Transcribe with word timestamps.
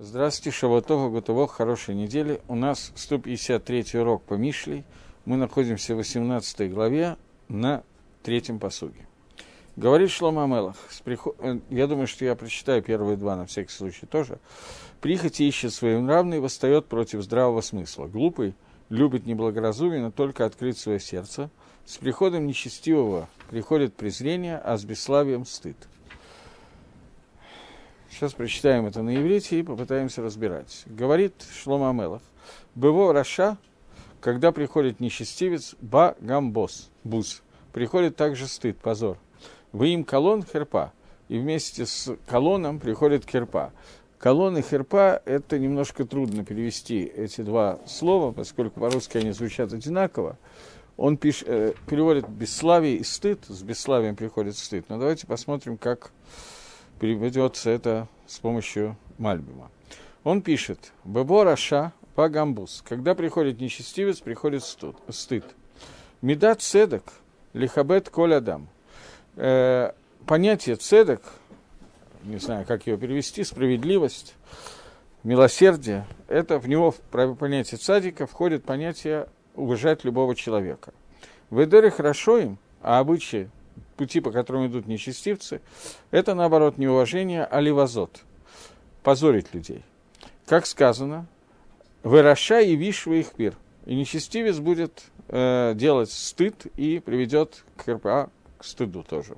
Здравствуйте, 0.00 0.56
Шаватова, 0.56 1.08
Гутово, 1.08 1.48
хорошей 1.48 1.96
недели. 1.96 2.40
У 2.46 2.54
нас 2.54 2.92
153 2.94 3.98
урок 3.98 4.22
по 4.22 4.34
Мишлей. 4.34 4.84
Мы 5.24 5.36
находимся 5.36 5.94
в 5.94 5.96
18 5.96 6.72
главе 6.72 7.16
на 7.48 7.82
третьем 8.22 8.60
посуге. 8.60 9.08
Говорит 9.74 10.12
Шлома 10.12 10.44
Амелах, 10.44 10.76
приход... 11.02 11.34
Э, 11.40 11.58
я 11.70 11.88
думаю, 11.88 12.06
что 12.06 12.24
я 12.24 12.36
прочитаю 12.36 12.80
первые 12.80 13.16
два 13.16 13.34
на 13.34 13.44
всякий 13.46 13.72
случай 13.72 14.06
тоже. 14.06 14.38
Прихоти 15.00 15.42
ищет 15.42 15.74
своим 15.74 16.08
равный, 16.08 16.38
восстает 16.38 16.86
против 16.86 17.22
здравого 17.22 17.60
смысла. 17.60 18.06
Глупый 18.06 18.54
любит 18.90 19.26
неблагоразумие, 19.26 20.00
но 20.00 20.12
только 20.12 20.44
открыть 20.44 20.78
свое 20.78 21.00
сердце. 21.00 21.50
С 21.84 21.98
приходом 21.98 22.46
нечестивого 22.46 23.28
приходит 23.50 23.96
презрение, 23.96 24.58
а 24.58 24.76
с 24.76 24.84
бесславием 24.84 25.44
стыд. 25.44 25.88
Сейчас 28.10 28.32
прочитаем 28.32 28.86
это 28.86 29.02
на 29.02 29.14
иврите 29.14 29.60
и 29.60 29.62
попытаемся 29.62 30.22
разбирать. 30.22 30.84
Говорит 30.86 31.34
Шлома 31.62 31.90
Амелах, 31.90 32.22
«Быво 32.74 33.12
Раша, 33.12 33.58
когда 34.20 34.50
приходит 34.50 34.98
нечестивец, 34.98 35.76
ба 35.80 36.16
гамбос, 36.20 36.90
бус, 37.04 37.42
приходит 37.72 38.16
также 38.16 38.48
стыд, 38.48 38.78
позор. 38.78 39.18
Вы 39.72 39.90
им 39.90 40.04
колон 40.04 40.42
херпа, 40.42 40.92
и 41.28 41.38
вместе 41.38 41.86
с 41.86 42.16
колоном 42.26 42.80
приходит 42.80 43.28
херпа. 43.28 43.72
Колон 44.18 44.58
и 44.58 44.62
херпа– 44.62 45.22
это 45.26 45.58
немножко 45.58 46.04
трудно 46.04 46.44
перевести 46.44 47.04
эти 47.04 47.42
два 47.42 47.78
слова, 47.86 48.32
поскольку 48.32 48.80
по-русски 48.80 49.18
они 49.18 49.30
звучат 49.30 49.72
одинаково. 49.72 50.38
Он 50.96 51.16
пиш, 51.16 51.44
э, 51.46 51.74
переводит 51.86 52.28
бесславие 52.28 52.96
и 52.96 53.04
стыд, 53.04 53.44
с 53.46 53.62
бесславием 53.62 54.16
приходит 54.16 54.56
стыд. 54.56 54.86
Но 54.88 54.98
давайте 54.98 55.28
посмотрим, 55.28 55.76
как 55.76 56.10
переведется 56.98 57.70
это 57.70 58.08
с 58.26 58.38
помощью 58.38 58.96
Мальбима. 59.18 59.70
Он 60.24 60.42
пишет, 60.42 60.92
«Бебо 61.04 61.44
Раша 61.44 61.92
Пагамбус». 62.14 62.82
Когда 62.86 63.14
приходит 63.14 63.60
нечестивец, 63.60 64.20
приходит 64.20 64.62
стыд. 64.62 65.44
Медат 66.20 66.60
цедок, 66.60 67.04
лихабет 67.52 68.10
коль 68.10 68.34
адам. 68.34 68.68
Э, 69.36 69.92
понятие 70.26 70.76
цедок, 70.76 71.22
не 72.24 72.38
знаю, 72.38 72.66
как 72.66 72.86
его 72.86 72.98
перевести, 72.98 73.44
справедливость, 73.44 74.34
милосердие, 75.22 76.06
это 76.26 76.58
в 76.58 76.68
него, 76.68 76.90
в 76.90 77.34
понятие 77.34 77.78
цадика, 77.78 78.26
входит 78.26 78.64
понятие 78.64 79.28
уважать 79.54 80.04
любого 80.04 80.34
человека. 80.34 80.92
В 81.50 81.62
Эдере 81.62 81.90
хорошо 81.90 82.38
им, 82.38 82.58
а 82.82 82.98
обычаи 82.98 83.50
пути, 83.98 84.20
по 84.20 84.30
которым 84.30 84.66
идут 84.68 84.86
нечестивцы, 84.86 85.60
это, 86.10 86.34
наоборот, 86.34 86.78
неуважение, 86.78 87.44
а 87.44 87.60
ливазот, 87.60 88.22
позорить 89.02 89.52
людей. 89.52 89.82
Как 90.46 90.64
сказано, 90.64 91.26
«Выраша 92.02 92.60
и 92.60 92.74
вишва 92.74 93.14
их 93.14 93.32
пир». 93.32 93.54
И 93.84 93.94
нечестивец 93.94 94.58
будет 94.58 95.04
э, 95.28 95.72
делать 95.74 96.10
стыд 96.10 96.66
и 96.76 97.00
приведет 97.04 97.64
к, 97.76 98.00
а, 98.04 98.28
к 98.58 98.64
стыду 98.64 99.02
тоже. 99.02 99.36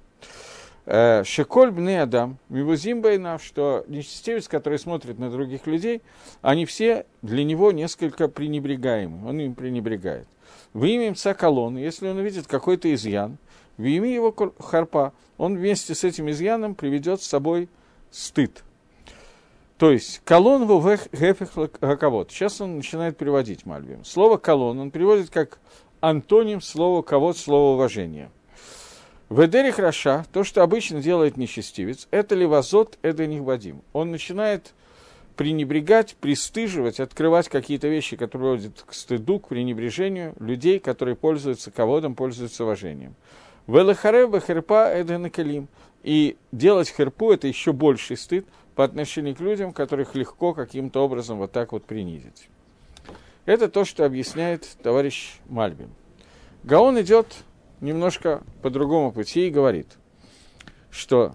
Э, 0.87 1.23
Шеколь 1.25 1.71
бне 1.71 2.03
адам, 2.03 2.39
мивузим 2.49 3.01
байнав, 3.01 3.43
что 3.45 3.85
нечестивец, 3.87 4.49
который 4.49 4.79
смотрит 4.79 5.19
на 5.19 5.31
других 5.31 5.67
людей, 5.67 6.03
они 6.43 6.67
все 6.67 7.07
для 7.23 7.45
него 7.45 7.71
несколько 7.71 8.29
пренебрегаемы, 8.29 9.29
он 9.29 9.41
им 9.41 9.55
пренебрегает. 9.55 10.27
Вы 10.73 10.97
имеем 10.97 11.15
цакалон, 11.15 11.77
если 11.77 12.09
он 12.09 12.19
увидит 12.19 12.47
какой-то 12.47 12.93
изъян, 12.93 13.39
в 13.81 13.85
имя 13.85 14.13
его 14.13 14.35
харпа, 14.59 15.15
он 15.39 15.57
вместе 15.57 15.95
с 15.95 16.05
этим 16.05 16.31
изъяном 16.31 16.75
приведет 16.75 17.23
с 17.23 17.27
собой 17.27 17.71
стыд. 18.11 18.63
То 19.79 19.91
есть, 19.91 20.21
колон 20.25 20.67
в 20.67 20.99
гефех 21.13 21.53
хаковод. 21.81 22.31
Сейчас 22.31 22.61
он 22.61 22.77
начинает 22.77 23.17
переводить 23.17 23.65
Мальбим. 23.65 24.05
Слово 24.05 24.37
колон 24.37 24.79
он 24.79 24.91
переводит 24.91 25.31
как 25.31 25.59
антоним 26.01 26.61
слова 26.61 27.01
ковод, 27.01 27.39
слово 27.39 27.75
уважения. 27.75 28.31
В 29.31 29.47
Эдере 29.47 29.73
Раша, 29.75 30.27
то, 30.31 30.45
что 30.45 30.63
обычно 30.63 31.01
делает 31.01 31.39
нечестивец, 31.39 32.07
это 32.11 32.35
левазот, 32.35 32.99
это 33.01 33.27
нихвадим. 33.27 33.81
Он 33.95 34.11
начинает 34.11 34.75
пренебрегать, 35.37 36.17
пристыживать, 36.21 37.01
открывать 37.01 37.49
какие-то 37.49 37.89
вещи, 37.89 38.19
которые 38.19 38.59
приводят 38.59 38.85
к 38.87 38.93
стыду, 38.93 39.39
к 39.39 39.49
пренебрежению 39.49 40.35
людей, 40.39 40.81
которые 40.81 41.17
пользуются 41.17 41.71
ководом, 41.71 42.15
пользуются 42.15 42.65
уважением. 42.65 43.15
Велахареба 43.67 44.41
херпа 44.41 44.89
это 44.89 45.19
накалим. 45.19 45.69
И 46.03 46.37
делать 46.51 46.89
херпу– 46.89 47.31
это 47.33 47.47
еще 47.47 47.73
больший 47.73 48.17
стыд 48.17 48.47
по 48.75 48.85
отношению 48.85 49.35
к 49.35 49.41
людям, 49.41 49.73
которых 49.73 50.15
легко 50.15 50.55
каким-то 50.55 51.05
образом 51.05 51.39
вот 51.39 51.53
так 51.53 51.73
вот 51.73 51.85
принизить. 51.85 52.49
Это 53.45 53.69
то, 53.69 53.85
что 53.85 54.05
объясняет 54.05 54.67
товарищ 54.83 55.39
Мальбин. 55.49 55.91
Гаон 56.63 57.01
идет 57.01 57.27
немножко 57.81 58.43
по 58.63 58.71
другому 58.71 59.13
пути 59.13 59.49
и 59.49 59.51
говорит, 59.51 59.87
что 60.91 61.35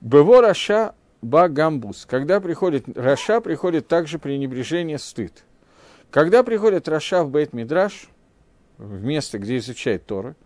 «Бево 0.00 0.40
Раша 0.40 0.94
ба 1.22 1.48
гамбус». 1.48 2.06
Когда 2.06 2.40
приходит 2.40 2.84
Раша, 2.96 3.40
приходит 3.40 3.88
также 3.88 4.18
пренебрежение, 4.18 4.98
стыд. 4.98 5.44
Когда 6.10 6.42
приходит 6.42 6.88
Раша 6.88 7.24
в 7.24 7.30
Бейт 7.30 7.52
Мидраш, 7.52 8.08
в 8.78 9.04
место, 9.04 9.38
где 9.38 9.58
изучает 9.58 10.06
Торы, 10.06 10.36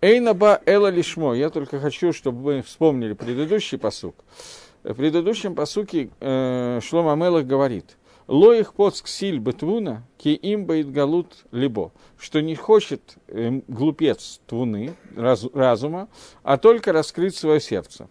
Эйнаба 0.00 0.62
эла 0.64 0.88
лишмо. 0.88 1.34
Я 1.34 1.50
только 1.50 1.78
хочу, 1.78 2.12
чтобы 2.12 2.42
вы 2.42 2.62
вспомнили 2.62 3.12
предыдущий 3.12 3.78
посук. 3.78 4.14
В 4.82 4.94
предыдущем 4.94 5.54
посуке 5.54 6.08
э, 6.20 6.80
Шлома 6.82 7.14
Мелах 7.16 7.44
говорит, 7.44 7.98
Ло 8.26 8.54
их 8.54 8.74
поцк 8.74 9.08
силь 9.08 9.40
бетвуна, 9.40 10.06
ки 10.16 10.28
им 10.28 10.64
бейт 10.64 10.90
галут 10.90 11.44
либо, 11.50 11.92
что 12.16 12.40
не 12.40 12.54
хочет 12.54 13.16
э, 13.26 13.60
глупец 13.66 14.40
твуны, 14.46 14.94
раз, 15.16 15.44
разума, 15.52 16.08
а 16.44 16.56
только 16.56 16.92
раскрыть 16.92 17.36
свое 17.36 17.60
сердце. 17.60 18.08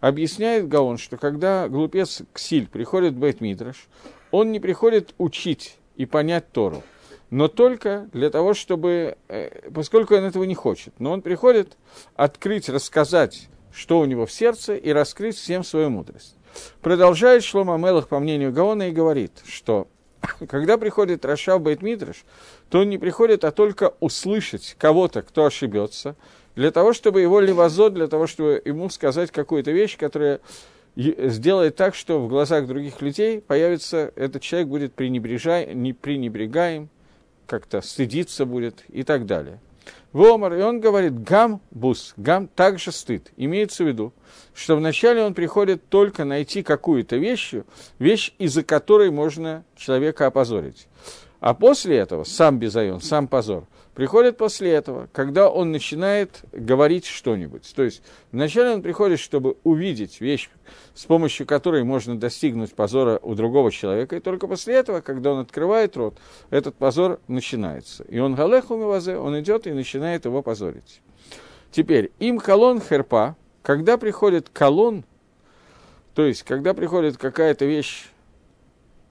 Объясняет 0.00 0.68
Гаон, 0.68 0.96
что 0.96 1.18
когда 1.18 1.68
глупец 1.68 2.22
Ксиль 2.32 2.66
приходит 2.66 3.12
в 3.12 3.18
Бейт 3.18 3.40
Мидраш, 3.40 3.88
он 4.30 4.52
не 4.52 4.58
приходит 4.58 5.14
учить 5.18 5.76
и 5.96 6.06
понять 6.06 6.50
Тору, 6.50 6.82
но 7.30 7.48
только 7.48 8.08
для 8.12 8.30
того, 8.30 8.54
чтобы, 8.54 9.16
э, 9.28 9.70
поскольку 9.70 10.14
он 10.14 10.24
этого 10.24 10.44
не 10.44 10.54
хочет, 10.54 10.94
но 10.98 11.12
он 11.12 11.22
приходит 11.22 11.76
открыть, 12.16 12.68
рассказать, 12.68 13.48
что 13.72 14.00
у 14.00 14.04
него 14.04 14.26
в 14.26 14.32
сердце, 14.32 14.76
и 14.76 14.90
раскрыть 14.90 15.36
всем 15.36 15.62
свою 15.62 15.90
мудрость. 15.90 16.36
Продолжает 16.80 17.44
Шлома 17.44 17.76
Мелах, 17.76 18.08
по 18.08 18.18
мнению 18.18 18.52
Гаона, 18.52 18.88
и 18.88 18.92
говорит, 18.92 19.32
что 19.46 19.88
когда 20.48 20.78
приходит 20.78 21.24
Раша 21.24 21.58
в 21.58 21.62
Бейтмидраш, 21.62 22.24
то 22.70 22.80
он 22.80 22.88
не 22.88 22.98
приходит, 22.98 23.44
а 23.44 23.50
только 23.50 23.94
услышать 24.00 24.74
кого-то, 24.78 25.22
кто 25.22 25.44
ошибется, 25.44 26.16
для 26.56 26.72
того, 26.72 26.92
чтобы 26.92 27.20
его 27.20 27.40
левозот, 27.40 27.94
для 27.94 28.08
того, 28.08 28.26
чтобы 28.26 28.60
ему 28.64 28.90
сказать 28.90 29.30
какую-то 29.30 29.70
вещь, 29.70 29.96
которая 29.96 30.40
сделает 30.96 31.76
так, 31.76 31.94
что 31.94 32.18
в 32.18 32.28
глазах 32.28 32.66
других 32.66 33.00
людей 33.00 33.40
появится, 33.40 34.12
этот 34.16 34.42
человек 34.42 34.68
будет 34.68 34.94
пренебрежаем, 34.94 35.80
не 35.80 35.92
пренебрегаем, 35.92 36.88
как-то 37.48 37.80
стыдиться 37.80 38.44
будет 38.46 38.84
и 38.88 39.02
так 39.02 39.26
далее. 39.26 39.58
Вомар, 40.12 40.54
и 40.54 40.62
он 40.62 40.80
говорит, 40.80 41.22
гам 41.22 41.60
бус, 41.70 42.14
гам 42.16 42.46
также 42.46 42.92
стыд. 42.92 43.30
Имеется 43.36 43.84
в 43.84 43.88
виду, 43.88 44.12
что 44.54 44.76
вначале 44.76 45.22
он 45.22 45.34
приходит 45.34 45.88
только 45.88 46.24
найти 46.24 46.62
какую-то 46.62 47.16
вещь, 47.16 47.54
вещь, 47.98 48.32
из-за 48.38 48.62
которой 48.62 49.10
можно 49.10 49.64
человека 49.76 50.26
опозорить. 50.26 50.86
А 51.40 51.54
после 51.54 51.96
этого, 51.96 52.24
сам 52.24 52.58
безайон, 52.58 53.00
сам 53.00 53.28
позор, 53.28 53.66
приходит 53.98 54.36
после 54.36 54.70
этого, 54.74 55.08
когда 55.12 55.50
он 55.50 55.72
начинает 55.72 56.42
говорить 56.52 57.04
что-нибудь. 57.04 57.72
То 57.74 57.82
есть 57.82 58.00
вначале 58.30 58.70
он 58.70 58.80
приходит, 58.80 59.18
чтобы 59.18 59.56
увидеть 59.64 60.20
вещь, 60.20 60.50
с 60.94 61.04
помощью 61.04 61.48
которой 61.48 61.82
можно 61.82 62.16
достигнуть 62.16 62.72
позора 62.74 63.18
у 63.20 63.34
другого 63.34 63.72
человека, 63.72 64.14
и 64.14 64.20
только 64.20 64.46
после 64.46 64.76
этого, 64.76 65.00
когда 65.00 65.32
он 65.32 65.40
открывает 65.40 65.96
рот, 65.96 66.16
этот 66.50 66.76
позор 66.76 67.18
начинается. 67.26 68.04
И 68.04 68.20
он 68.20 68.36
галеху 68.36 68.76
мивазе, 68.76 69.16
он 69.16 69.40
идет 69.40 69.66
и 69.66 69.72
начинает 69.72 70.26
его 70.26 70.42
позорить. 70.42 71.00
Теперь, 71.72 72.12
им 72.20 72.38
колон 72.38 72.80
херпа, 72.80 73.36
когда 73.62 73.98
приходит 73.98 74.48
колон, 74.48 75.02
то 76.14 76.24
есть, 76.24 76.44
когда 76.44 76.72
приходит 76.72 77.16
какая-то 77.16 77.64
вещь 77.64 78.06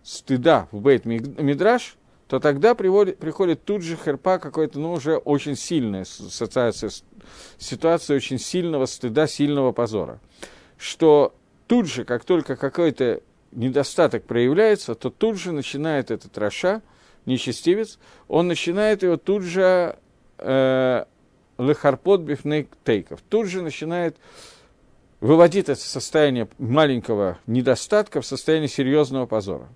стыда 0.02 0.70
в 0.72 0.80
бейт 0.80 1.04
мидраш, 1.04 1.98
то 2.28 2.40
тогда 2.40 2.76
приводит, 2.76 3.18
приходит 3.18 3.64
тут 3.64 3.82
же 3.82 3.96
херпа 3.96 4.38
какой-то, 4.38 4.80
ну, 4.80 4.94
уже 4.94 5.18
очень 5.18 5.56
сильная 5.56 6.04
ситуация, 6.04 6.92
ситуация 7.58 8.18
очень 8.18 8.38
сильного 8.38 8.86
стыда, 8.86 9.28
сильного 9.28 9.72
позора. 9.72 10.20
Что 10.78 11.34
тут 11.68 11.88
же, 11.88 12.04
как 12.04 12.26
только 12.26 12.56
какой-то 12.56 13.22
недостаток 13.52 14.26
проявляется, 14.26 14.94
то 14.96 15.10
тут 15.10 15.38
же 15.38 15.54
начинает 15.54 16.12
этот 16.12 16.38
Раша, 16.38 16.82
нечестивец, 17.26 17.98
он 18.28 18.48
начинает 18.48 19.04
его 19.04 19.18
тут 19.18 19.44
же 19.44 19.98
э, 20.38 21.06
лехарпот 21.58 22.22
бифней 22.22 22.68
тейков, 22.84 23.22
тут 23.30 23.48
же 23.48 23.62
начинает 23.62 24.18
выводит 25.20 25.70
это 25.70 25.82
состояние 25.82 26.48
маленького 26.58 27.40
недостатка 27.48 28.22
в 28.22 28.26
состояние 28.26 28.70
серьезного 28.70 29.26
позора. 29.26 29.68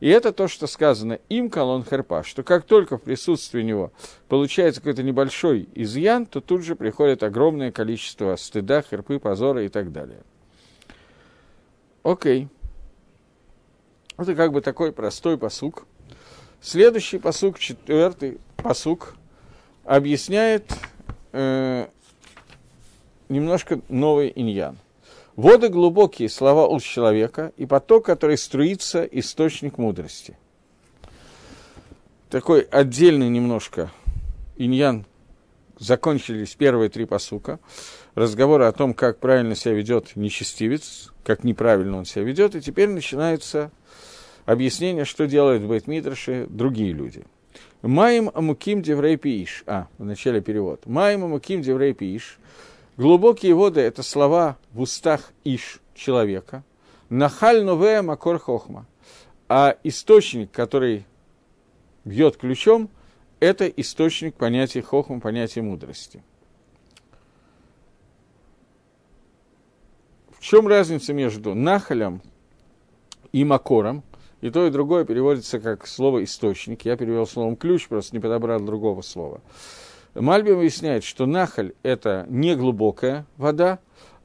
И 0.00 0.08
это 0.08 0.32
то, 0.32 0.48
что 0.48 0.66
сказано 0.66 1.18
им, 1.28 1.50
колон 1.50 1.84
херпа, 1.84 2.22
что 2.22 2.42
как 2.42 2.64
только 2.64 2.98
в 2.98 3.02
присутствии 3.02 3.62
него 3.62 3.92
получается 4.28 4.80
какой-то 4.80 5.02
небольшой 5.02 5.68
изъян, 5.74 6.26
то 6.26 6.40
тут 6.40 6.62
же 6.62 6.76
приходит 6.76 7.22
огромное 7.22 7.72
количество 7.72 8.36
стыда, 8.36 8.82
херпы, 8.82 9.18
позора 9.18 9.64
и 9.64 9.68
так 9.68 9.92
далее. 9.92 10.22
Окей. 12.02 12.48
Это 14.16 14.34
как 14.34 14.52
бы 14.52 14.60
такой 14.60 14.92
простой 14.92 15.36
посук. 15.36 15.86
Следующий 16.60 17.18
посук, 17.18 17.58
четвертый 17.58 18.38
посук, 18.56 19.16
объясняет 19.84 20.72
э, 21.32 21.86
немножко 23.28 23.80
новый 23.88 24.32
иньян. 24.34 24.76
Воды 25.36 25.68
глубокие, 25.68 26.30
слова 26.30 26.66
уст 26.66 26.86
человека, 26.86 27.52
и 27.58 27.66
поток, 27.66 28.06
который 28.06 28.38
струится, 28.38 29.04
источник 29.04 29.76
мудрости. 29.76 30.38
Такой 32.30 32.62
отдельный 32.62 33.28
немножко 33.28 33.90
иньян 34.56 35.04
закончились 35.78 36.54
первые 36.54 36.88
три 36.88 37.04
посука. 37.04 37.60
Разговоры 38.14 38.64
о 38.64 38.72
том, 38.72 38.94
как 38.94 39.18
правильно 39.18 39.54
себя 39.54 39.74
ведет 39.74 40.16
нечестивец, 40.16 41.12
как 41.22 41.44
неправильно 41.44 41.98
он 41.98 42.06
себя 42.06 42.24
ведет, 42.24 42.54
и 42.54 42.62
теперь 42.62 42.88
начинается 42.88 43.70
объяснение, 44.46 45.04
что 45.04 45.26
делают 45.26 45.62
в 45.62 45.68
Бейтмитраше 45.68 46.46
другие 46.48 46.92
люди. 46.94 47.24
Маем 47.82 48.30
амуким 48.32 48.80
деврей 48.80 49.18
пииш. 49.18 49.64
А, 49.66 49.88
в 49.98 50.04
начале 50.04 50.40
перевод. 50.40 50.86
Маем 50.86 51.24
амуким 51.24 51.60
деврей 51.60 51.92
пииш. 51.92 52.38
Глубокие 52.96 53.54
воды– 53.54 53.80
это 53.82 54.02
слова 54.02 54.56
в 54.72 54.80
устах 54.80 55.32
Иш, 55.44 55.80
человека. 55.94 56.64
Нахаль 57.10 57.62
новея 57.62 58.00
макор 58.02 58.38
хохма. 58.38 58.86
А 59.48 59.76
источник, 59.84 60.50
который 60.50 61.04
бьет 62.04 62.38
ключом, 62.38 62.88
это 63.38 63.66
источник 63.66 64.34
понятия 64.34 64.80
хохма, 64.80 65.20
понятия 65.20 65.60
мудрости. 65.60 66.22
В 70.30 70.40
чем 70.40 70.66
разница 70.66 71.12
между 71.12 71.54
нахалем 71.54 72.22
и 73.32 73.44
макором? 73.44 74.04
И 74.40 74.50
то, 74.50 74.66
и 74.66 74.70
другое 74.70 75.04
переводится 75.04 75.60
как 75.60 75.86
слово 75.86 76.22
«источник». 76.22 76.84
Я 76.84 76.96
перевел 76.96 77.26
словом 77.26 77.56
«ключ», 77.56 77.88
просто 77.88 78.14
не 78.14 78.20
подобрал 78.20 78.60
другого 78.60 79.02
слова. 79.02 79.40
Мальбим 80.20 80.56
выясняет, 80.56 81.04
что 81.04 81.26
нахаль– 81.26 81.74
это 81.82 82.24
не 82.28 82.56
глубокая 82.56 83.26
вода, 83.36 83.80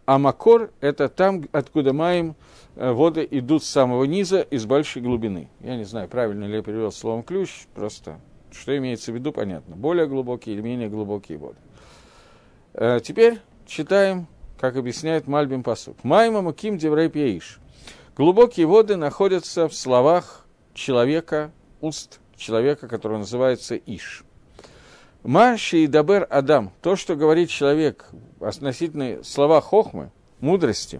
а 0.05 0.17
макор– 0.17 0.71
это 0.81 1.09
там, 1.09 1.43
откуда 1.51 1.91
маем 1.91 2.35
э, 2.75 2.91
воды 2.91 3.27
идут 3.29 3.63
с 3.63 3.69
самого 3.69 4.05
низа, 4.05 4.41
из 4.41 4.65
большей 4.65 5.01
глубины. 5.01 5.49
Я 5.59 5.75
не 5.75 5.83
знаю, 5.83 6.07
правильно 6.07 6.45
ли 6.45 6.55
я 6.55 6.61
перевел 6.63 6.91
словом 6.91 7.23
«ключ», 7.23 7.67
просто 7.75 8.19
что 8.51 8.77
имеется 8.77 9.11
в 9.11 9.15
виду, 9.15 9.31
понятно. 9.31 9.75
Более 9.75 10.07
глубокие 10.07 10.55
или 10.55 10.61
менее 10.61 10.89
глубокие 10.89 11.37
воды. 11.37 11.57
Э, 12.73 12.99
теперь 13.01 13.39
читаем, 13.65 14.27
как 14.59 14.75
объясняет 14.75 15.27
Мальбим 15.27 15.63
Пасук. 15.63 16.03
«Майма 16.03 16.41
муким 16.41 16.77
деврей 16.77 17.09
пьеиш». 17.09 17.59
Глубокие 18.15 18.65
воды 18.65 18.97
находятся 18.97 19.67
в 19.67 19.73
словах 19.73 20.45
человека, 20.73 21.51
уст 21.79 22.19
человека, 22.35 22.87
который 22.87 23.17
называется 23.17 23.75
Иш– 23.75 24.23
Маши 25.23 25.83
и 25.83 25.87
Дабер 25.87 26.25
Адам, 26.31 26.71
то, 26.81 26.95
что 26.95 27.15
говорит 27.15 27.49
человек 27.49 28.09
относительно 28.39 29.23
слова 29.23 29.61
хохмы, 29.61 30.11
мудрости, 30.39 30.99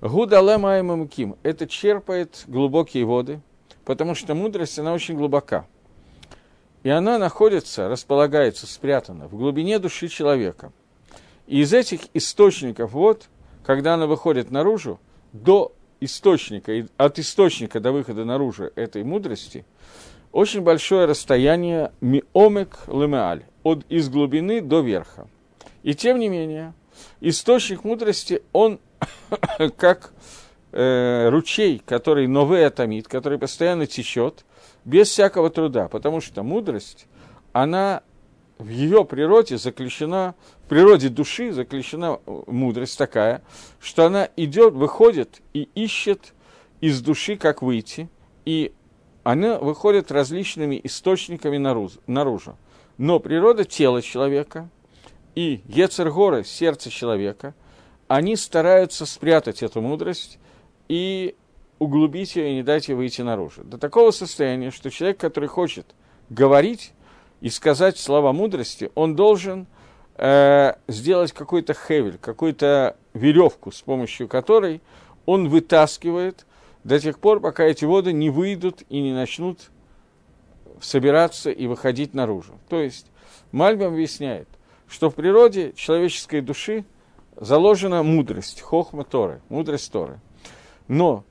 Гудале 0.00 0.56
Маймамуким, 0.56 1.36
это 1.42 1.66
черпает 1.66 2.44
глубокие 2.46 3.04
воды, 3.04 3.42
потому 3.84 4.14
что 4.14 4.34
мудрость, 4.34 4.78
она 4.78 4.94
очень 4.94 5.16
глубока. 5.16 5.66
И 6.82 6.88
она 6.88 7.18
находится, 7.18 7.90
располагается, 7.90 8.66
спрятана 8.66 9.28
в 9.28 9.36
глубине 9.36 9.78
души 9.78 10.08
человека. 10.08 10.72
И 11.46 11.60
из 11.60 11.74
этих 11.74 12.00
источников 12.14 12.92
вот, 12.92 13.28
когда 13.66 13.94
она 13.94 14.06
выходит 14.06 14.50
наружу, 14.50 14.98
до 15.34 15.74
источника, 16.00 16.72
от 16.96 17.18
источника 17.18 17.80
до 17.80 17.92
выхода 17.92 18.24
наружу 18.24 18.70
этой 18.76 19.04
мудрости– 19.04 19.66
очень 20.36 20.60
большое 20.60 21.06
расстояние 21.06 21.92
миомек 22.02 22.80
лемеаль, 22.88 23.44
от 23.62 23.86
из 23.88 24.10
глубины 24.10 24.60
до 24.60 24.80
верха. 24.80 25.28
И 25.82 25.94
тем 25.94 26.18
не 26.18 26.28
менее, 26.28 26.74
источник 27.22 27.84
мудрости, 27.84 28.42
он 28.52 28.78
как 29.78 30.12
э, 30.72 31.30
ручей, 31.30 31.80
который 31.86 32.26
новый 32.26 32.64
атомит, 32.64 33.08
который 33.08 33.38
постоянно 33.38 33.86
течет, 33.86 34.44
без 34.84 35.08
всякого 35.08 35.48
труда, 35.48 35.88
потому 35.88 36.20
что 36.20 36.42
мудрость, 36.42 37.06
она 37.54 38.02
в 38.58 38.68
ее 38.68 39.06
природе 39.06 39.56
заключена, 39.56 40.34
в 40.66 40.68
природе 40.68 41.08
души 41.08 41.50
заключена 41.50 42.20
э, 42.26 42.42
мудрость 42.46 42.98
такая, 42.98 43.42
что 43.80 44.04
она 44.04 44.28
идет, 44.36 44.74
выходит 44.74 45.40
и 45.54 45.70
ищет 45.74 46.34
из 46.82 47.00
души, 47.00 47.36
как 47.36 47.62
выйти, 47.62 48.10
и 48.44 48.74
она 49.26 49.58
выходит 49.58 50.12
различными 50.12 50.80
источниками 50.84 51.56
наружу. 51.56 52.56
Но 52.96 53.18
природа 53.18 53.64
тела 53.64 54.00
человека 54.00 54.68
и 55.34 55.62
Ецергоры, 55.66 56.44
сердце 56.44 56.90
человека, 56.90 57.52
они 58.06 58.36
стараются 58.36 59.04
спрятать 59.04 59.64
эту 59.64 59.80
мудрость 59.80 60.38
и 60.86 61.34
углубить 61.80 62.36
ее 62.36 62.52
и 62.52 62.54
не 62.54 62.62
дать 62.62 62.86
ей 62.86 62.94
выйти 62.94 63.22
наружу. 63.22 63.64
До 63.64 63.78
такого 63.78 64.12
состояния, 64.12 64.70
что 64.70 64.92
человек, 64.92 65.18
который 65.18 65.48
хочет 65.48 65.86
говорить 66.30 66.92
и 67.40 67.50
сказать 67.50 67.98
слова 67.98 68.32
мудрости, 68.32 68.92
он 68.94 69.16
должен 69.16 69.66
э, 70.18 70.74
сделать 70.86 71.32
какой-то 71.32 71.74
хевель, 71.74 72.18
какую-то 72.18 72.96
веревку, 73.12 73.72
с 73.72 73.82
помощью 73.82 74.28
которой 74.28 74.80
он 75.24 75.48
вытаскивает 75.48 76.46
до 76.86 77.00
тех 77.00 77.18
пор, 77.18 77.40
пока 77.40 77.64
эти 77.64 77.84
воды 77.84 78.12
не 78.12 78.30
выйдут 78.30 78.84
и 78.88 79.00
не 79.00 79.12
начнут 79.12 79.70
собираться 80.80 81.50
и 81.50 81.66
выходить 81.66 82.14
наружу. 82.14 82.60
То 82.68 82.80
есть 82.80 83.06
Мальбам 83.50 83.94
объясняет, 83.94 84.46
что 84.86 85.10
в 85.10 85.16
природе 85.16 85.72
человеческой 85.72 86.42
души 86.42 86.84
заложена 87.34 88.04
мудрость, 88.04 88.60
хохма 88.60 89.02
Торы, 89.02 89.40
мудрость 89.48 89.90
Торы. 89.90 90.20
Но 90.86 91.24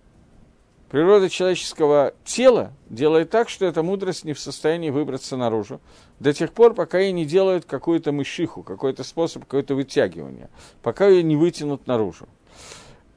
природа 0.89 1.29
человеческого 1.29 2.13
тела 2.25 2.73
делает 2.89 3.29
так, 3.29 3.47
что 3.47 3.65
эта 3.65 3.81
мудрость 3.81 4.25
не 4.25 4.33
в 4.33 4.39
состоянии 4.39 4.89
выбраться 4.89 5.37
наружу, 5.37 5.79
до 6.19 6.33
тех 6.33 6.51
пор, 6.51 6.73
пока 6.73 6.99
ей 6.99 7.13
не 7.13 7.23
делают 7.23 7.63
какую-то 7.63 8.11
мышиху, 8.11 8.61
какой-то 8.61 9.05
способ, 9.05 9.43
какое-то 9.43 9.75
вытягивание, 9.75 10.49
пока 10.81 11.07
ее 11.07 11.23
не 11.23 11.37
вытянут 11.37 11.87
наружу. 11.87 12.27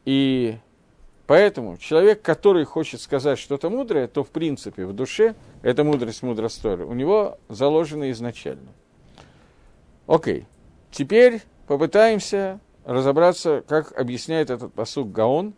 И 0.05 0.59
Поэтому 1.29 1.77
человек, 1.77 2.23
который 2.23 2.65
хочет 2.65 3.03
сказать 3.03 3.39
что-то 3.39 3.69
мудрое, 3.69 4.09
то 4.09 4.25
в 4.25 4.31
принципе 4.31 4.87
в 4.87 4.95
душе 4.95 5.35
эта 5.61 5.85
мудрость, 5.85 6.23
мудрость 6.23 6.65
у 6.65 6.95
него 6.95 7.37
заложена 7.51 8.11
изначально. 8.13 8.73
Окей, 10.07 10.47
теперь 10.91 11.43
попытаемся 11.67 12.61
разобраться, 12.87 13.63
как 13.69 13.93
объясняет 13.93 14.49
этот 14.49 14.73
посук 14.73 15.13
Гаон. 15.13 15.53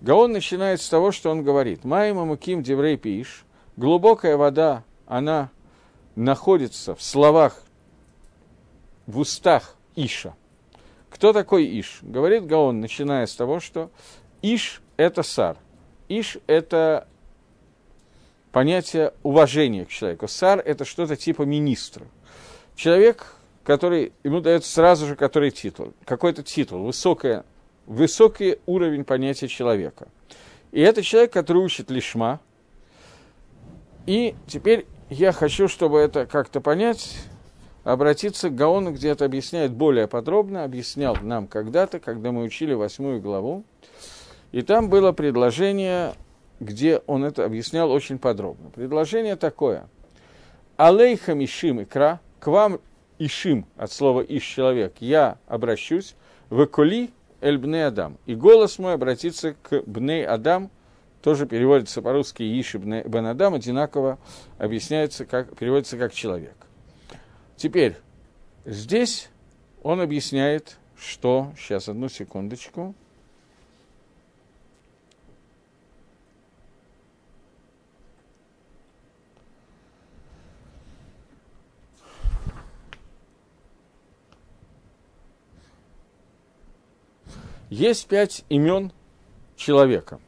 Гаон 0.00 0.32
начинает 0.32 0.82
с 0.82 0.88
того, 0.88 1.12
что 1.12 1.30
он 1.30 1.44
говорит. 1.44 1.84
Майма 1.84 2.24
муким 2.24 2.64
деврей 2.64 2.96
пиш. 2.96 3.44
Глубокая 3.76 4.36
вода, 4.36 4.82
она 5.06 5.50
находится 6.16 6.96
в 6.96 7.02
словах, 7.02 7.62
в 9.06 9.20
устах 9.20 9.76
Иша. 9.94 10.34
Кто 11.10 11.32
такой 11.32 11.64
Иш? 11.78 12.00
Говорит 12.02 12.44
Гаон, 12.44 12.80
начиная 12.80 13.26
с 13.26 13.36
того, 13.36 13.60
что 13.60 13.92
Иш– 14.42 14.82
это 14.96 15.22
сар. 15.22 15.56
Иш– 16.08 16.38
это 16.46 17.08
понятие 18.52 19.12
уважения 19.22 19.84
к 19.84 19.88
человеку. 19.88 20.28
Сар– 20.28 20.60
это 20.64 20.84
что-то 20.84 21.16
типа 21.16 21.42
министра. 21.42 22.06
Человек, 22.74 23.34
который, 23.64 24.12
ему 24.22 24.40
дается 24.40 24.72
сразу 24.72 25.06
же 25.06 25.16
который 25.16 25.50
титул, 25.50 25.94
какой-то 26.04 26.42
титул, 26.42 26.84
высокое, 26.84 27.44
высокий 27.86 28.58
уровень 28.66 29.04
понятия 29.04 29.48
человека. 29.48 30.08
И 30.72 30.80
это 30.80 31.02
человек, 31.02 31.32
который 31.32 31.58
учит 31.58 31.90
лишма. 31.90 32.40
И 34.06 34.34
теперь 34.46 34.86
я 35.10 35.32
хочу, 35.32 35.68
чтобы 35.68 35.98
это 35.98 36.26
как-то 36.26 36.60
понять, 36.60 37.16
обратиться 37.84 38.50
к 38.50 38.54
Гаону, 38.54 38.92
где 38.92 39.10
это 39.10 39.24
объясняет 39.24 39.72
более 39.72 40.08
подробно, 40.08 40.64
объяснял 40.64 41.16
нам 41.22 41.46
когда-то, 41.46 42.00
когда 42.00 42.32
мы 42.32 42.42
учили 42.42 42.74
восьмую 42.74 43.20
главу. 43.20 43.64
И 44.56 44.62
там 44.62 44.88
было 44.88 45.12
предложение, 45.12 46.14
где 46.60 47.02
он 47.06 47.26
это 47.26 47.44
объяснял 47.44 47.90
очень 47.90 48.18
подробно. 48.18 48.70
Предложение 48.70 49.36
такое. 49.36 49.86
Алейха 50.78 51.34
Мишим 51.34 51.82
Икра, 51.82 52.20
к 52.40 52.46
вам 52.46 52.80
Ишим, 53.18 53.66
от 53.76 53.92
слова 53.92 54.22
Иш 54.22 54.42
человек, 54.42 54.94
я 55.00 55.36
обращусь, 55.46 56.14
в 56.48 56.64
Экули, 56.64 57.10
эль 57.42 57.58
бне 57.58 57.84
Адам. 57.84 58.16
И 58.24 58.34
голос 58.34 58.78
мой 58.78 58.94
обратится 58.94 59.52
к 59.62 59.82
бне 59.82 60.26
Адам, 60.26 60.70
тоже 61.20 61.44
переводится 61.44 62.00
по-русски 62.00 62.42
Иши 62.42 62.78
бен 62.78 63.26
Адам, 63.26 63.52
одинаково 63.52 64.18
объясняется, 64.56 65.26
как, 65.26 65.54
переводится 65.54 65.98
как 65.98 66.14
человек. 66.14 66.56
Теперь, 67.56 67.96
здесь 68.64 69.28
он 69.82 70.00
объясняет, 70.00 70.78
что... 70.96 71.52
Сейчас, 71.58 71.90
одну 71.90 72.08
секундочку. 72.08 72.94
Есть 87.68 88.06
пять 88.06 88.44
имен 88.48 88.92
человека. 89.56 90.20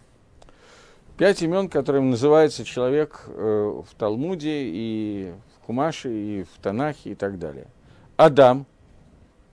Пять 1.16 1.42
имен, 1.42 1.68
которым 1.68 2.11
называется 2.11 2.64
человек 2.64 3.25
э, 3.26 3.83
в 3.87 3.95
Талмуде 3.97 4.62
и 4.64 5.33
в 5.57 5.66
Кумаше, 5.66 6.11
и 6.12 6.42
в 6.45 6.62
Танахе, 6.62 7.11
и 7.11 7.14
так 7.14 7.38
далее. 7.38 7.66
Адам, 8.16 8.66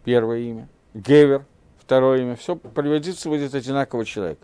первое 0.03 0.39
имя. 0.39 0.69
Гевер, 0.93 1.45
второе 1.79 2.21
имя. 2.21 2.35
Все 2.35 2.55
приводится 2.55 3.29
будет 3.29 3.53
одинаково 3.53 4.05
человек. 4.05 4.39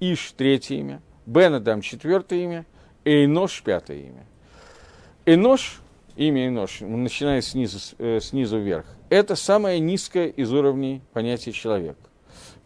Иш, 0.00 0.32
третье 0.36 0.76
имя. 0.76 1.00
Бен 1.24 1.54
Адам, 1.54 1.80
четвертое 1.80 2.44
имя. 2.44 2.66
Эйнош, 3.04 3.62
пятое 3.62 3.98
имя. 3.98 4.26
Энош, 5.28 5.80
имя 6.14 6.46
Энош, 6.46 6.82
начиная 6.82 7.40
снизу, 7.40 7.80
э, 7.98 8.20
снизу 8.20 8.60
вверх, 8.60 8.86
это 9.10 9.34
самое 9.34 9.80
низкое 9.80 10.28
из 10.28 10.52
уровней 10.52 11.02
понятия 11.12 11.50
человека. 11.50 11.98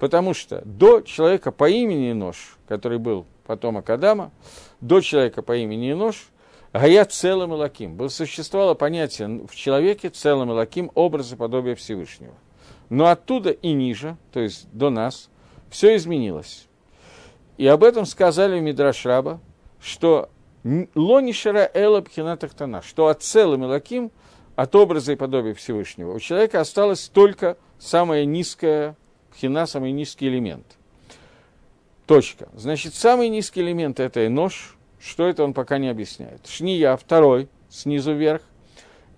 Потому 0.01 0.33
что 0.33 0.63
до 0.65 1.03
человека 1.03 1.53
по 1.53 1.69
имени 1.69 2.13
Нож, 2.13 2.57
который 2.67 2.99
был 2.99 3.27
потомок 3.47 3.91
Адама, 3.91 4.33
до 4.81 5.03
человека 5.03 5.43
по 5.43 5.55
имени 5.57 5.93
Нож, 5.93 6.31
Гая 6.73 7.05
целым 7.05 7.53
Илаким. 7.53 7.97
Было, 7.97 8.09
существовало 8.09 8.75
понятие 8.75 9.47
в 9.47 9.55
человеке 9.55 10.09
целым 10.09 10.53
Илаким, 10.53 10.91
образа 10.95 11.37
подобия 11.37 11.75
Всевышнего. 11.75 12.35
Но 12.89 13.09
оттуда 13.09 13.51
и 13.51 13.73
ниже, 13.73 14.17
то 14.33 14.41
есть 14.41 14.69
до 14.73 14.89
нас, 14.89 15.29
все 15.69 15.95
изменилось. 15.97 16.67
И 17.59 17.67
об 17.67 17.85
этом 17.85 18.07
сказали 18.07 18.59
в 18.59 18.63
Мидраш 18.63 19.05
Раба, 19.05 19.39
что 19.81 20.31
Лонишера 20.95 21.71
Эла 21.75 22.01
Пхинатахтана, 22.01 22.81
что 22.83 23.09
от 23.09 23.23
целым 23.23 23.65
Илаким, 23.65 24.13
от 24.57 24.75
образа 24.75 25.13
и 25.13 25.17
подобия 25.17 25.53
Всевышнего, 25.55 26.15
у 26.15 26.21
человека 26.21 26.61
осталось 26.61 27.09
только 27.09 27.59
самое 27.79 28.25
низкое 28.25 28.97
Пхина– 29.33 29.67
самый 29.67 29.93
низкий 29.93 30.29
элемент. 30.29 30.67
Точка. 32.07 32.49
Значит, 32.55 32.95
самый 32.95 33.29
низкий 33.29 33.61
элемент– 33.61 34.01
это 34.01 34.29
нож. 34.29 34.77
Что 35.01 35.27
это 35.27 35.45
он 35.45 35.55
пока 35.55 35.79
не 35.79 35.89
объясняет. 35.89 36.47
Шния, 36.47 36.95
второй, 36.97 37.49
снизу 37.71 38.13
вверх. 38.13 38.43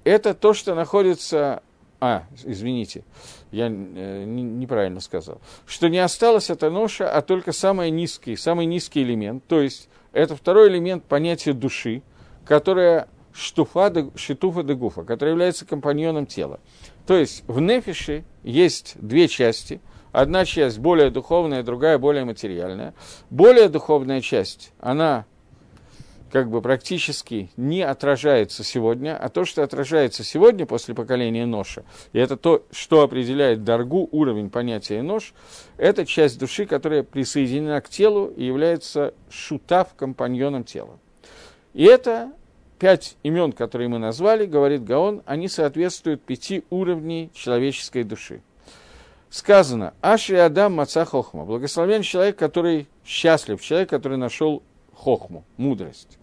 Это 0.05 0.35
то, 0.35 0.55
что 0.55 0.75
находится... 0.75 1.63
А, 2.01 2.25
извините, 2.45 3.05
я 3.51 3.67
э, 3.69 4.25
неправильно 4.25 5.01
сказал. 5.01 5.41
Что 5.67 5.89
не 5.89 5.99
осталось 5.99 6.51
это 6.51 6.69
ноша, 6.71 7.11
а 7.11 7.23
только 7.23 7.53
самый 7.53 7.91
низкий, 7.91 8.37
самый 8.37 8.67
низкий 8.67 9.03
элемент. 9.03 9.45
То 9.47 9.61
есть, 9.61 9.89
это 10.13 10.37
второй 10.37 10.69
элемент 10.69 11.05
понятия 11.05 11.53
души, 11.53 12.03
которая 12.45 13.09
штуфа 13.33 13.91
де, 13.91 14.11
шитуфа 14.17 14.63
де 14.63 14.75
гуфа, 14.75 15.05
который 15.05 15.31
является 15.31 15.65
компаньоном 15.65 16.27
тела. 16.27 16.61
То 17.07 17.17
есть 17.17 17.45
в 17.47 17.61
нефише 17.61 18.25
есть 18.43 18.97
две 19.01 19.27
части– 19.27 19.81
Одна 20.13 20.45
часть 20.45 20.79
более 20.79 21.11
духовная, 21.11 21.63
другая 21.63 21.99
более 21.99 22.25
материальная. 22.25 22.95
Более 23.31 23.69
духовная 23.69 24.21
часть, 24.21 24.73
она 24.79 25.25
как 26.31 26.51
бы 26.51 26.63
практически 26.63 27.51
не 27.57 27.83
отражается 27.83 28.63
сегодня, 28.63 29.17
а 29.17 29.29
то, 29.29 29.45
что 29.45 29.63
отражается 29.63 30.23
сегодня 30.25 30.65
после 30.65 30.95
поколения 30.95 31.45
ноша, 31.45 31.85
и 32.13 32.19
это 32.19 32.39
то, 32.39 32.65
что 32.71 33.03
определяет 33.03 33.65
дорогу, 33.65 34.09
уровень 34.13 34.49
понятия 34.49 35.03
нож, 35.03 35.35
это 35.77 36.07
часть 36.07 36.39
души, 36.39 36.65
которая 36.65 37.03
присоединена 37.03 37.81
к 37.83 37.91
телу 37.91 38.29
и 38.29 38.45
является 38.45 39.13
шутав, 39.29 39.95
компаньоном 39.95 40.65
тела. 40.65 40.99
И 41.75 41.85
это 41.85 42.33
пять 42.79 43.17
имен, 43.23 43.53
которые 43.53 43.89
мы 43.89 43.99
назвали, 43.99 44.47
говорит 44.47 44.85
Гаон, 44.85 45.23
они 45.27 45.49
соответствуют 45.49 46.23
пяти 46.23 46.65
уровней 46.71 47.31
человеческой 47.35 48.05
души 48.05 48.43
сказано, 49.33 49.95
Ашри 50.03 50.37
Адам 50.37 50.75
Маца 50.75 51.05
Хохма, 51.05 51.45
благословен 51.45 52.03
человек, 52.03 52.37
который 52.37 52.87
счастлив, 53.05 53.61
человек, 53.61 53.89
который 53.89 54.19
нашел 54.19 54.63
Хохму, 54.95 55.43
мудрость. 55.57 56.19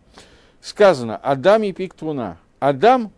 Сказано, 0.62 1.18
Адам 1.18 1.63
и 1.63 1.74
пик 1.74 1.96
Твуна. 1.96 2.38
Адам, 2.60 3.12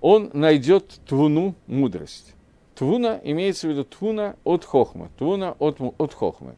он 0.00 0.30
найдет 0.32 1.00
Твуну, 1.06 1.56
мудрость. 1.66 2.34
Твуна 2.76 3.20
имеется 3.24 3.66
в 3.66 3.70
виду 3.70 3.84
Твуна 3.84 4.36
от 4.44 4.64
Хохмы, 4.64 5.08
Твуна 5.18 5.56
от, 5.58 5.78
от 5.98 6.14
Хохмы. 6.14 6.54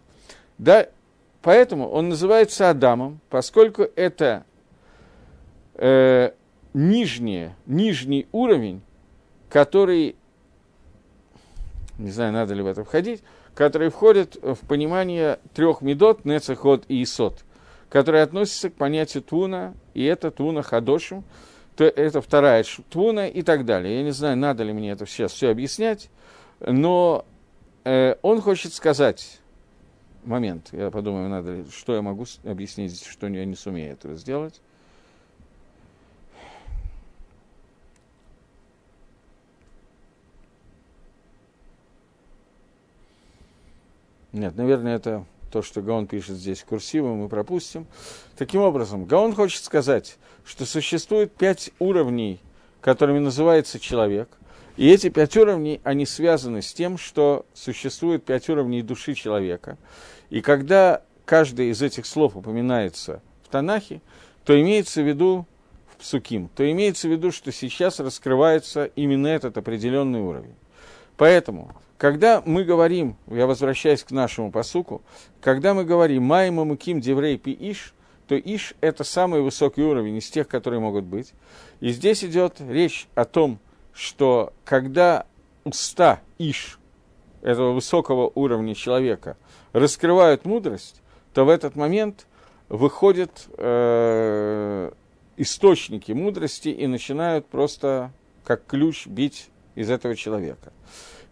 Да, 0.58 0.88
поэтому 1.40 1.88
он 1.88 2.10
называется 2.10 2.68
Адамом, 2.68 3.20
поскольку 3.30 3.86
это 3.96 4.44
э, 5.74 6.32
нижнее, 6.74 7.56
нижний 7.64 8.26
уровень, 8.32 8.82
который 9.48 10.14
не 12.02 12.10
знаю, 12.10 12.32
надо 12.32 12.54
ли 12.54 12.62
в 12.62 12.66
это 12.66 12.84
входить, 12.84 13.22
которые 13.54 13.90
входят 13.90 14.36
в 14.42 14.66
понимание 14.66 15.38
трех 15.54 15.80
медот, 15.80 16.24
нецехот 16.24 16.84
и 16.88 17.02
исот, 17.02 17.44
которые 17.88 18.22
относятся 18.22 18.70
к 18.70 18.74
понятию 18.74 19.22
туна, 19.22 19.74
и 19.94 20.04
это 20.04 20.30
туна 20.30 20.62
хадошим, 20.62 21.24
то 21.76 21.84
это 21.84 22.20
вторая 22.20 22.64
туна 22.90 23.28
и 23.28 23.42
так 23.42 23.64
далее. 23.64 23.96
Я 23.96 24.02
не 24.02 24.10
знаю, 24.10 24.36
надо 24.36 24.62
ли 24.62 24.72
мне 24.72 24.90
это 24.90 25.06
сейчас 25.06 25.32
все 25.32 25.50
объяснять, 25.50 26.10
но 26.60 27.24
э, 27.84 28.16
он 28.22 28.40
хочет 28.40 28.72
сказать, 28.74 29.40
момент, 30.24 30.68
я 30.72 30.90
подумаю, 30.90 31.28
надо 31.28 31.56
ли, 31.56 31.64
что 31.70 31.94
я 31.94 32.02
могу 32.02 32.26
объяснить, 32.44 33.04
что 33.04 33.26
я 33.28 33.44
не 33.44 33.54
сумею 33.54 33.92
этого 33.92 34.14
сделать. 34.16 34.60
Нет, 44.32 44.56
наверное, 44.56 44.96
это 44.96 45.24
то, 45.50 45.62
что 45.62 45.82
Гаон 45.82 46.06
пишет 46.06 46.36
здесь 46.36 46.62
курсивом, 46.62 47.18
мы 47.18 47.28
пропустим. 47.28 47.86
Таким 48.36 48.62
образом, 48.62 49.04
Гаон 49.04 49.34
хочет 49.34 49.62
сказать, 49.62 50.16
что 50.44 50.64
существует 50.64 51.32
пять 51.32 51.70
уровней, 51.78 52.40
которыми 52.80 53.18
называется 53.18 53.78
человек, 53.78 54.28
и 54.76 54.88
эти 54.88 55.10
пять 55.10 55.36
уровней, 55.36 55.80
они 55.84 56.06
связаны 56.06 56.62
с 56.62 56.72
тем, 56.72 56.96
что 56.96 57.44
существует 57.52 58.24
пять 58.24 58.48
уровней 58.48 58.82
души 58.82 59.14
человека. 59.14 59.76
И 60.30 60.40
когда 60.40 61.02
каждый 61.26 61.70
из 61.70 61.82
этих 61.82 62.06
слов 62.06 62.36
упоминается 62.36 63.20
в 63.44 63.48
Танахе, 63.48 64.00
то 64.46 64.58
имеется 64.58 65.02
в 65.02 65.06
виду 65.06 65.46
в 65.92 65.98
Псуким, 65.98 66.48
то 66.56 66.68
имеется 66.70 67.06
в 67.06 67.12
виду, 67.12 67.32
что 67.32 67.52
сейчас 67.52 68.00
раскрывается 68.00 68.86
именно 68.96 69.26
этот 69.26 69.58
определенный 69.58 70.20
уровень. 70.20 70.54
Поэтому 71.22 71.70
когда 71.98 72.42
мы 72.44 72.64
говорим, 72.64 73.16
я 73.28 73.46
возвращаюсь 73.46 74.02
к 74.02 74.10
нашему 74.10 74.50
посуку, 74.50 75.02
когда 75.40 75.72
мы 75.72 75.84
говорим 75.84 76.24
«Майма 76.24 76.64
муким 76.64 77.00
деврей 77.00 77.38
пи 77.38 77.52
иш», 77.52 77.94
то 78.26 78.36
иш– 78.36 78.74
это 78.80 79.04
самый 79.04 79.40
высокий 79.40 79.82
уровень 79.82 80.16
из 80.16 80.28
тех, 80.28 80.48
которые 80.48 80.80
могут 80.80 81.04
быть. 81.04 81.32
И 81.78 81.90
здесь 81.90 82.24
идет 82.24 82.56
речь 82.58 83.06
о 83.14 83.24
том, 83.24 83.60
что 83.92 84.52
когда 84.64 85.26
уста 85.62 86.18
иш, 86.38 86.80
этого 87.40 87.70
высокого 87.70 88.32
уровня 88.34 88.74
человека, 88.74 89.36
раскрывают 89.72 90.44
мудрость, 90.44 91.02
то 91.34 91.44
в 91.44 91.50
этот 91.50 91.76
момент 91.76 92.26
выходят 92.68 93.46
э, 93.58 94.90
источники 95.36 96.10
мудрости 96.10 96.70
и 96.70 96.88
начинают 96.88 97.46
просто 97.46 98.10
как 98.42 98.66
ключ 98.66 99.06
бить 99.06 99.50
из 99.76 99.88
этого 99.88 100.16
человека. 100.16 100.72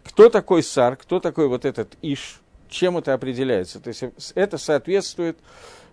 Кто 0.03 0.29
такой 0.29 0.63
сар, 0.63 0.95
кто 0.95 1.19
такой 1.19 1.47
вот 1.47 1.65
этот 1.65 1.97
иш, 2.01 2.41
чем 2.69 2.97
это 2.97 3.13
определяется? 3.13 3.79
То 3.79 3.89
есть 3.89 4.03
это 4.35 4.57
соответствует 4.57 5.37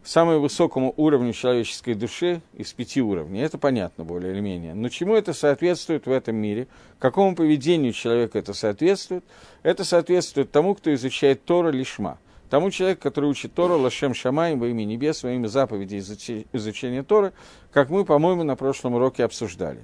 самому 0.05 0.41
высокому 0.41 0.95
уровню 0.97 1.33
человеческой 1.33 1.95
души 1.95 2.41
из 2.55 2.73
пяти 2.73 3.03
уровней. 3.03 3.41
Это 3.41 3.59
понятно 3.59 4.05
более 4.05 4.33
или 4.33 4.41
менее. 4.41 4.75
Но 4.75 4.89
чему 4.89 5.15
это 5.15 5.33
соответствует 5.33 6.07
в 6.07 6.11
этом 6.11 6.37
мире? 6.37 6.69
Какому 6.99 7.35
поведению 7.35 7.93
человека 7.93 8.39
это 8.39 8.55
соответствует? 8.55 9.25
Это 9.63 9.85
соответствует 9.85 10.51
тому, 10.51 10.75
кто 10.75 10.93
изучает 10.95 11.45
Тора 11.45 11.71
лишма. 11.71 12.19
Тому 12.49 12.71
человеку, 12.71 13.03
который 13.03 13.29
учит 13.29 13.53
Тору, 13.53 13.79
Лашем 13.79 14.15
Шамай, 14.15 14.57
во 14.57 14.69
имя 14.69 14.85
небес, 14.85 15.23
во 15.23 15.33
имя 15.33 15.49
заповедей 15.49 15.99
изучения 15.99 17.03
Торы, 17.03 17.35
как 17.73 17.91
мы, 17.91 18.07
по-моему, 18.07 18.43
на 18.43 18.57
прошлом 18.57 18.95
уроке 18.95 19.25
обсуждали. 19.25 19.83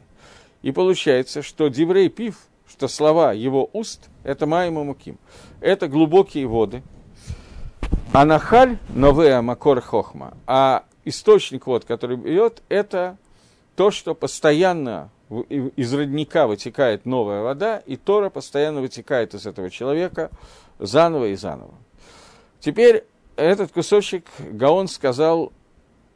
И 0.63 0.73
получается, 0.73 1.43
что 1.43 1.69
Диврей 1.69 2.09
Пив– 2.09 2.37
что 2.69 2.89
слова 2.89 3.33
его 3.33 3.69
уст– 3.73 4.09
это 4.25 4.47
Маим 4.47 4.75
Муким. 4.75 5.19
Это 5.61 5.89
глубокие 5.89 6.47
воды. 6.47 6.83
А 8.13 8.25
Нахаль– 8.25 8.79
Новея 8.89 9.43
Макор 9.43 9.81
Хохма. 9.81 10.37
А 10.47 10.85
источник 11.05 11.67
вод, 11.67 11.85
который 11.85 12.17
бьет, 12.17 12.63
это 12.69 13.17
то, 13.77 13.91
что 13.91 14.15
постоянно 14.15 15.11
из 15.51 15.93
родника 15.93 16.47
вытекает 16.47 17.07
новая 17.07 17.43
вода, 17.43 17.79
и 17.79 17.97
Тора 17.97 18.31
постоянно 18.31 18.81
вытекает 18.81 19.35
из 19.35 19.47
этого 19.47 19.71
человека 19.71 20.31
заново 20.79 21.27
и 21.27 21.35
заново. 21.35 21.75
Теперь 22.61 23.05
этот 23.37 23.73
кусочек 23.73 24.27
Гаон 24.39 24.89
сказал 24.89 25.53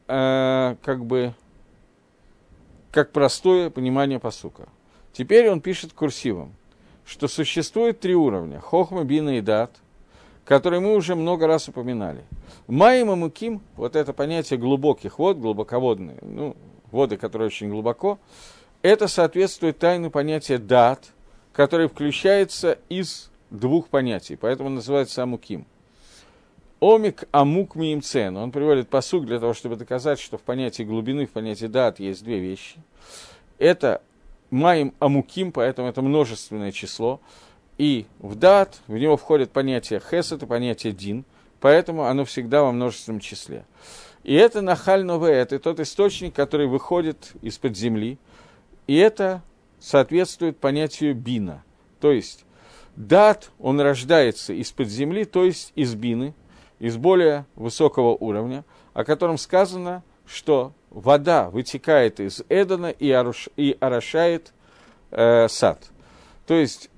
э, 0.07 0.75
как 0.81 1.05
бы 1.05 1.33
как 2.91 3.11
простое 3.11 3.69
понимание 3.69 4.19
посука. 4.19 4.67
Теперь 5.13 5.49
он 5.49 5.61
пишет 5.61 5.93
курсивом, 5.93 6.53
что 7.05 7.27
существует 7.27 7.99
три 7.99 8.15
уровня– 8.15 8.59
хохма, 8.61 9.03
бина 9.03 9.37
и 9.37 9.41
дат, 9.41 9.71
которые 10.45 10.79
мы 10.79 10.95
уже 10.95 11.15
много 11.15 11.47
раз 11.47 11.67
упоминали. 11.67 12.23
Маим 12.67 13.11
и 13.11 13.15
муким, 13.15 13.61
вот 13.75 13.95
это 13.95 14.13
понятие 14.13 14.59
глубоких 14.59 15.19
вод, 15.19 15.37
глубоководные, 15.37 16.17
ну, 16.21 16.55
воды, 16.91 17.17
которые 17.17 17.47
очень 17.47 17.69
глубоко, 17.69 18.19
это 18.81 19.07
соответствует 19.07 19.79
тайну 19.79 20.11
понятия 20.11 20.57
дат, 20.57 21.05
которое 21.51 21.87
включается 21.87 22.79
из 22.89 23.31
двух 23.49 23.87
понятий, 23.87 24.35
поэтому 24.35 24.69
называется 24.69 25.23
амуким– 25.23 25.65
Омик 26.79 27.25
амук 27.31 27.75
миимцен. 27.75 28.37
Он 28.37 28.51
приводит 28.51 28.87
посук 28.87 29.25
для 29.25 29.39
того, 29.39 29.53
чтобы 29.53 29.75
доказать, 29.75 30.19
что 30.19 30.37
в 30.37 30.41
понятии 30.41 30.83
глубины, 30.83 31.25
в 31.25 31.31
понятии 31.31 31.65
дат 31.65 31.99
есть 31.99 32.23
две 32.23 32.39
вещи. 32.39 32.77
Это 33.57 34.01
маим 34.51 34.93
амуким, 34.99 35.51
поэтому 35.51 35.87
это 35.87 36.01
множественное 36.01 36.71
число. 36.71 37.21
И 37.77 38.05
в 38.19 38.35
дат 38.35 38.81
в 38.87 38.97
него 38.97 39.15
входит 39.15 39.51
понятие 39.51 40.01
хесед 40.01 40.43
и 40.43 40.45
понятие 40.45 40.93
дин, 40.93 41.25
поэтому 41.59 42.05
оно 42.05 42.25
всегда 42.25 42.63
во 42.63 42.71
множественном 42.71 43.19
числе. 43.19 43.65
И 44.23 44.33
это 44.33 44.61
нахаль 44.61 45.03
нове, 45.03 45.33
это 45.33 45.59
тот 45.59 45.79
источник, 45.79 46.33
который 46.33 46.67
выходит 46.67 47.33
из-под 47.41 47.77
земли. 47.77 48.17
И 48.87 48.95
это 48.95 49.41
соответствует 49.79 50.57
понятию 50.57 51.15
бина. 51.15 51.63
То 52.01 52.11
есть 52.11 52.45
дат, 52.95 53.51
он 53.59 53.79
рождается 53.79 54.53
из-под 54.53 54.89
земли, 54.89 55.23
то 55.23 55.45
есть 55.45 55.71
из 55.75 55.95
бины, 55.95 56.33
из 56.79 56.97
более 56.97 57.45
высокого 57.55 58.09
уровня, 58.09 58.65
о 58.93 59.05
котором 59.05 59.37
сказано, 59.37 60.03
что 60.25 60.73
вода 60.89 61.49
вытекает 61.49 62.19
из 62.19 62.43
Эдена 62.49 62.89
и, 62.89 63.11
оруш, 63.11 63.49
и 63.55 63.77
орошает 63.79 64.53
э, 65.11 65.47
сад. 65.47 65.89
То 66.47 66.55
есть 66.55 66.89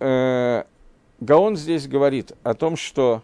э, 0.00 0.64
Гаон 1.20 1.56
здесь 1.56 1.86
говорит 1.86 2.32
о 2.42 2.54
том, 2.54 2.76
что 2.76 3.22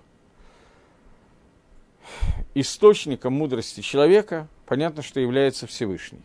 источником 2.54 3.33
мудрости 3.33 3.81
человека, 3.81 4.49
понятно, 4.66 5.02
что 5.02 5.21
является 5.21 5.66
Всевышний. 5.66 6.23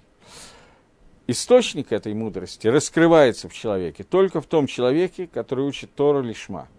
Источник 1.27 1.91
этой 1.91 2.13
мудрости 2.13 2.67
раскрывается 2.67 3.49
в 3.49 3.53
человеке 3.53 4.03
только 4.03 4.41
в 4.41 4.45
том 4.45 4.67
человеке, 4.67 5.27
который 5.27 5.65
учит 5.65 5.93
Тору 5.93 6.21
Лишма– 6.21 6.67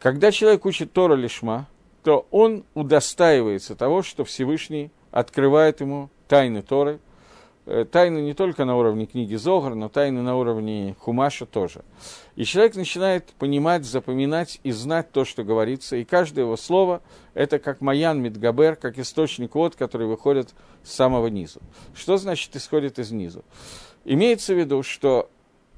когда 0.00 0.32
человек 0.32 0.64
учит 0.64 0.94
Тора 0.94 1.14
Лишма, 1.14 1.68
то 2.02 2.26
он 2.30 2.64
удостаивается 2.72 3.76
того, 3.76 4.02
что 4.02 4.24
Всевышний 4.24 4.90
открывает 5.10 5.80
ему 5.80 6.10
тайны 6.28 6.62
Торы, 6.62 7.00
э, 7.66 7.84
тайны 7.90 8.18
не 8.18 8.34
только 8.34 8.64
на 8.64 8.76
уровне 8.76 9.06
книги 9.06 9.34
Зогар, 9.34 9.74
но 9.74 9.88
тайны 9.88 10.22
на 10.22 10.36
уровне 10.36 10.96
Хумаша 11.00 11.46
тоже. 11.46 11.84
И 12.36 12.44
человек 12.44 12.76
начинает 12.76 13.26
понимать, 13.38 13.84
запоминать 13.84 14.60
и 14.62 14.72
знать 14.72 15.10
то, 15.12 15.24
что 15.24 15.44
говорится, 15.44 15.96
и 15.96 16.04
каждое 16.04 16.44
его 16.44 16.56
слово– 16.56 17.02
это 17.34 17.58
как 17.58 17.80
Маян 17.80 18.20
Мидгабер, 18.20 18.76
как 18.76 18.98
источник 18.98 19.54
вод, 19.54 19.76
который 19.76 20.06
выходит 20.06 20.50
с 20.82 20.92
самого 20.92 21.26
низу. 21.26 21.60
Что 21.94 22.16
значит 22.16 22.54
исходит 22.56 22.98
из 22.98 23.10
низу? 23.10 23.44
Имеется 24.04 24.54
в 24.54 24.58
виду, 24.58 24.82
что 24.82 25.28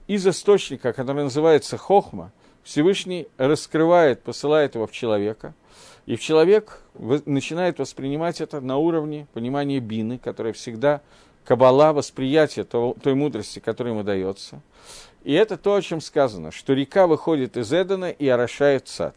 из 0.07 0.27
источника, 0.27 0.93
который 0.93 1.25
называется 1.25 1.77
Хохма– 1.77 2.33
Всевышний 2.63 3.29
раскрывает, 3.39 4.23
посылает 4.23 4.75
его 4.75 4.87
в 4.87 4.93
человека, 4.93 5.55
и 6.07 6.17
человек 6.17 6.81
начинает 6.95 7.79
воспринимать 7.79 8.41
это 8.41 8.61
на 8.61 8.77
уровне 8.77 9.27
понимания 9.33 9.79
бины, 9.79 10.19
которая 10.19 10.53
всегда 10.53 11.01
кабала, 11.45 11.93
восприятие 11.93 12.65
той 12.65 13.15
мудрости, 13.15 13.59
которая 13.59 13.95
ему 13.95 14.03
дается. 14.03 14.61
И 15.25 15.33
это 15.33 15.57
то, 15.57 15.75
о 15.75 15.83
чем 15.83 16.01
сказано, 16.01 16.51
что 16.51 16.73
река 16.73 17.07
выходит 17.07 17.57
из 17.57 17.73
Эдена 17.73 18.11
и 18.11 18.27
орошает 18.27 18.89
сад. 18.89 19.15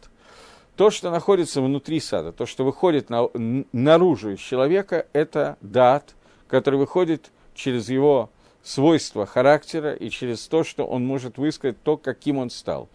То, 0.76 0.90
что 0.90 1.10
находится 1.10 1.60
внутри 1.60 2.00
сада, 2.00 2.32
то, 2.32 2.46
что 2.46 2.64
выходит 2.64 3.10
на, 3.10 3.28
наружу 3.72 4.32
из 4.32 4.38
человека, 4.38 5.06
это 5.12 5.56
дат, 5.60 6.14
который 6.48 6.78
выходит 6.78 7.30
через 7.54 7.88
его 7.88 8.30
свойства 8.62 9.26
характера 9.26 9.94
и 9.94 10.10
через 10.10 10.46
то, 10.46 10.64
что 10.64 10.86
он 10.86 11.04
может 11.04 11.38
высказать 11.38 11.82
то, 11.82 11.96
каким 11.96 12.38
он 12.38 12.50
стал 12.50 12.88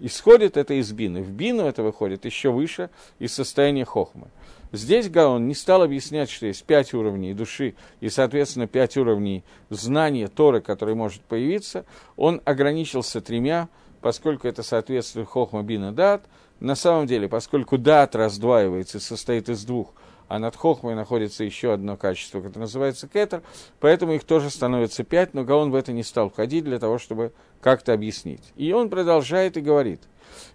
исходит 0.00 0.56
это 0.56 0.74
из 0.74 0.90
бины. 0.92 1.22
В 1.22 1.30
бину 1.30 1.64
это 1.64 1.82
выходит 1.82 2.24
еще 2.24 2.50
выше 2.50 2.90
из 3.18 3.32
состояния 3.32 3.84
хохмы. 3.84 4.28
Здесь 4.72 5.08
Гаон 5.08 5.48
не 5.48 5.54
стал 5.54 5.82
объяснять, 5.82 6.30
что 6.30 6.46
есть 6.46 6.64
пять 6.64 6.92
уровней 6.92 7.32
души 7.32 7.74
и, 8.00 8.10
соответственно, 8.10 8.66
пять 8.66 8.96
уровней 8.96 9.44
знания 9.70 10.28
Торы, 10.28 10.60
которые 10.60 10.94
может 10.94 11.22
появиться. 11.22 11.86
Он 12.16 12.42
ограничился 12.44 13.20
тремя, 13.20 13.68
поскольку 14.00 14.46
это 14.46 14.62
соответствует 14.62 15.28
хохма 15.28 15.62
бина 15.62 15.92
дат. 15.92 16.24
На 16.60 16.74
самом 16.74 17.06
деле, 17.06 17.28
поскольку 17.28 17.78
дат 17.78 18.14
раздваивается 18.14 18.98
и 18.98 19.00
состоит 19.00 19.48
из 19.48 19.64
двух– 19.64 19.94
а 20.28 20.38
над 20.38 20.54
Хохмой 20.54 20.94
находится 20.94 21.42
еще 21.42 21.72
одно 21.72 21.96
качество, 21.96 22.40
которое 22.40 22.60
называется 22.60 23.08
кетер, 23.08 23.42
поэтому 23.80 24.12
их 24.12 24.24
тоже 24.24 24.50
становится 24.50 25.02
пять, 25.02 25.34
но 25.34 25.42
Гаон 25.42 25.70
в 25.70 25.74
это 25.74 25.92
не 25.92 26.02
стал 26.02 26.30
входить 26.30 26.64
для 26.64 26.78
того, 26.78 26.98
чтобы 26.98 27.32
как-то 27.60 27.92
объяснить. 27.92 28.52
И 28.56 28.72
он 28.72 28.90
продолжает 28.90 29.56
и 29.56 29.60
говорит. 29.60 30.02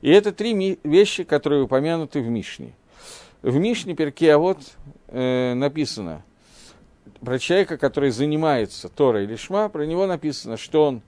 И 0.02 0.10
это 0.12 0.32
три 0.32 0.80
вещи, 0.84 1.24
которые 1.24 1.64
упомянуты 1.64 2.22
в 2.22 2.28
Мишне. 2.28 2.74
В 3.42 3.58
Мишне 3.58 3.96
Перке, 3.96 4.34
а 4.34 4.38
вот 4.38 4.60
э, 5.08 5.54
написано 5.56 6.24
про 7.20 7.40
человека, 7.40 7.78
который 7.78 8.12
занимается 8.12 8.90
Торой 8.90 9.24
или 9.24 9.36
Шма, 9.36 9.70
про 9.70 9.86
него 9.86 10.06
написано, 10.06 10.58
что 10.58 10.86
он 10.86 11.02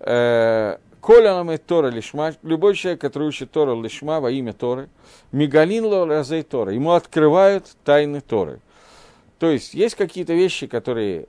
э, 0.00 0.78
Коля 1.00 1.32
ламет 1.34 1.64
Тора 1.64 1.88
лишма, 1.88 2.34
любой 2.42 2.74
человек, 2.74 3.00
который 3.00 3.28
учит 3.28 3.50
Тора 3.50 3.74
лишма 3.80 4.20
во 4.20 4.30
имя 4.30 4.52
Торы, 4.52 4.88
мигалин 5.32 5.84
ло 5.84 6.06
разей 6.06 6.42
Тора, 6.42 6.72
ему 6.72 6.92
открывают 6.92 7.74
тайны 7.84 8.20
Торы. 8.20 8.60
То 9.38 9.50
есть 9.50 9.72
есть 9.72 9.94
какие-то 9.94 10.34
вещи, 10.34 10.66
которые 10.66 11.26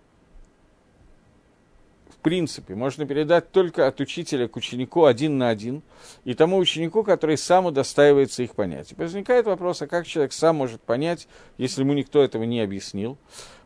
в 2.10 2.17
принципе 2.17 2.75
можно 2.75 3.07
передать 3.07 3.51
только 3.51 3.88
от 3.88 3.99
учителя 4.01 4.47
к 4.47 4.55
ученику 4.57 5.05
один 5.05 5.38
на 5.38 5.49
один, 5.49 5.81
и 6.25 6.34
тому 6.34 6.57
ученику, 6.57 7.03
который 7.03 7.38
сам 7.38 7.65
удостаивается 7.65 8.43
их 8.43 8.53
понять. 8.53 8.91
И 8.91 8.95
возникает 8.95 9.45
вопрос, 9.45 9.81
а 9.81 9.88
как 9.88 10.05
человек 10.05 10.34
сам 10.34 10.57
может 10.57 10.81
понять, 10.81 11.27
если 11.57 11.81
ему 11.81 11.93
никто 11.93 12.21
этого 12.21 12.43
не 12.43 12.60
объяснил? 12.60 13.17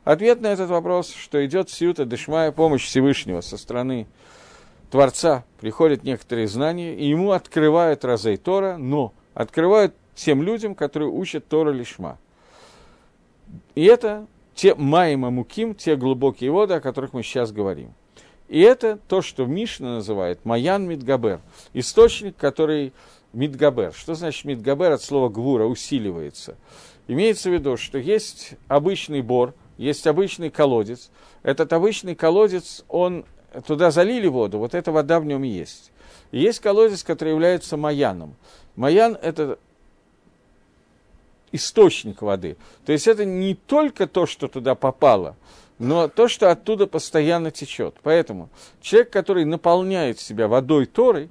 Ответ 0.04 0.39
на 0.39 0.48
этот 0.48 0.70
вопрос, 0.70 1.12
что 1.12 1.44
идет 1.46 1.72
сиута 1.72 2.06
дешмая 2.06 2.52
помощь 2.52 2.86
Всевышнего 2.86 3.41
со 3.41 3.58
стороны 3.58 4.08
Творца 4.96 5.44
приходят 5.60 6.06
некоторые 6.06 6.48
знания, 6.48 6.96
и 6.96 7.10
ему 7.10 7.32
открывают 7.32 8.06
Розей 8.06 8.38
Тора, 8.38 8.78
но 8.78 9.12
открывают 9.34 9.94
тем 10.16 10.42
людям, 10.42 10.74
которые 10.74 11.10
учат 11.10 11.46
Тора 11.50 11.72
Лишма. 11.72 12.18
И 13.76 13.84
это 13.84 14.26
те 14.54 14.74
Маима 14.74 15.32
Муким, 15.32 15.76
те 15.76 15.98
глубокие 15.98 16.50
воды, 16.50 16.76
о 16.76 16.80
которых 16.80 17.12
мы 17.12 17.24
сейчас 17.24 17.52
говорим. 17.52 17.94
И 18.48 18.62
это 18.62 18.98
то, 19.10 19.22
что 19.22 19.46
Мишна 19.46 19.96
называет 19.96 20.46
Маян 20.46 20.88
Мидгабер, 20.88 21.42
источник, 21.74 22.38
который 22.38 22.94
Мидгабер. 23.34 23.92
Что 23.92 24.16
значит 24.16 24.46
Мидгабер 24.46 24.94
от 24.94 25.02
слова 25.02 25.28
гвура, 25.28 25.66
усиливается? 25.66 26.56
Имеется 27.10 27.50
в 27.50 27.54
виду, 27.54 27.76
что 27.76 27.98
есть 27.98 28.54
обычный 28.70 29.22
бор, 29.22 29.56
есть 29.78 30.08
обычный 30.08 30.50
колодец. 30.50 31.12
Этот 31.44 31.74
обычный 31.74 32.16
колодец, 32.16 32.86
он 32.88 33.26
туда 33.62 33.91
залили 33.91 34.28
воду, 34.28 34.60
вот 34.60 34.74
эта 34.76 34.91
вода 34.91 35.20
в 35.20 35.26
нем 35.26 35.44
есть. 35.44 35.91
И 36.32 36.39
есть 36.39 36.60
колодец, 36.60 37.04
который 37.04 37.30
является 37.30 37.78
маяном. 37.78 38.36
Маян– 38.76 39.18
это 39.22 39.58
источник 41.52 42.22
воды. 42.22 42.58
То 42.86 42.91
есть 42.91 43.08
это 43.08 43.26
не 43.26 43.56
только 43.56 44.08
то, 44.08 44.26
что 44.26 44.48
туда 44.48 44.76
попало, 44.76 45.36
но 45.80 46.08
то, 46.08 46.28
что 46.28 46.52
оттуда 46.52 46.88
постоянно 46.88 47.52
течет. 47.52 47.96
Поэтому 48.04 48.50
человек, 48.82 49.12
который 49.12 49.46
наполняет 49.46 50.20
себя 50.20 50.48
водой 50.48 50.86
Торы, 50.86 51.30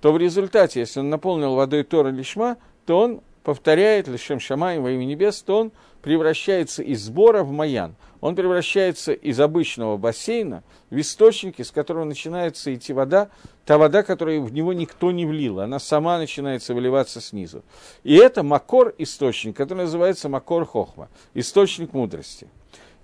то 0.00 0.12
в 0.12 0.18
результате, 0.18 0.80
если 0.80 1.00
он 1.00 1.10
наполнил 1.10 1.54
водой 1.54 1.82
Торы 1.82 2.10
лишма, 2.10 2.56
то 2.84 2.98
он 3.00 3.20
повторяет 3.42 4.08
лишем 4.08 4.40
шамаем 4.40 4.82
во 4.82 4.90
имя 4.90 5.04
небес, 5.04 5.40
то 5.42 5.60
он 5.60 5.72
превращается 6.06 6.84
из 6.84 7.02
сбора 7.02 7.42
в 7.42 7.50
маян. 7.50 7.96
Он 8.20 8.36
превращается 8.36 9.12
из 9.12 9.40
обычного 9.40 9.96
бассейна 9.96 10.62
в 10.88 11.00
источник, 11.00 11.58
из 11.58 11.72
которого 11.72 12.04
начинается 12.04 12.72
идти 12.72 12.92
вода, 12.92 13.28
та 13.64 13.76
вода, 13.76 14.04
которую 14.04 14.44
в 14.44 14.52
него 14.52 14.72
никто 14.72 15.10
не 15.10 15.26
влил, 15.26 15.58
она 15.58 15.80
сама 15.80 16.18
начинается 16.18 16.74
выливаться 16.74 17.20
снизу. 17.20 17.64
И 18.04 18.14
это 18.14 18.44
макор 18.44 18.94
источник, 18.98 19.56
который 19.56 19.80
называется 19.80 20.28
макор 20.28 20.64
хохма, 20.64 21.08
источник 21.34 21.92
мудрости. 21.92 22.46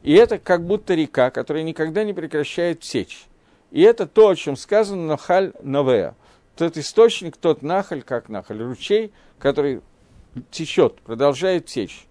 И 0.05 0.13
это 0.13 0.39
как 0.39 0.65
будто 0.65 0.95
река, 0.95 1.33
которая 1.33 1.65
никогда 1.65 2.05
не 2.05 2.13
прекращает 2.13 2.83
течь. 2.83 3.25
И 3.73 3.83
это 3.83 4.07
то, 4.07 4.29
о 4.29 4.37
чем 4.37 4.55
сказано 4.55 5.05
Нахаль 5.09 5.53
Новея. 5.61 6.15
Тот 6.55 6.77
источник, 6.77 7.37
тот 7.37 7.63
нахаль, 7.63 8.03
как 8.03 8.29
нахаль, 8.29 8.63
ручей, 8.63 9.13
который 9.41 9.81
течет, 10.53 11.01
продолжает 11.01 11.67
течь. 11.67 12.07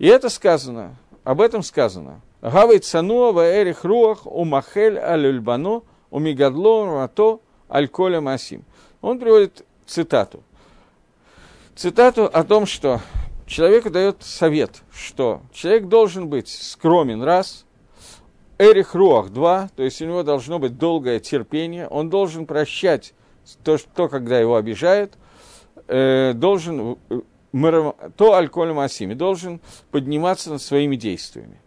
И 0.00 0.06
это 0.06 0.30
сказано, 0.30 0.96
об 1.24 1.42
этом 1.42 1.62
сказано. 1.62 2.22
Гавай 2.40 2.78
цануа 2.78 3.44
эрих 3.44 3.84
руах 3.84 4.20
у 4.24 4.46
махель 4.46 4.98
алюльбано 4.98 5.82
у 6.10 6.18
мигадло 6.18 6.86
мато 6.86 7.40
аль 7.70 7.90
масим. 8.22 8.64
Он 9.02 9.18
приводит 9.18 9.62
цитату. 9.86 10.42
Цитату 11.76 12.24
о 12.24 12.44
том, 12.44 12.64
что 12.64 13.02
человеку 13.46 13.90
дает 13.90 14.22
совет, 14.22 14.80
что 14.90 15.42
человек 15.52 15.88
должен 15.88 16.28
быть 16.28 16.48
скромен, 16.48 17.22
раз, 17.22 17.66
эрих 18.56 18.94
руах, 18.94 19.28
два, 19.28 19.68
то 19.76 19.82
есть 19.82 20.00
у 20.00 20.06
него 20.06 20.22
должно 20.22 20.58
быть 20.58 20.78
долгое 20.78 21.20
терпение, 21.20 21.86
он 21.86 22.08
должен 22.08 22.46
прощать 22.46 23.12
то, 23.64 23.76
что 23.76 24.08
когда 24.08 24.40
его 24.40 24.56
обижают, 24.56 25.18
э, 25.88 26.32
должен 26.34 26.96
то 27.52 28.34
алькоголь 28.34 28.72
масими, 28.72 29.14
должен 29.14 29.60
подниматься 29.90 30.50
над 30.50 30.62
своими 30.62 30.96
действиями. 30.96 31.60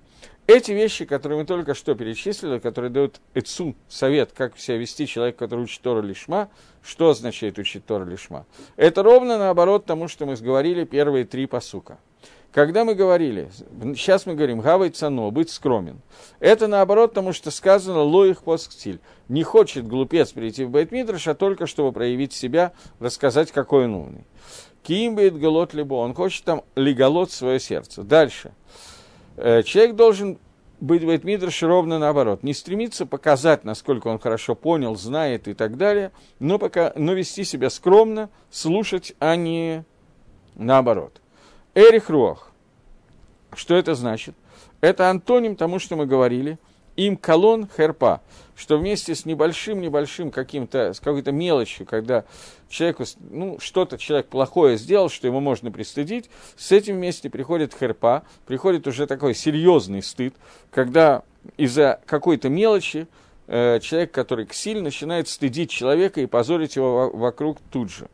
Эти 0.45 0.71
вещи, 0.71 1.05
которые 1.05 1.39
мы 1.39 1.45
только 1.45 1.73
что 1.73 1.95
перечислили, 1.95 2.59
которые 2.59 2.91
дают 2.91 3.21
Эцу 3.33 3.75
совет, 3.87 4.33
как 4.33 4.57
себя 4.59 4.77
вести 4.77 5.07
человек, 5.07 5.37
который 5.37 5.61
учит 5.61 5.81
Тору 5.81 6.01
Лишма, 6.01 6.49
что 6.83 7.09
означает 7.09 7.57
учить 7.57 7.85
Тору 7.85 8.05
Лишма, 8.05 8.45
это 8.75 9.03
ровно 9.03 9.37
наоборот 9.37 9.85
тому, 9.85 10.09
что 10.09 10.25
мы 10.25 10.35
говорили 10.35 10.83
первые 10.83 11.23
три 11.23 11.45
посука. 11.45 11.97
Когда 12.51 12.85
мы 12.85 12.93
говорили, 12.93 13.49
сейчас 13.95 14.27
мы 14.27 14.35
говорим, 14.35 14.59
гавай 14.59 14.91
цано, 14.91 15.31
быть 15.31 15.49
скромен. 15.49 16.01
Это 16.39 16.67
наоборот, 16.67 17.11
потому 17.11 17.33
что 17.33 17.49
сказано 17.49 18.03
лоих 18.03 18.43
постстиль. 18.43 18.99
Не 19.29 19.41
хочет 19.41 19.87
глупец 19.87 20.33
прийти 20.33 20.63
в 20.65 20.69
Байтмидраш, 20.69 21.29
а 21.29 21.33
только 21.33 21.65
чтобы 21.65 21.93
проявить 21.93 22.31
себя, 22.31 22.73
рассказать, 22.99 23.51
какой 23.51 23.85
он 23.85 23.95
умный. 23.95 24.25
Кимбейт 24.83 25.37
голот 25.37 25.73
либо, 25.73 25.95
он 25.95 26.13
хочет 26.13 26.43
там 26.43 26.63
леголот 26.75 27.31
свое 27.31 27.59
сердце. 27.59 28.03
Дальше. 28.03 28.51
Э, 29.37 29.63
человек 29.63 29.95
должен 29.95 30.37
быть 30.79 31.03
в 31.03 31.07
Байтмидраш 31.07 31.63
ровно 31.63 31.97
наоборот. 31.97 32.43
Не 32.43 32.53
стремиться 32.53 33.05
показать, 33.05 33.63
насколько 33.63 34.09
он 34.09 34.19
хорошо 34.19 34.53
понял, 34.53 34.95
знает 34.95 35.47
и 35.47 35.53
так 35.53 35.77
далее, 35.77 36.11
но, 36.39 36.59
пока, 36.59 36.91
но 36.95 37.13
вести 37.13 37.45
себя 37.45 37.69
скромно, 37.69 38.29
слушать, 38.51 39.13
а 39.19 39.37
не 39.37 39.85
наоборот. 40.55 41.21
Эрих 41.73 42.09
Руах. 42.09 42.51
Что 43.55 43.75
это 43.75 43.95
значит? 43.95 44.35
Это 44.81 45.09
антоним 45.09 45.55
тому, 45.55 45.79
что 45.79 45.95
мы 45.95 46.05
говорили. 46.05 46.59
Им 46.97 47.15
колон 47.15 47.67
херпа, 47.75 48.21
что 48.55 48.77
вместе 48.77 49.15
с 49.15 49.25
небольшим-небольшим 49.25 50.31
каким-то, 50.31 50.93
с 50.93 50.99
какой-то 50.99 51.31
мелочью, 51.31 51.85
когда 51.85 52.25
человеку, 52.69 53.03
ну, 53.29 53.59
что-то 53.59 53.97
человек 53.97 54.27
плохое 54.27 54.77
сделал, 54.77 55.09
что 55.09 55.27
ему 55.27 55.39
можно 55.39 55.71
пристыдить, 55.71 56.29
с 56.55 56.71
этим 56.71 56.95
вместе 56.95 57.29
приходит 57.29 57.73
херпа, 57.73 58.23
приходит 58.45 58.87
уже 58.87 59.07
такой 59.07 59.35
серьезный 59.35 60.03
стыд, 60.03 60.35
когда 60.71 61.23
из-за 61.57 61.99
какой-то 62.05 62.49
мелочи 62.49 63.07
э, 63.47 63.79
человек, 63.81 64.11
который 64.11 64.45
ксиль, 64.45 64.81
начинает 64.81 65.27
стыдить 65.27 65.69
человека 65.69 66.21
и 66.21 66.25
позорить 66.25 66.75
его 66.75 67.09
вокруг 67.09 67.57
тут 67.71 67.89
же. 67.89 68.07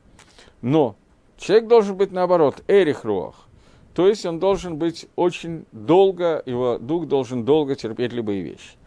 Но 0.62 0.96
человек 1.38 1.68
должен 1.68 1.96
быть 1.96 2.12
наоборот, 2.12 2.64
эрих 2.68 3.04
руах, 3.04 3.48
то 3.94 4.08
есть 4.08 4.26
он 4.26 4.40
должен 4.40 4.78
быть 4.78 5.08
очень 5.16 5.66
долго, 5.72 6.42
его 6.46 6.78
дух 6.78 7.08
должен 7.08 7.44
долго 7.44 7.76
терпеть 7.76 8.14
любые 8.14 8.42
вещи. 8.42 8.79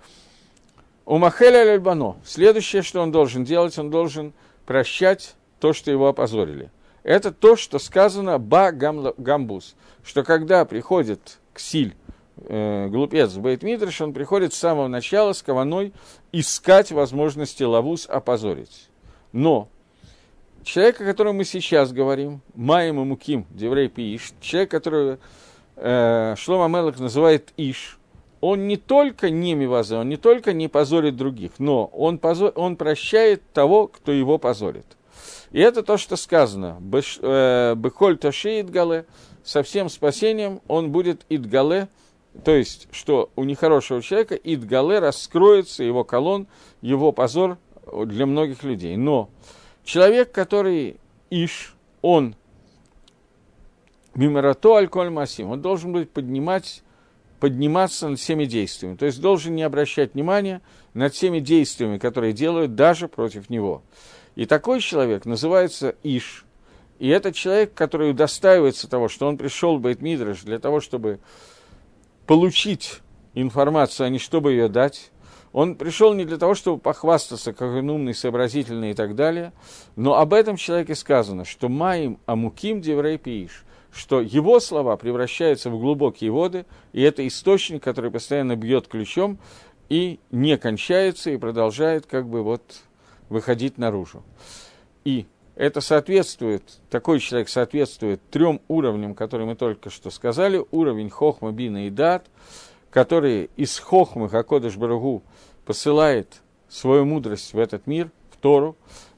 У 1.05 1.19
Махеля 1.19 1.73
Альбано. 1.73 2.17
Следующее, 2.25 2.83
что 2.83 3.01
он 3.01 3.11
должен 3.11 3.45
делать, 3.45 3.77
он 3.79 3.91
должен 3.91 4.33
прощать 4.67 5.35
то, 5.59 5.73
что 5.73 5.91
его 5.91 6.09
опозорили. 6.09 6.71
Это 7.03 7.33
то, 7.33 7.57
что 7.57 7.79
сказано 7.79 8.39
Ба 8.39 8.71
Гамбус, 8.71 9.75
что 10.05 10.23
когда 10.23 10.65
приходит 10.65 11.39
Ксиль, 11.53 11.97
э, 12.37 12.87
глупец 12.89 13.33
в 13.33 13.41
Бейтмидриш, 13.41 14.01
он 14.01 14.13
приходит 14.13 14.55
с 14.55 14.59
самого 14.59 14.87
начала 14.87 15.33
с 15.33 15.43
кованой 15.43 15.93
искать 16.31 16.93
возможности 16.93 17.65
Лавус 17.65 18.07
опозорить. 18.09 18.89
Но 19.33 19.69
человек, 20.63 21.01
о 21.01 21.05
котором 21.05 21.37
мы 21.37 21.45
сейчас 21.45 21.93
говорим, 21.93 22.41
Маем 22.55 23.01
и 23.01 23.05
Муким, 23.05 23.47
Деврей 23.51 23.89
Пииш, 23.89 24.33
человек, 24.41 24.71
который 24.71 25.19
э, 25.77 26.35
Шлома 26.39 26.69
Мелах 26.69 27.01
называет 27.01 27.53
Иш, 27.57 27.99
он 28.43 28.67
не 28.69 28.77
только 28.77 29.31
не 29.31 29.55
миваза, 29.55 30.01
он 30.01 30.11
не 30.11 30.19
только 30.19 30.53
не 30.53 30.69
позорит 30.69 31.17
других, 31.17 31.53
но 31.59 31.87
он, 31.87 32.19
позор, 32.19 32.53
он 32.57 32.77
прощает 32.77 33.43
того, 33.55 33.87
кто 33.87 34.13
его 34.13 34.37
позорит. 34.37 34.85
И 35.53 35.61
это 35.61 35.83
то, 35.83 35.97
что 35.97 36.17
сказано. 36.17 36.79
Э, 37.23 37.75
Бехоль 37.75 38.19
Тоши 38.19 38.61
Идгале, 38.61 39.07
со 39.43 39.63
всем 39.63 39.89
спасением 39.89 40.61
он 40.69 40.93
будет 40.93 41.25
Идгале, 41.31 41.89
то 42.45 42.53
есть, 42.53 42.89
что 42.93 43.31
у 43.37 43.45
нехорошего 43.45 44.03
человека 44.03 44.35
Идгале 44.35 44.99
раскроется 44.99 45.83
его 45.83 46.05
колон, 46.05 46.47
его 46.83 47.13
позор 47.13 47.57
для 47.87 48.27
многих 48.27 48.63
людей. 48.63 48.97
Но 48.97 49.31
Человек, 49.85 50.31
который 50.31 50.97
иш, 51.31 51.75
он 52.03 52.37
мимарато 54.15 54.77
альколь 54.77 55.11
масим, 55.11 55.51
он 55.51 55.61
должен 55.61 55.93
быть 55.93 56.11
поднимать, 56.11 56.83
подниматься 57.43 58.09
над 58.09 58.21
всеми 58.21 58.45
действиями. 58.45 58.95
То 58.95 59.05
есть 59.05 59.21
должен 59.21 59.57
не 59.57 59.65
обращать 59.65 60.15
внимания 60.15 60.63
над 60.95 61.13
всеми 61.13 61.41
действиями, 61.41 61.99
которые 61.99 62.33
делают 62.33 62.77
даже 62.77 63.09
против 63.09 63.51
него. 63.51 63.83
И 64.37 64.47
такой 64.47 64.79
человек 64.79 65.25
называется 65.25 65.97
иш. 66.05 66.45
И 67.01 67.09
это 67.09 67.33
человек, 67.33 67.75
который 67.75 68.13
удостаивается 68.13 68.89
того, 68.89 69.09
что 69.09 69.27
он 69.27 69.39
пришел 69.39 69.77
в 69.77 69.81
Бейтмидраш 69.81 70.43
для 70.43 70.61
того, 70.61 70.79
чтобы 70.79 71.19
получить 72.29 73.01
информацию, 73.35 74.07
а 74.07 74.09
не 74.09 74.21
чтобы 74.21 74.53
ее 74.53 74.69
дать, 74.69 75.11
он 75.53 75.75
пришел 75.75 76.15
не 76.15 76.25
для 76.25 76.39
того, 76.39 76.55
чтобы 76.55 76.79
похвастаться, 76.79 77.53
как 77.53 77.73
он 77.73 77.91
умный, 77.91 78.15
сообразительный 78.15 78.93
и 78.93 78.95
так 78.95 79.17
далее, 79.17 79.53
но 79.97 80.15
об 80.15 80.33
этом 80.33 80.57
человеке 80.57 80.95
сказано, 80.95 81.45
что 81.45 81.69
«маим 81.69 82.21
амуким 82.25 82.81
деврей 82.81 83.19
пииш», 83.19 83.65
что 83.93 84.21
его 84.21 84.59
слова 84.59 84.97
превращаются 84.97 85.71
в 85.71 85.79
глубокие 85.79 86.31
воды, 86.31 86.65
и 86.93 87.03
это 87.03 87.27
источник, 87.27 87.83
который 87.83 88.11
постоянно 88.11 88.57
бьет 88.57 88.89
ключом 88.89 89.39
и 89.89 90.19
не 90.31 90.57
кончается, 90.57 91.31
и 91.31 91.37
продолжает 91.37 92.07
как 92.07 92.27
бы 92.27 92.43
вот 92.43 92.63
выходить 93.29 93.77
наружу. 93.77 94.23
И 95.05 95.27
это 95.55 95.83
соответствует, 95.83 96.63
такой 96.89 97.21
человек 97.21 97.51
соответствует 97.51 98.23
трем 98.31 98.63
уровням, 98.69 99.15
которые 99.15 99.47
мы 99.47 99.55
только 99.55 99.91
что 99.91 100.11
сказали. 100.11 100.65
Уровень 100.71 101.11
хохма, 101.11 101.53
бина 101.53 101.87
и 101.87 101.91
дат, 101.91 102.27
которые 102.91 103.51
из 103.57 103.79
хохмы 103.79 104.31
Хакодыш 104.31 104.77
Барагу 104.77 105.23
посылает 105.67 106.41
свою 106.69 107.05
мудрость 107.05 107.53
в 107.53 107.59
этот 107.59 107.87
мир, 107.87 108.11
в 108.31 108.39
Тору, 108.39 108.77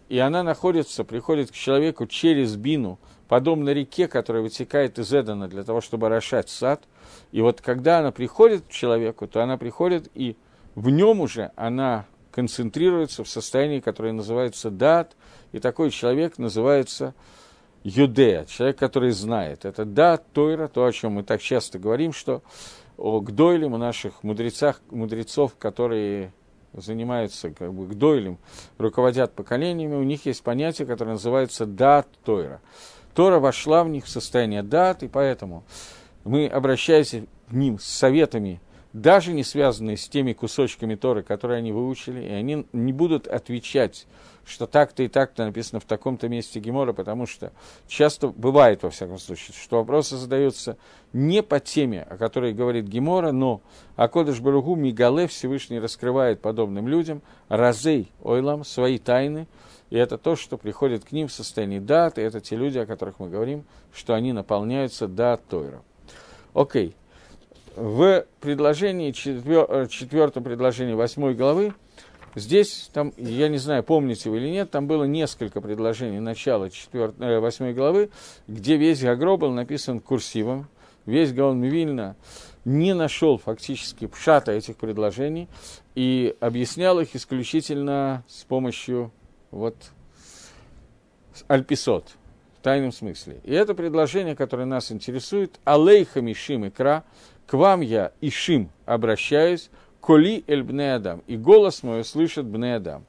и 0.08 0.18
она 0.18 0.42
находится, 0.42 1.04
приходит 1.04 1.52
к 1.52 1.54
человеку 1.54 2.06
через 2.06 2.56
бину, 2.56 2.98
подобно 3.28 3.70
реке, 3.70 4.08
которая 4.08 4.42
вытекает 4.42 4.98
из 4.98 5.12
Эдена 5.12 5.48
для 5.48 5.64
того, 5.64 5.80
чтобы 5.80 6.06
орошать 6.06 6.48
сад. 6.48 6.82
И 7.32 7.40
вот 7.40 7.60
когда 7.60 7.98
она 7.98 8.12
приходит 8.12 8.64
к 8.66 8.70
человеку, 8.70 9.26
то 9.26 9.42
она 9.42 9.56
приходит, 9.56 10.10
и 10.14 10.36
в 10.74 10.90
нем 10.90 11.20
уже 11.20 11.50
она 11.56 12.06
концентрируется 12.30 13.22
в 13.22 13.28
состоянии, 13.28 13.80
которое 13.80 14.12
называется 14.12 14.70
дат, 14.70 15.16
и 15.52 15.60
такой 15.60 15.90
человек 15.90 16.38
называется 16.38 17.14
юдея, 17.84 18.44
человек, 18.46 18.76
который 18.76 19.12
знает. 19.12 19.64
Это 19.64 19.84
дат, 19.84 20.24
тойра, 20.32 20.68
то, 20.68 20.84
о 20.84 20.92
чем 20.92 21.12
мы 21.12 21.22
так 21.22 21.40
часто 21.40 21.78
говорим, 21.78 22.12
что 22.12 22.42
о 22.96 23.20
Гдойлем, 23.20 23.74
о 23.74 23.78
наших 23.78 24.22
мудрецах, 24.22 24.80
мудрецов, 24.90 25.54
которые 25.56 26.32
занимаются 26.72 27.50
как 27.50 27.72
бы 27.72 27.86
Гдойлем, 27.86 28.38
руководят 28.78 29.32
поколениями, 29.32 29.94
у 29.94 30.02
них 30.02 30.26
есть 30.26 30.42
понятие, 30.42 30.86
которое 30.86 31.12
называется 31.12 31.66
дат 31.66 32.08
Тойра. 32.24 32.60
Тора 33.14 33.38
вошла 33.38 33.84
в 33.84 33.88
них 33.88 34.04
в 34.04 34.08
состояние 34.08 34.62
дат, 34.62 35.02
и 35.02 35.08
поэтому 35.08 35.64
мы, 36.24 36.46
обращаясь 36.46 37.14
к 37.48 37.52
ним 37.52 37.78
с 37.78 37.84
советами 37.84 38.60
даже 38.94 39.32
не 39.32 39.42
связанные 39.42 39.96
с 39.96 40.08
теми 40.08 40.32
кусочками 40.32 40.94
Торы, 40.94 41.24
которые 41.24 41.58
они 41.58 41.72
выучили, 41.72 42.20
и 42.22 42.30
они 42.30 42.64
не 42.72 42.92
будут 42.92 43.26
отвечать, 43.26 44.06
что 44.46 44.68
так-то 44.68 45.02
и 45.02 45.08
так-то 45.08 45.44
написано 45.44 45.80
в 45.80 45.84
таком-то 45.84 46.28
месте 46.28 46.60
Гемора, 46.60 46.92
потому 46.92 47.26
что 47.26 47.52
часто 47.88 48.28
бывает, 48.28 48.84
во 48.84 48.90
всяком 48.90 49.18
случае, 49.18 49.56
что 49.60 49.78
вопросы 49.78 50.16
задаются 50.16 50.78
не 51.12 51.42
по 51.42 51.58
теме, 51.58 52.02
о 52.02 52.16
которой 52.16 52.52
говорит 52.52 52.86
Гемора, 52.86 53.32
но 53.32 53.62
Акодыш 53.96 54.38
Баругу 54.38 54.76
Мигале 54.76 55.26
Всевышний 55.26 55.80
раскрывает 55.80 56.40
подобным 56.40 56.86
людям, 56.86 57.20
разей 57.48 58.12
ойлам, 58.22 58.64
свои 58.64 58.98
тайны, 58.98 59.48
и 59.90 59.96
это 59.96 60.18
то, 60.18 60.36
что 60.36 60.56
приходит 60.56 61.04
к 61.04 61.12
ним 61.12 61.28
в 61.28 61.32
состоянии 61.32 61.78
дат, 61.78 62.18
и 62.18 62.22
это 62.22 62.40
те 62.40 62.56
люди, 62.56 62.78
о 62.78 62.86
которых 62.86 63.18
мы 63.18 63.28
говорим, 63.28 63.64
что 63.92 64.14
они 64.14 64.32
наполняются 64.32 65.06
дат 65.06 65.44
Тойра. 65.46 65.82
Окей. 66.54 66.94
В 67.76 68.24
предложении, 68.40 69.10
четвер, 69.10 69.66
э, 69.68 69.86
четвертом 69.88 70.44
предложении 70.44 70.94
восьмой 70.94 71.34
главы, 71.34 71.74
здесь, 72.36 72.88
там, 72.92 73.12
я 73.16 73.48
не 73.48 73.58
знаю, 73.58 73.82
помните 73.82 74.30
вы 74.30 74.38
или 74.38 74.48
нет, 74.48 74.70
там 74.70 74.86
было 74.86 75.04
несколько 75.04 75.60
предложений 75.60 76.20
начала 76.20 76.68
э, 76.92 77.38
восьмой 77.40 77.74
главы, 77.74 78.10
где 78.46 78.76
весь 78.76 79.02
Гагро 79.02 79.36
был 79.36 79.50
написан 79.50 79.98
курсивом, 79.98 80.68
весь 81.04 81.32
Гаон 81.32 81.60
Мивильна 81.60 82.16
не 82.64 82.94
нашел 82.94 83.38
фактически 83.38 84.06
пшата 84.06 84.52
этих 84.52 84.76
предложений 84.76 85.48
и 85.94 86.34
объяснял 86.40 86.98
их 87.00 87.14
исключительно 87.14 88.24
с 88.28 88.44
помощью 88.44 89.12
вот. 89.54 89.76
Альписот, 91.48 92.10
в 92.58 92.62
тайном 92.62 92.92
смысле. 92.92 93.40
И 93.44 93.52
это 93.52 93.74
предложение, 93.74 94.36
которое 94.36 94.66
нас 94.66 94.92
интересует, 94.92 95.58
алейха 95.64 96.20
мишим 96.20 96.68
икра, 96.68 97.04
к 97.46 97.54
вам 97.54 97.80
я, 97.80 98.12
Ишим, 98.20 98.70
обращаюсь, 98.84 99.70
Коли 100.00 100.44
эль 100.46 100.62
бне 100.62 100.94
Адам, 100.94 101.22
и 101.26 101.36
голос 101.36 101.82
мой 101.82 102.04
слышит 102.04 102.44
бне 102.44 102.76
Адам. 102.76 103.04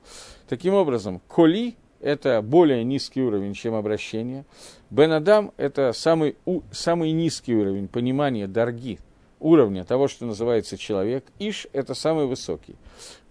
Таким 0.47 0.73
образом, 0.73 1.21
Коли– 1.27 1.75
это 1.99 2.41
более 2.41 2.83
низкий 2.83 3.21
уровень, 3.21 3.53
чем 3.53 3.73
обращение. 3.73 4.45
Бен 4.89 5.11
Адам– 5.11 5.51
это 5.57 5.93
самый, 5.93 6.35
самый 6.71 7.11
низкий 7.11 7.55
уровень 7.55 7.87
понимания 7.87 8.47
дарги, 8.47 8.99
уровня 9.45 9.83
того, 9.85 10.07
что 10.07 10.25
называется 10.25 10.77
человек. 10.77 11.25
Иш– 11.39 11.67
это 11.73 11.93
самый 11.93 12.25
высокий. 12.25 12.75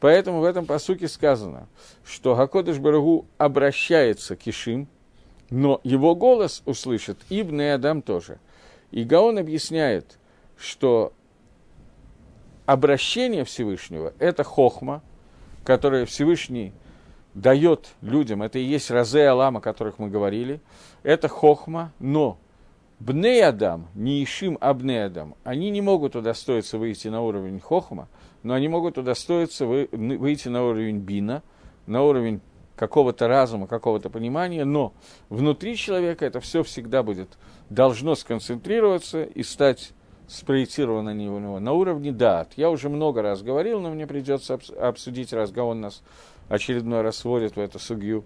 Поэтому 0.01 0.41
в 0.41 0.45
этом 0.45 0.67
посуке 0.67 1.09
сказано, 1.09 1.69
что 2.05 2.35
Гакодыш 2.37 2.79
Барагу 2.79 3.27
обращается 3.39 4.37
к 4.37 4.47
Ишим, 4.47 4.89
но 5.51 5.81
его 5.85 6.15
голос 6.15 6.63
услышит 6.67 7.19
и 7.29 7.43
Бне 7.43 7.75
Адам 7.75 8.03
тоже. 8.03 8.39
И 8.91 9.05
Гаон 9.05 9.39
объясняет– 9.39 10.19
что 10.57 11.13
обращение 12.67 13.45
Всевышнего– 13.45 14.15
это 14.19 14.45
хохма, 14.45 15.03
которое 15.65 16.07
Всевышний 16.07 16.73
дает 17.35 17.89
людям, 18.01 18.43
это 18.43 18.59
и 18.59 18.63
есть 18.63 18.91
Розе 18.91 19.27
Алам, 19.27 19.57
о 19.57 19.61
которых 19.61 19.99
мы 19.99 20.09
говорили, 20.09 20.61
это 21.03 21.29
хохма, 21.29 21.93
но 21.99 22.39
Бней 23.05 23.45
Адам, 23.45 23.89
не 23.95 24.25
Ишим, 24.25 24.57
а 24.63 24.73
Бней 24.73 25.05
Адам, 25.05 25.35
они 25.45 25.69
не 25.69 25.83
могут 25.83 26.17
удостоиться 26.17 26.79
выйти 26.79 27.09
на 27.09 27.21
уровень 27.21 27.61
хохма, 27.61 28.09
но 28.43 28.55
они 28.55 28.67
могут 28.69 28.97
удостоиться 28.97 29.67
выйти 29.67 30.49
на 30.49 30.65
уровень 30.65 31.01
бина, 31.01 31.43
на 31.87 32.03
уровень 32.03 32.41
какого-то 32.77 33.29
разума, 33.29 33.67
какого-то 33.67 34.09
понимания, 34.09 34.65
но 34.65 34.95
внутри 35.29 35.77
человека 35.77 36.25
это 36.25 36.41
все 36.41 36.63
всегда 36.63 37.03
будет, 37.03 37.29
должно 37.69 38.15
сконцентрироваться 38.15 39.23
и 39.23 39.43
стать 39.43 39.93
спроецировано 40.27 41.13
на 41.13 41.15
него 41.15 41.61
на 41.61 41.73
уровне 41.75 42.11
дат. 42.11 42.55
Я 42.57 42.71
уже 42.71 42.89
много 42.89 43.21
раз 43.21 43.43
говорил, 43.43 43.81
но 43.81 43.91
мне 43.91 44.07
придется 44.07 44.59
обсудить, 44.81 45.35
раз 45.35 45.51
Гаон 45.51 45.83
нас 45.83 46.03
очередной 46.49 47.03
раз 47.03 47.23
вводит 47.23 47.57
в 47.57 47.61
эту 47.61 47.79
судью, 47.79 48.25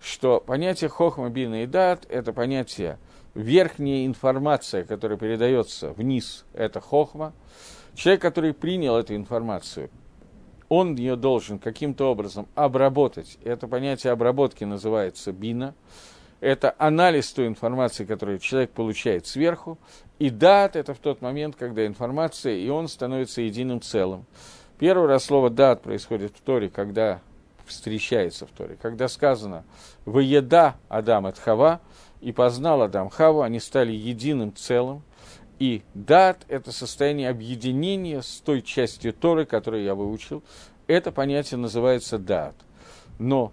что 0.00 0.38
понятие 0.38 0.88
хохма, 0.88 1.30
бина 1.30 1.64
и 1.64 1.66
дат– 1.66 2.06
это 2.08 2.32
понятие 2.32 2.96
верхняя 3.34 4.06
информация, 4.06 4.84
которая 4.84 5.18
передается 5.18 5.92
вниз, 5.92 6.44
это 6.52 6.80
хохма. 6.80 7.32
Человек, 7.94 8.22
который 8.22 8.54
принял 8.54 8.96
эту 8.96 9.14
информацию, 9.14 9.90
он 10.68 10.94
ее 10.94 11.16
должен 11.16 11.58
каким-то 11.58 12.10
образом 12.10 12.46
обработать. 12.54 13.38
Это 13.44 13.66
понятие 13.66 14.12
обработки 14.12 14.64
называется 14.64 15.32
бина. 15.32 15.74
Это 16.40 16.74
анализ 16.78 17.30
той 17.32 17.48
информации, 17.48 18.04
которую 18.04 18.38
человек 18.38 18.70
получает 18.70 19.26
сверху, 19.26 19.78
и 20.18 20.30
дат– 20.30 20.74
это 20.76 20.94
в 20.94 20.98
тот 20.98 21.20
момент, 21.20 21.56
когда 21.56 21.86
информация, 21.86 22.54
и 22.54 22.68
он 22.70 22.88
становится 22.88 23.42
единым 23.42 23.82
целым. 23.82 24.24
Первый 24.78 25.06
раз 25.06 25.24
слово 25.24 25.50
дат 25.50 25.82
происходит 25.82 26.34
в 26.34 26.40
Торе, 26.40 26.70
когда 26.70 27.20
встречается 27.66 28.46
в 28.46 28.50
Торе, 28.50 28.78
когда 28.80 29.08
сказано 29.08 29.64
«Воеда 30.06 30.76
Адам 30.88 31.26
от 31.26 31.38
Хава», 31.38 31.80
и 32.20 32.32
познал 32.32 32.82
Адам 32.82 33.10
Хаву, 33.10 33.42
они 33.42 33.60
стали 33.60 33.92
единым 33.92 34.54
целым. 34.54 35.02
И 35.58 35.82
дат– 35.94 36.44
это 36.48 36.72
состояние 36.72 37.28
объединения 37.28 38.22
с 38.22 38.40
той 38.40 38.62
частью 38.62 39.12
Торы, 39.12 39.44
которую 39.44 39.84
я 39.84 39.94
выучил. 39.94 40.42
Это 40.86 41.12
понятие 41.12 41.58
называется 41.58 42.18
дат. 42.18 42.54
Но 43.18 43.52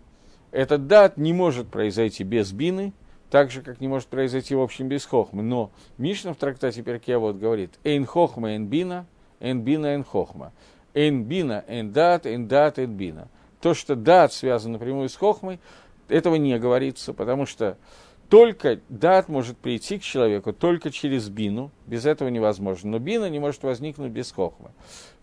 этот 0.52 0.88
дат 0.88 1.18
не 1.18 1.34
может 1.34 1.70
произойти 1.70 2.24
без 2.24 2.52
бины– 2.52 2.94
так 3.30 3.52
же, 3.52 3.62
как 3.62 3.82
не 3.82 3.88
может 3.88 4.08
произойти 4.08 4.56
в 4.56 4.62
общем 4.62 4.88
без 4.88 5.06
хохмы. 5.06 5.44
Но 5.44 5.72
Мишна 5.98 6.34
в 6.34 6.38
трактате 6.38 6.82
вот 7.18 7.38
говорит, 7.38 7.78
«Эйн 7.84 8.06
хохма, 8.06 8.52
эйн 8.52 8.68
бина, 8.68 9.06
эйн 9.40 9.62
бина, 9.62 9.88
эйн 9.88 10.04
хохма». 10.04 10.54
«Эйн 10.94 11.26
бина, 11.26 11.64
эйн 11.68 11.92
дат, 11.92 12.26
эйн 12.26 12.48
дат, 12.48 12.80
эйн 12.80 12.92
бина». 12.92 13.28
То, 13.62 13.74
что 13.74 13.96
дат 13.96 14.34
связан 14.34 14.72
напрямую 14.72 15.10
с 15.10 15.16
хохмой, 15.16 15.60
этого 16.08 16.36
не 16.36 16.58
говорится, 16.58 17.14
потому 17.14 17.46
что 17.46 17.78
только 18.30 18.80
дат 18.90 19.30
может 19.30 19.58
прийти 19.58 20.00
к 20.00 20.04
человеку 20.04 20.52
только 20.52 20.92
через 20.92 21.30
бину, 21.30 21.72
без 21.86 22.06
этого 22.06 22.28
невозможно. 22.30 22.92
Но 22.92 23.00
бина 23.00 23.30
не 23.30 23.40
может 23.40 23.64
возникнуть 23.64 24.12
без 24.12 24.32
хохмы. 24.32 24.72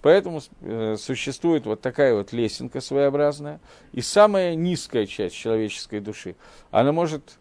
Поэтому 0.00 0.40
э, 0.60 0.96
существует 0.98 1.66
вот 1.66 1.80
такая 1.80 2.14
вот 2.14 2.32
лесенка 2.32 2.80
своеобразная, 2.80 3.60
и 3.92 4.00
самая 4.00 4.54
низкая 4.54 5.06
часть 5.06 5.34
человеческой 5.34 6.00
души, 6.00 6.36
она 6.70 6.92
может 6.92 7.38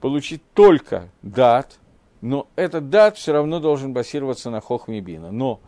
получить 0.00 0.42
только 0.54 1.08
дат, 1.22 1.78
но 2.20 2.48
этот 2.56 2.90
дат 2.90 3.16
все 3.16 3.32
равно 3.32 3.60
должен 3.60 3.92
базироваться 3.92 4.50
на 4.50 4.60
хохме 4.60 5.00
бина. 5.00 5.30
Но 5.30 5.60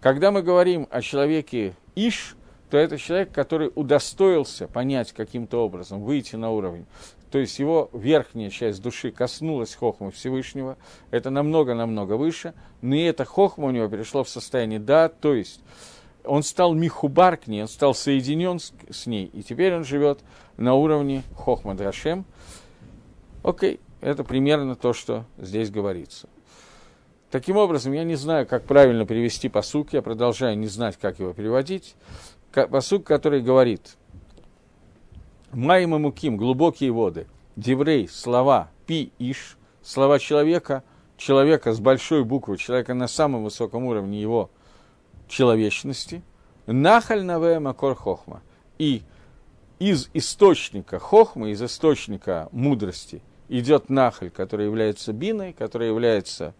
когда 0.00 0.30
мы 0.30 0.42
говорим 0.42 0.86
о 0.90 1.02
человеке 1.02 1.74
Иш, 1.94 2.36
то 2.70 2.76
это 2.76 2.98
человек, 2.98 3.32
который 3.32 3.72
удостоился 3.74 4.68
понять 4.68 5.12
каким-то 5.12 5.64
образом, 5.64 6.02
выйти 6.02 6.36
на 6.36 6.50
уровень. 6.50 6.86
То 7.30 7.38
есть 7.38 7.58
его 7.58 7.90
верхняя 7.92 8.50
часть 8.50 8.82
души 8.82 9.10
коснулась 9.10 9.74
хохмы 9.74 10.10
Всевышнего, 10.10 10.78
это 11.10 11.30
намного-намного 11.30 12.14
выше, 12.14 12.54
но 12.80 12.94
и 12.94 13.02
эта 13.02 13.24
хохма 13.24 13.66
у 13.66 13.70
него 13.70 13.88
перешла 13.88 14.24
в 14.24 14.28
состояние 14.28 14.78
да, 14.78 15.08
то 15.08 15.34
есть 15.34 15.60
он 16.24 16.42
стал 16.42 16.74
михубар 16.74 17.36
к 17.36 17.46
ней, 17.46 17.62
он 17.62 17.68
стал 17.68 17.94
соединен 17.94 18.58
с, 18.58 18.72
с 18.90 19.06
ней, 19.06 19.26
и 19.26 19.42
теперь 19.42 19.74
он 19.74 19.84
живет 19.84 20.20
на 20.56 20.74
уровне 20.74 21.22
хохма 21.36 21.74
Драшем, 21.74 22.24
Окей, 23.42 23.80
это 24.00 24.24
примерно 24.24 24.74
то, 24.74 24.92
что 24.92 25.24
здесь 25.38 25.70
говорится. 25.70 26.28
Таким 27.30 27.56
образом, 27.56 27.92
я 27.92 28.04
не 28.04 28.14
знаю, 28.14 28.46
как 28.46 28.64
правильно 28.64 29.06
перевести 29.06 29.48
посук, 29.48 29.92
я 29.92 30.02
продолжаю 30.02 30.58
не 30.58 30.66
знать, 30.66 30.96
как 30.96 31.18
его 31.18 31.32
переводить. 31.32 31.94
Посук, 32.52 33.04
который 33.04 33.42
говорит, 33.42 33.97
Майм 35.52 35.94
и 35.94 35.98
Муким, 35.98 36.36
глубокие 36.36 36.90
воды, 36.90 37.26
Деврей, 37.56 38.08
слова, 38.08 38.70
Пи, 38.86 39.12
Иш, 39.18 39.56
слова 39.82 40.18
человека, 40.18 40.84
человека 41.16 41.72
с 41.72 41.80
большой 41.80 42.24
буквы, 42.24 42.56
человека 42.58 42.94
на 42.94 43.08
самом 43.08 43.44
высоком 43.44 43.84
уровне 43.84 44.20
его 44.20 44.50
человечности, 45.26 46.22
Нахаль 46.66 47.24
Наве 47.24 47.58
Макор 47.58 47.94
Хохма. 47.94 48.42
И 48.78 49.02
из 49.78 50.10
источника 50.12 50.98
хохмы, 50.98 51.52
из 51.52 51.62
источника 51.62 52.48
мудрости 52.52 53.22
идет 53.48 53.88
нахаль, 53.88 54.30
который 54.30 54.66
является 54.66 55.12
биной, 55.12 55.52
который 55.52 55.88
является 55.88 56.54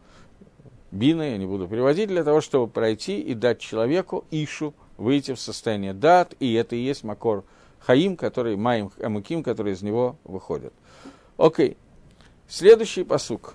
биной, 0.90 1.33
я 1.33 1.37
не 1.37 1.46
буду 1.46 1.68
переводить, 1.68 2.09
для 2.09 2.24
того, 2.24 2.40
чтобы 2.40 2.68
пройти 2.68 3.20
и 3.20 3.35
дать 3.35 3.59
человеку 3.61 4.24
ишу, 4.31 4.74
выйти 4.96 5.35
в 5.35 5.40
состояние 5.40 5.92
дат, 5.92 6.35
и 6.40 6.55
это 6.55 6.74
и 6.77 6.81
есть 6.81 7.05
макор 7.05 7.44
хаим, 7.81 8.17
который, 8.17 8.57
маим 8.57 8.91
амуким, 9.03 9.43
который 9.43 9.73
из 9.73 9.83
него 9.83 10.17
выходит. 10.25 10.73
Окей. 11.37 11.77
Следующий 12.49 13.05
посук. 13.05 13.55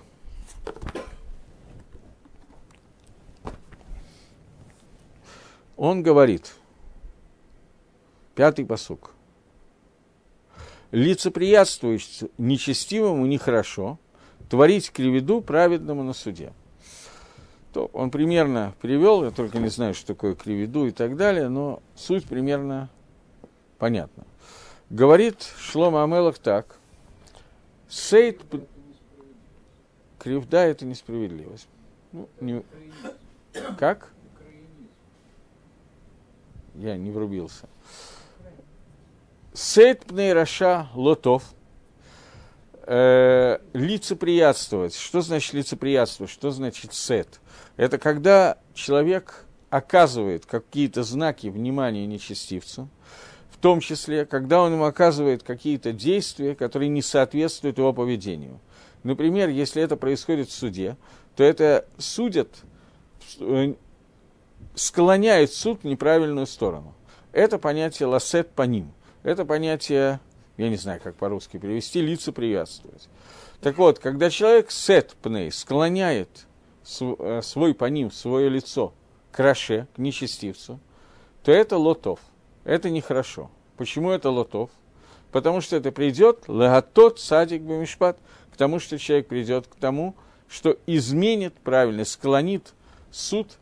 Он 5.76 6.02
говорит, 6.02 6.54
пятый 8.34 8.64
посук 8.64 9.14
лицеприятствуешь 10.94 12.20
нечестивому 12.38 13.26
нехорошо, 13.26 13.98
творить 14.48 14.92
криведу 14.92 15.40
праведному 15.40 16.04
на 16.04 16.12
суде. 16.12 16.52
То 17.72 17.90
он 17.92 18.12
примерно 18.12 18.74
перевел, 18.80 19.24
я 19.24 19.32
только 19.32 19.58
не 19.58 19.68
знаю, 19.68 19.94
что 19.94 20.06
такое 20.06 20.36
кривиду 20.36 20.86
и 20.86 20.92
так 20.92 21.16
далее, 21.16 21.48
но 21.48 21.82
суть 21.96 22.26
примерно 22.26 22.88
понятна. 23.78 24.24
Говорит 24.90 25.42
Шлома 25.58 26.04
Амелах 26.04 26.38
так. 26.38 26.78
Сейт... 27.88 28.42
Кривда– 30.18 30.64
это 30.66 30.84
несправедливость. 30.84 31.68
Ну, 32.12 32.28
не... 32.40 32.64
Как? 33.78 34.10
Я 36.74 36.96
не 36.96 37.10
врубился. 37.10 37.68
Сейт 39.52 40.06
пнейраша 40.06 40.88
лотов. 40.94 41.44
Э, 42.86 43.58
лицеприятствовать. 43.72 44.94
Что 44.94 45.20
значит 45.22 45.54
лицеприятствовать? 45.54 46.30
Что 46.30 46.50
значит 46.50 46.92
сет? 46.92 47.40
Это 47.76 47.98
когда 47.98 48.58
человек 48.74 49.46
оказывает 49.70 50.44
какие-то 50.46 51.02
знаки 51.02 51.46
внимания 51.46 52.06
нечестивцу, 52.06 52.88
том 53.64 53.80
числе, 53.80 54.26
когда 54.26 54.60
он 54.60 54.74
ему 54.74 54.84
оказывает 54.84 55.42
какие-то 55.42 55.94
действия, 55.94 56.54
которые 56.54 56.90
не 56.90 57.00
соответствуют 57.00 57.78
его 57.78 57.94
поведению. 57.94 58.60
Например, 59.04 59.48
если 59.48 59.82
это 59.82 59.96
происходит 59.96 60.50
в 60.50 60.52
суде, 60.52 60.98
то 61.34 61.42
это 61.42 61.86
судят, 61.96 62.58
э, 63.40 63.72
склоняет 64.74 65.50
суд 65.50 65.80
в 65.82 65.86
неправильную 65.86 66.46
сторону. 66.46 66.94
Это 67.32 67.58
понятие 67.58 68.06
лассет 68.06 68.50
по 68.50 68.64
ним. 68.64 68.92
Это 69.22 69.46
понятие, 69.46 70.20
я 70.58 70.68
не 70.68 70.76
знаю, 70.76 71.00
как 71.02 71.16
по-русски 71.16 71.56
перевести, 71.56 72.02
лица 72.02 72.32
приветствовать. 72.32 73.08
Так 73.62 73.78
вот, 73.78 73.98
когда 73.98 74.28
человек 74.28 74.70
сет 74.70 75.16
пней 75.22 75.50
склоняет 75.50 76.46
э, 77.00 77.40
свой 77.42 77.72
по 77.72 77.86
ним, 77.86 78.10
свое 78.10 78.50
лицо 78.50 78.92
к 79.32 79.38
раше, 79.38 79.86
к 79.96 79.98
нечестивцу, 79.98 80.80
то 81.42 81.50
это 81.50 81.78
лотов. 81.78 82.20
Это 82.64 82.90
нехорошо. 82.90 83.50
Почему 83.76 84.10
это 84.10 84.30
лотов? 84.30 84.70
Потому 85.32 85.60
что 85.60 85.76
это 85.76 85.92
придет 85.92 86.44
лагатот 86.48 87.20
садик 87.20 87.62
бамишпат, 87.62 88.18
к 88.52 88.56
тому, 88.56 88.78
что 88.78 88.98
человек 88.98 89.26
придет 89.26 89.66
к 89.66 89.74
тому, 89.74 90.14
что 90.48 90.76
изменит 90.86 91.54
правильно, 91.54 92.04
склонит 92.04 92.72
суд 93.10 93.58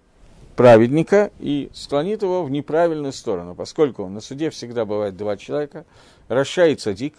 праведника 0.55 1.31
и 1.39 1.71
склонит 1.73 2.23
его 2.23 2.45
в 2.45 2.51
неправильную 2.51 3.15
сторону, 3.15 3.55
поскольку 3.55 4.07
на 4.09 4.21
суде 4.21 4.51
всегда 4.51 4.85
бывает 4.85 5.17
два 5.17 5.39
человека, 5.39 5.87
Раша 6.29 6.67
и 6.67 6.75
Цадик, 6.75 7.15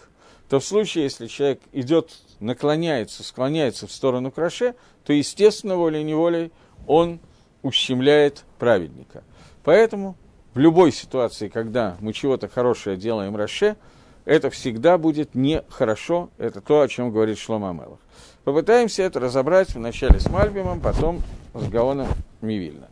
то 0.48 0.60
в 0.60 0.64
случае, 0.64 1.04
если 1.04 1.26
человек 1.26 1.60
идет, 1.72 2.12
наклоняется, 2.38 3.24
склоняется 3.24 3.86
в 3.86 3.92
сторону 3.92 4.30
Краше, 4.30 4.74
то, 5.04 5.12
естественно, 5.12 5.76
волей-неволей 5.76 6.52
он 6.86 7.18
ущемляет 7.62 8.44
праведника. 8.58 9.24
Поэтому 9.64 10.16
в 10.54 10.58
любой 10.58 10.92
ситуации, 10.92 11.48
когда 11.48 11.96
мы 12.00 12.12
чего-то 12.12 12.48
хорошее 12.48 12.96
делаем 12.96 13.36
Раше, 13.36 13.76
это 14.24 14.50
всегда 14.50 14.96
будет 14.96 15.34
нехорошо, 15.34 16.30
это 16.38 16.60
то, 16.60 16.80
о 16.80 16.88
чем 16.88 17.10
говорит 17.10 17.38
Шлома 17.38 17.70
Амелах. 17.70 17.98
Попытаемся 18.44 19.02
это 19.02 19.20
разобрать 19.20 19.74
вначале 19.74 20.20
с 20.20 20.28
Мальбимом, 20.28 20.80
потом 20.80 21.22
с 21.54 21.68
Гаоном 21.68 22.08
Мивильна. 22.40 22.88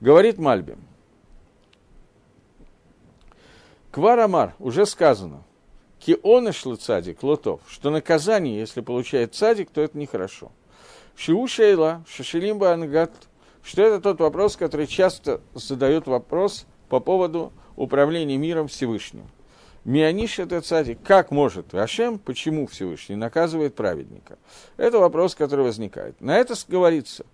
Говорит 0.00 0.38
Мальбим. 0.38 0.78
Кварамар, 3.90 4.54
уже 4.58 4.86
сказано, 4.86 5.42
киона 5.98 6.52
цадик, 6.52 7.22
лотов, 7.22 7.60
что 7.68 7.90
наказание, 7.90 8.58
если 8.58 8.80
получает 8.80 9.34
цадик, 9.34 9.70
то 9.70 9.82
это 9.82 9.98
нехорошо. 9.98 10.50
Шиу 11.14 11.46
шейла, 11.46 12.02
шашилимба 12.08 12.72
ангат, 12.72 13.12
что 13.62 13.82
это 13.82 14.00
тот 14.00 14.20
вопрос, 14.20 14.56
который 14.56 14.86
часто 14.86 15.42
задает 15.54 16.06
вопрос 16.06 16.66
по 16.92 17.00
поводу 17.00 17.54
управления 17.74 18.36
миром 18.36 18.68
Всевышним. 18.68 19.24
Мианиш 19.86 20.38
это 20.38 20.60
цадик. 20.60 20.98
Как 21.02 21.30
может 21.30 21.72
Рашем, 21.72 22.18
почему 22.18 22.66
Всевышний 22.66 23.16
наказывает 23.16 23.74
праведника? 23.74 24.36
Это 24.76 24.98
вопрос, 24.98 25.34
который 25.34 25.64
возникает. 25.64 26.20
На 26.20 26.36
это 26.36 26.54
говорится, 26.68 27.24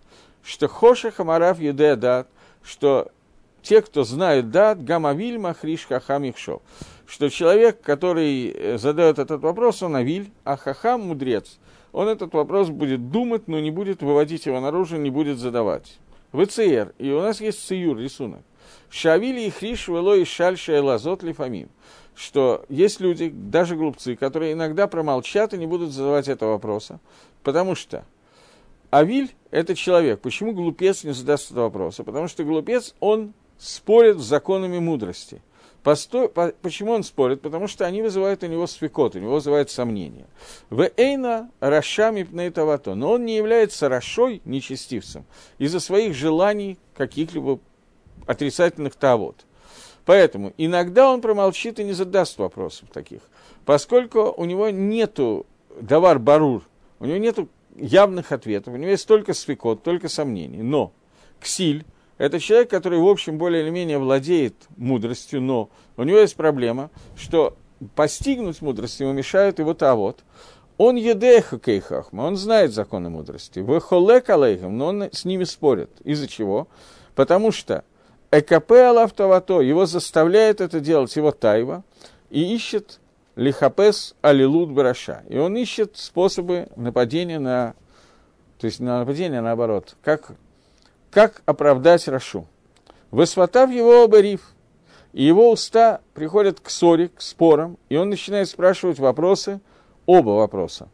что 0.45 0.69
Хоша 0.69 1.11
Хамарав 1.11 1.59
Юдея 1.59 1.97
Дат, 1.97 2.29
что 2.63 3.11
те, 3.61 3.83
кто 3.83 4.05
знают 4.05 4.53
Дат, 4.53 4.85
Гамавиль 4.85 5.41
Махриш 5.41 5.87
Хахам 5.89 6.23
Ихшов, 6.23 6.63
что 7.05 7.29
человек, 7.29 7.81
который 7.81 8.51
э, 8.51 8.79
задает 8.79 9.19
этот 9.19 9.43
вопрос, 9.43 9.83
он 9.83 9.97
Авиль, 9.97 10.31
а 10.45 10.57
Хахам 10.57 11.01
мудрец. 11.01 11.59
Он 11.91 12.07
этот 12.07 12.33
вопрос 12.33 12.69
будет 12.69 13.11
думать, 13.11 13.49
но 13.49 13.59
не 13.59 13.73
будет 13.73 14.03
выводить 14.03 14.47
его 14.47 14.61
наружу, 14.61 14.99
не 14.99 15.11
будет 15.11 15.39
задавать. 15.39 15.99
ВЦР, 16.33 16.95
и 16.99 17.11
у 17.11 17.23
нас 17.23 17.41
есть 17.41 17.67
циюр, 17.67 17.99
рисунок. 17.99 18.43
Шавили 18.91 19.43
и 19.43 19.51
Хриш, 19.51 19.89
Вело 19.89 20.15
и 20.15 20.25
Шальша 20.25 20.77
и 20.77 20.81
Лазот 20.81 21.23
Лифамим 21.23 21.69
что 22.19 22.65
есть 22.69 22.99
люди, 22.99 23.29
даже 23.33 23.77
глупцы, 23.77 24.17
которые 24.17 24.53
иногда 24.53 24.89
промолчат 24.89 25.55
и 25.55 25.57
не 25.57 25.67
будут 25.67 25.93
задавать 25.93 26.27
этого 26.27 26.51
вопроса, 26.53 26.99
потому 27.45 27.77
что 27.77 28.05
Авиль– 28.91 29.35
это 29.51 29.75
человек. 29.75 30.21
Почему 30.21 30.53
глупец 30.53 31.05
не 31.05 31.13
задаст 31.13 31.51
этого 31.51 31.65
вопроса? 31.65 32.05
Потому 32.05 32.27
что 32.27 32.43
глупец, 32.43 32.95
он 33.01 33.35
спорит 33.59 34.19
с 34.19 34.23
законами 34.23 34.79
мудрости. 34.79 35.43
Постой, 35.83 36.29
по, 36.29 36.53
почему 36.61 36.93
он 36.93 37.05
спорит? 37.05 37.41
Потому 37.41 37.69
что 37.69 37.87
они 37.87 38.03
вызывают 38.03 38.43
у 38.43 38.47
него 38.47 38.67
свекот, 38.67 39.15
у 39.15 39.21
него 39.21 39.35
вызывают 39.35 39.71
сомнения. 39.71 40.27
В 40.71 40.91
Эйна 40.97 41.51
Рашами 41.61 42.25
Пнейтавато, 42.25 42.95
но 42.95 43.13
он 43.13 43.27
не 43.27 43.37
является 43.37 43.89
Рашой, 43.89 44.43
нечестивцем, 44.45 45.25
из-за 45.59 45.81
своих 45.81 46.15
желаний 46.15 46.79
каких-либо 46.97 47.61
отрицательных 48.29 48.95
тавод. 48.95 49.45
Поэтому 50.05 50.53
иногда 50.57 51.11
он 51.11 51.21
промолчит 51.21 51.81
и 51.81 51.85
не 51.85 51.93
задаст 51.93 52.39
вопросов 52.39 52.89
таких, 52.93 53.21
поскольку 53.65 54.33
у 54.37 54.45
него 54.45 54.71
нету 54.71 55.47
давар 55.81 56.19
барур, 56.19 56.63
у 57.01 57.07
него 57.07 57.19
нету 57.19 57.49
явных 57.75 58.33
ответов, 58.33 58.75
у 58.75 58.77
него 58.77 58.91
есть 58.91 59.07
только 59.07 59.35
свекот, 59.35 59.83
только 59.83 60.09
сомнений. 60.09 60.63
Но 60.63 60.93
ксиль– 61.41 61.85
это 62.19 62.39
человек, 62.41 62.71
который, 62.71 62.99
в 62.99 63.07
общем, 63.07 63.39
более 63.39 63.63
или 63.63 63.71
менее 63.71 63.99
владеет 63.99 64.55
мудростью, 64.77 65.41
но 65.41 65.71
у 65.97 66.03
него 66.03 66.19
есть 66.19 66.37
проблема, 66.37 66.91
что 67.17 67.57
постигнуть 67.95 68.61
мудрость 68.61 69.01
ему 69.01 69.13
мешает 69.13 69.59
его 69.59 69.75
тавод. 69.75 70.25
Он 70.77 70.97
едеха 70.97 71.59
кейхахма, 71.59 72.23
он 72.23 72.37
знает 72.37 72.73
законы 72.73 73.11
мудрости. 73.11 73.59
Вехолек 73.59 74.31
алейхам, 74.31 74.77
но 74.77 74.87
он 74.87 75.03
с 75.13 75.25
ними 75.25 75.45
спорит. 75.45 75.91
Из-за 76.05 76.29
чего? 76.29 76.69
Потому 77.15 77.51
что 77.51 77.85
ЭКП 78.31 78.73
Алавтавато, 78.73 79.61
его 79.61 79.87
заставляет 79.87 80.61
это 80.61 80.81
делать 80.81 81.15
его 81.17 81.33
тайва, 81.33 81.83
и 82.31 82.55
ищет 82.55 83.01
лихапес 83.37 84.15
алилут 84.21 84.71
бараша. 84.71 85.23
И 85.29 85.39
он 85.39 85.57
ищет 85.57 85.97
способы 85.97 86.69
нападения 86.77 87.39
на, 87.39 87.75
то 88.59 88.67
есть 88.67 88.81
на 88.81 89.01
нападение 89.01 89.41
наоборот, 89.41 89.97
как, 90.03 90.33
как 91.11 91.43
оправдать 91.47 92.07
Рашу. 92.09 92.47
Высватав 93.11 93.71
его 93.71 94.05
оберив, 94.05 94.43
и 95.15 95.23
его 95.23 95.51
уста 95.51 96.03
приходят 96.13 96.61
к 96.61 96.69
ссоре, 96.69 97.09
к 97.09 97.23
спорам, 97.23 97.79
и 97.89 97.97
он 97.97 98.11
начинает 98.11 98.51
спрашивать 98.51 98.99
вопросы, 98.99 99.61
оба 100.05 100.31
вопроса. 100.31 100.89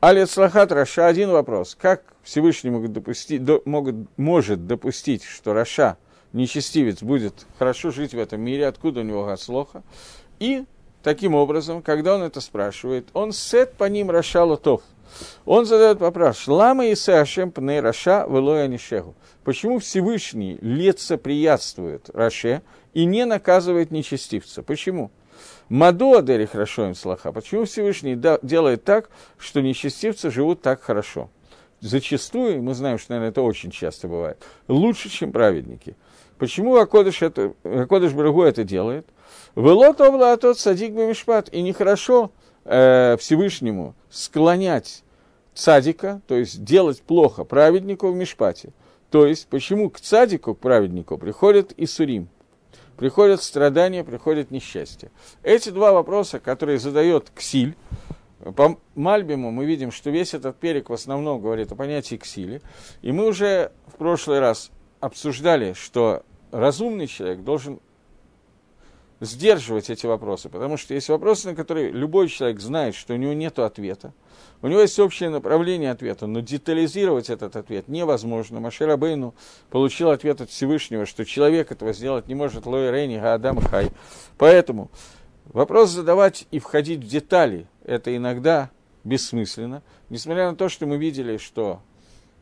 Алец 0.00 0.36
Лахат 0.36 0.70
Раша, 0.70 1.06
один 1.06 1.30
вопрос. 1.30 1.74
Как 1.80 2.02
Всевышний 2.22 2.68
могут 2.68 2.92
допустить, 2.92 3.42
до, 3.42 3.62
могут, 3.64 3.96
может 4.18 4.66
допустить, 4.66 5.24
что 5.24 5.54
Раша– 5.54 5.96
нечестивец 6.32 7.02
будет 7.02 7.46
хорошо 7.58 7.90
жить 7.90 8.14
в 8.14 8.18
этом 8.18 8.40
мире, 8.40 8.66
откуда 8.66 9.00
у 9.00 9.04
него 9.04 9.24
Гаслоха. 9.24 9.82
И 10.38 10.64
таким 11.02 11.34
образом, 11.34 11.82
когда 11.82 12.14
он 12.14 12.22
это 12.22 12.40
спрашивает, 12.40 13.08
он 13.12 13.32
сет 13.32 13.74
по 13.74 13.84
ним 13.84 14.10
Раша 14.10 14.44
Лотов. 14.44 14.82
Он 15.46 15.64
задает 15.64 16.00
вопрос, 16.00 16.46
Лама 16.46 16.86
и 16.86 16.94
Сашем 16.94 17.50
пней 17.50 17.80
Раша 17.80 18.26
велоя 18.28 18.68
нишеху. 18.68 19.14
Почему 19.42 19.78
Всевышний 19.78 20.58
лицеприятствует 20.60 22.10
Раше 22.10 22.62
и 22.92 23.06
не 23.06 23.24
наказывает 23.24 23.90
нечестивца? 23.90 24.62
Почему? 24.62 25.10
Маду 25.70 26.12
Адери 26.12 26.44
хорошо 26.44 26.86
им 26.88 26.94
слаха. 26.94 27.32
Почему 27.32 27.64
Всевышний 27.64 28.16
делает 28.42 28.84
так, 28.84 29.10
что 29.38 29.62
нечестивцы 29.62 30.30
живут 30.30 30.60
так 30.60 30.82
хорошо? 30.82 31.30
Зачастую, 31.80 32.62
мы 32.62 32.74
знаем, 32.74 32.98
что, 32.98 33.12
наверное, 33.12 33.30
это 33.30 33.40
очень 33.40 33.70
часто 33.70 34.08
бывает, 34.08 34.42
лучше, 34.66 35.08
чем 35.08 35.32
праведники– 35.32 35.96
Почему 36.38 36.76
Акодыш, 36.76 37.22
это, 37.22 37.54
Акодыш 37.64 38.12
это 38.12 38.64
делает? 38.64 39.06
Велот 39.56 39.96
тот 40.40 40.58
садик 40.58 40.92
мишпат. 40.92 41.48
И 41.52 41.62
нехорошо 41.62 42.30
э, 42.64 43.16
Всевышнему 43.18 43.94
склонять 44.08 45.02
цадика, 45.54 46.20
то 46.28 46.36
есть 46.36 46.62
делать 46.64 47.02
плохо 47.02 47.44
праведнику 47.44 48.08
в 48.08 48.14
Мишпате. 48.14 48.72
То 49.10 49.26
есть, 49.26 49.48
почему 49.48 49.90
к 49.90 49.98
цадику, 50.00 50.54
к 50.54 50.60
праведнику, 50.60 51.18
приходит 51.18 51.72
Исурим, 51.76 52.28
приходят 52.96 53.42
страдания, 53.42 54.04
приходит 54.04 54.50
несчастье. 54.50 55.10
Эти 55.42 55.70
два 55.70 55.92
вопроса, 55.92 56.38
которые 56.38 56.78
задает 56.78 57.30
Ксиль, 57.34 57.74
По 58.54 58.78
Мальбиму 58.94 59.50
мы 59.50 59.64
видим, 59.64 59.90
что 59.90 60.10
весь 60.10 60.34
этот 60.34 60.56
перек 60.56 60.90
в 60.90 60.92
основном 60.92 61.40
говорит 61.40 61.72
о 61.72 61.74
понятии 61.74 62.14
ксили. 62.16 62.62
И 63.02 63.10
мы 63.10 63.26
уже 63.26 63.72
в 63.86 63.96
прошлый 63.96 64.38
раз 64.38 64.70
обсуждали, 65.00 65.72
что 65.72 66.22
разумный 66.50 67.06
человек 67.06 67.42
должен 67.42 67.80
сдерживать 69.20 69.90
эти 69.90 70.06
вопросы, 70.06 70.48
потому 70.48 70.76
что 70.76 70.94
есть 70.94 71.08
вопросы, 71.08 71.48
на 71.48 71.54
которые 71.56 71.90
любой 71.90 72.28
человек 72.28 72.60
знает, 72.60 72.94
что 72.94 73.14
у 73.14 73.16
него 73.16 73.32
нет 73.32 73.58
ответа. 73.58 74.12
У 74.62 74.68
него 74.68 74.80
есть 74.80 74.98
общее 74.98 75.28
направление 75.28 75.90
ответа, 75.90 76.26
но 76.26 76.40
детализировать 76.40 77.30
этот 77.30 77.56
ответ 77.56 77.88
невозможно. 77.88 78.60
Машир 78.60 78.88
Абейну 78.90 79.34
получил 79.70 80.10
ответ 80.10 80.40
от 80.40 80.50
Всевышнего, 80.50 81.06
что 81.06 81.24
человек 81.24 81.72
этого 81.72 81.92
сделать 81.92 82.28
не 82.28 82.34
может, 82.34 82.66
Лой 82.66 82.90
Рейни, 82.90 83.16
Адам 83.16 83.60
Хай. 83.60 83.90
Поэтому 84.36 84.90
вопрос 85.46 85.90
задавать 85.90 86.46
и 86.50 86.58
входить 86.58 87.00
в 87.00 87.08
детали, 87.08 87.66
это 87.84 88.16
иногда 88.16 88.70
бессмысленно, 89.04 89.82
несмотря 90.10 90.50
на 90.50 90.56
то, 90.56 90.68
что 90.68 90.86
мы 90.86 90.96
видели, 90.96 91.38
что 91.38 91.80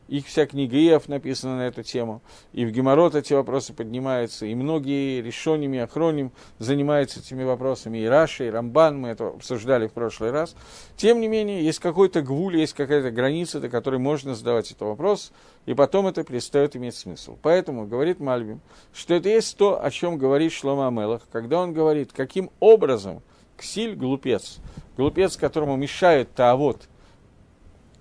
их 0.07 0.27
вся 0.27 0.45
книга 0.45 0.77
Иов 0.77 1.07
написана 1.07 1.57
на 1.57 1.67
эту 1.67 1.83
тему, 1.83 2.21
и 2.53 2.65
в 2.65 2.71
Геморрот 2.71 3.15
эти 3.15 3.33
вопросы 3.33 3.73
поднимаются, 3.73 4.45
и 4.45 4.55
многие 4.55 5.21
решениями, 5.21 5.79
охроним 5.79 6.31
занимаются 6.59 7.19
этими 7.19 7.43
вопросами, 7.43 7.99
и 7.99 8.05
Раши, 8.05 8.47
и 8.47 8.49
Рамбан, 8.49 8.99
мы 8.99 9.09
это 9.09 9.27
обсуждали 9.27 9.87
в 9.87 9.93
прошлый 9.93 10.31
раз. 10.31 10.55
Тем 10.95 11.19
не 11.19 11.27
менее, 11.27 11.63
есть 11.63 11.79
какой-то 11.79 12.21
гвуль, 12.21 12.57
есть 12.57 12.73
какая-то 12.73 13.11
граница, 13.11 13.59
до 13.59 13.69
которой 13.69 13.99
можно 13.99 14.35
задавать 14.35 14.67
этот 14.71 14.81
вопрос, 14.81 15.31
и 15.65 15.73
потом 15.73 16.07
это 16.07 16.23
перестает 16.23 16.75
иметь 16.75 16.95
смысл. 16.95 17.37
Поэтому 17.41 17.85
говорит 17.87 18.19
Мальбим, 18.19 18.61
что 18.93 19.13
это 19.13 19.29
есть 19.29 19.57
то, 19.57 19.83
о 19.83 19.91
чем 19.91 20.17
говорит 20.17 20.51
Шлома 20.51 20.87
Амелах, 20.87 21.23
когда 21.31 21.59
он 21.59 21.73
говорит, 21.73 22.11
каким 22.13 22.49
образом 22.59 23.21
Ксиль– 23.57 23.95
глупец, 23.97 24.59
глупец, 24.95 25.35
которому 25.35 25.75
мешает 25.75 26.33
Таавот, 26.33 26.87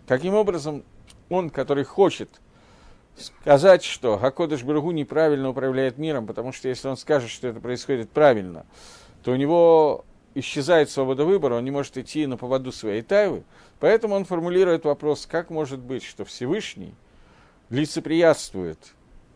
каким 0.06 0.34
образом 0.34 0.84
он, 1.28 1.50
который 1.50 1.84
хочет 1.84 2.28
сказать, 3.16 3.82
что 3.82 4.18
Гакодыш 4.18 4.62
Барагу 4.62 4.90
неправильно 4.90 5.48
управляет 5.50 5.98
миром, 5.98 6.26
потому 6.26 6.52
что 6.52 6.68
если 6.68 6.88
он 6.88 6.96
скажет, 6.96 7.30
что 7.30 7.48
это 7.48 7.60
происходит 7.60 8.10
правильно, 8.10 8.66
то 9.22 9.32
у 9.32 9.36
него 9.36 10.04
исчезает 10.34 10.90
свобода 10.90 11.24
выбора, 11.24 11.56
он 11.56 11.64
не 11.64 11.70
может 11.70 11.96
идти 11.96 12.26
на 12.26 12.36
поводу 12.36 12.70
своей 12.70 13.02
тайвы. 13.02 13.42
Поэтому 13.80 14.14
он 14.14 14.24
формулирует 14.24 14.84
вопрос, 14.84 15.26
как 15.26 15.50
может 15.50 15.80
быть, 15.80 16.04
что 16.04 16.24
Всевышний 16.24 16.94
лицеприятствует 17.70 18.78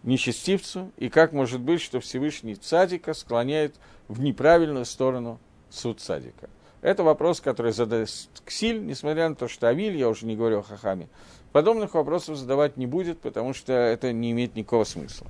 нечестивцу, 0.03 0.93
и 0.97 1.09
как 1.09 1.33
может 1.33 1.61
быть, 1.61 1.81
что 1.81 2.01
Всевышний 2.01 2.55
цадика 2.55 3.15
склоняет 3.15 3.77
в 4.09 4.21
неправильную 4.21 4.85
сторону 4.85 5.39
суд 5.71 6.01
цадика. 6.01 6.49
Это 6.83 7.03
вопрос, 7.03 7.41
который 7.41 7.73
задает 7.73 8.11
Ксиль, 8.45 8.85
несмотря 8.85 9.29
на 9.29 9.35
то, 9.35 9.49
что 9.49 9.69
Авиль, 9.69 9.97
я 9.97 10.09
уже 10.09 10.25
не 10.25 10.37
говорю 10.37 10.61
о 10.61 10.63
Хахаме, 10.63 11.09
подобных 11.53 11.95
вопросов 11.95 12.37
задавать 12.37 12.77
не 12.77 12.87
будет, 12.87 13.21
потому 13.21 13.55
что 13.55 13.73
это 13.73 14.13
не 14.13 14.33
имеет 14.33 14.55
никакого 14.55 14.85
смысла. 14.85 15.27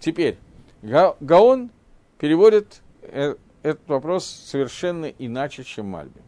Теперь, 0.00 0.38
Гаон 0.82 1.70
переводит 2.18 2.80
э, 3.02 3.34
этот 3.62 3.88
вопрос 3.88 4.26
совершенно 4.26 5.06
иначе, 5.06 5.64
чем 5.64 5.86
Мальбим. 5.86 6.22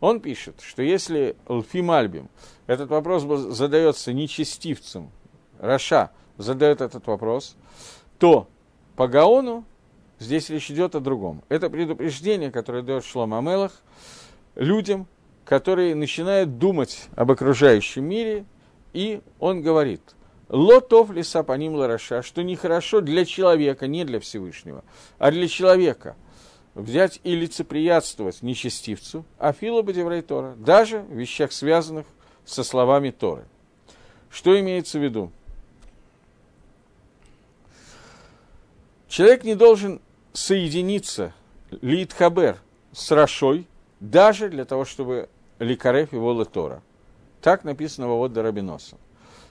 Он 0.00 0.20
пишет, 0.20 0.60
что 0.60 0.82
если 0.82 1.36
Лфи 1.48 1.80
Мальбим 1.80 2.28
этот 2.66 2.90
вопрос 2.90 3.22
задается 3.54 4.12
нечестивцем, 4.12 5.10
Раша 5.58 6.10
задает 6.36 6.80
этот 6.80 7.06
вопрос, 7.06 7.56
то 8.18 8.46
по 8.94 9.08
Гаону 9.08 9.64
здесь 10.18 10.50
речь 10.50 10.70
идет 10.70 10.94
о 10.94 11.00
другом. 11.00 11.42
Это 11.48 11.70
предупреждение, 11.70 12.50
которое 12.50 12.82
дает 12.82 13.04
Шлом 13.04 13.34
Амелах 13.34 13.72
людям, 14.54 15.06
которые 15.44 15.94
начинают 15.94 16.58
думать 16.58 17.08
об 17.14 17.30
окружающем 17.30 18.04
мире 18.04 18.44
и 18.96 19.20
он 19.40 19.60
говорит, 19.60 20.00
лотов 20.48 21.10
лиса 21.10 21.42
по 21.42 21.52
ним 21.52 21.74
лараша, 21.74 22.22
что 22.22 22.42
нехорошо 22.42 23.02
для 23.02 23.26
человека, 23.26 23.86
не 23.86 24.06
для 24.06 24.20
Всевышнего, 24.20 24.82
а 25.18 25.30
для 25.30 25.48
человека 25.48 26.16
взять 26.74 27.20
и 27.22 27.34
лицеприятствовать 27.34 28.40
нечестивцу, 28.40 29.26
а 29.38 29.52
филобадеврей 29.52 30.22
Тора, 30.22 30.54
даже 30.56 31.00
в 31.00 31.12
вещах, 31.12 31.52
связанных 31.52 32.06
со 32.46 32.64
словами 32.64 33.10
Торы. 33.10 33.44
Что 34.30 34.58
имеется 34.58 34.98
в 34.98 35.02
виду? 35.02 35.30
Человек 39.08 39.44
не 39.44 39.56
должен 39.56 40.00
соединиться, 40.32 41.34
литхабер, 41.82 42.56
с 42.92 43.10
Рашой, 43.10 43.66
даже 44.00 44.48
для 44.48 44.64
того, 44.64 44.86
чтобы 44.86 45.28
ликарев 45.58 46.14
его 46.14 46.42
Тора. 46.46 46.82
Так 47.46 47.62
написано 47.62 48.08
во 48.08 48.16
Водда 48.16 48.42
Рабиноса. 48.42 48.96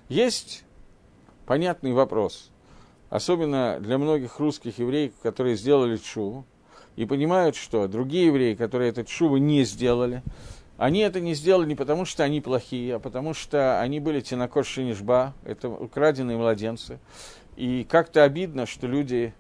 Есть 0.10 0.66
понятный 1.46 1.94
вопрос, 1.94 2.52
особенно 3.10 3.80
для 3.80 3.98
многих 3.98 4.38
русских 4.38 4.80
евреев, 4.80 5.14
которые 5.24 5.56
сделали 5.56 5.96
чуву, 5.96 6.44
и 6.98 7.06
понимают, 7.06 7.56
что 7.56 7.88
другие 7.88 8.26
евреи, 8.26 8.54
которые 8.54 8.90
этот 8.90 9.08
чуву 9.08 9.38
не 9.38 9.64
сделали, 9.64 10.24
они 10.76 11.00
это 11.00 11.22
не 11.22 11.36
сделали 11.36 11.70
не 11.70 11.76
потому, 11.76 12.04
что 12.04 12.26
они 12.26 12.42
плохие, 12.42 12.96
а 12.96 13.00
потому 13.00 13.34
что 13.34 13.80
они 13.80 14.02
были 14.02 14.20
тенокош 14.20 14.68
шинишба, 14.68 15.34
это 15.46 15.70
украденные 15.70 16.36
младенцы. 16.36 17.00
И 17.56 17.88
как-то 17.90 18.26
обидно, 18.26 18.66
что 18.66 18.88
люди 18.88 19.34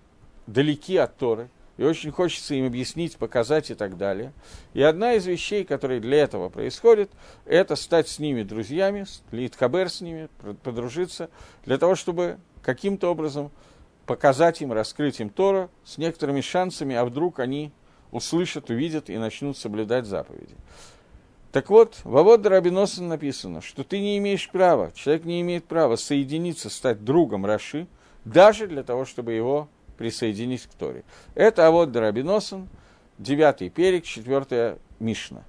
далеки 0.47 0.95
от 0.95 1.17
Торы, 1.17 1.49
и 1.77 1.83
очень 1.83 2.11
хочется 2.11 2.55
им 2.55 2.65
объяснить, 2.65 3.17
показать 3.17 3.69
и 3.71 3.75
так 3.75 3.97
далее. 3.97 4.33
И 4.73 4.81
одна 4.81 5.13
из 5.13 5.25
вещей, 5.25 5.65
которые 5.65 5.99
для 5.99 6.19
этого 6.19 6.49
происходит, 6.49 7.11
это 7.45 7.75
стать 7.75 8.07
с 8.07 8.19
ними 8.19 8.43
друзьями, 8.43 9.05
литхабер 9.31 9.89
с 9.89 10.01
ними, 10.01 10.29
подружиться, 10.63 11.29
для 11.65 11.77
того, 11.77 11.95
чтобы 11.95 12.39
каким-то 12.61 13.11
образом 13.11 13.51
показать 14.05 14.61
им, 14.61 14.71
раскрыть 14.71 15.19
им 15.19 15.29
Тора 15.29 15.69
с 15.83 15.97
некоторыми 15.97 16.41
шансами, 16.41 16.95
а 16.95 17.05
вдруг 17.05 17.39
они 17.39 17.71
услышат, 18.11 18.69
увидят 18.69 19.09
и 19.09 19.17
начнут 19.17 19.57
соблюдать 19.57 20.05
заповеди. 20.05 20.55
Так 21.51 21.69
вот, 21.69 21.99
в 22.03 22.17
Авод 22.17 22.45
Рабиносен 22.45 23.07
написано, 23.07 23.61
что 23.61 23.83
ты 23.83 23.99
не 23.99 24.17
имеешь 24.17 24.49
права, 24.49 24.91
человек 24.93 25.25
не 25.25 25.41
имеет 25.41 25.65
права 25.65 25.95
соединиться, 25.95 26.69
стать 26.69 27.03
другом 27.03 27.45
Раши, 27.45 27.87
даже 28.25 28.67
для 28.67 28.83
того, 28.83 29.05
чтобы 29.05 29.33
его 29.33 29.69
присоединись 29.97 30.63
к 30.63 30.73
Торе. 30.73 31.03
Это 31.33 31.67
Авод 31.67 31.91
Дарабиносан, 31.91 32.67
девятый 33.17 33.69
перек, 33.69 34.05
четвертая 34.05 34.77
Мишна. 34.99 35.43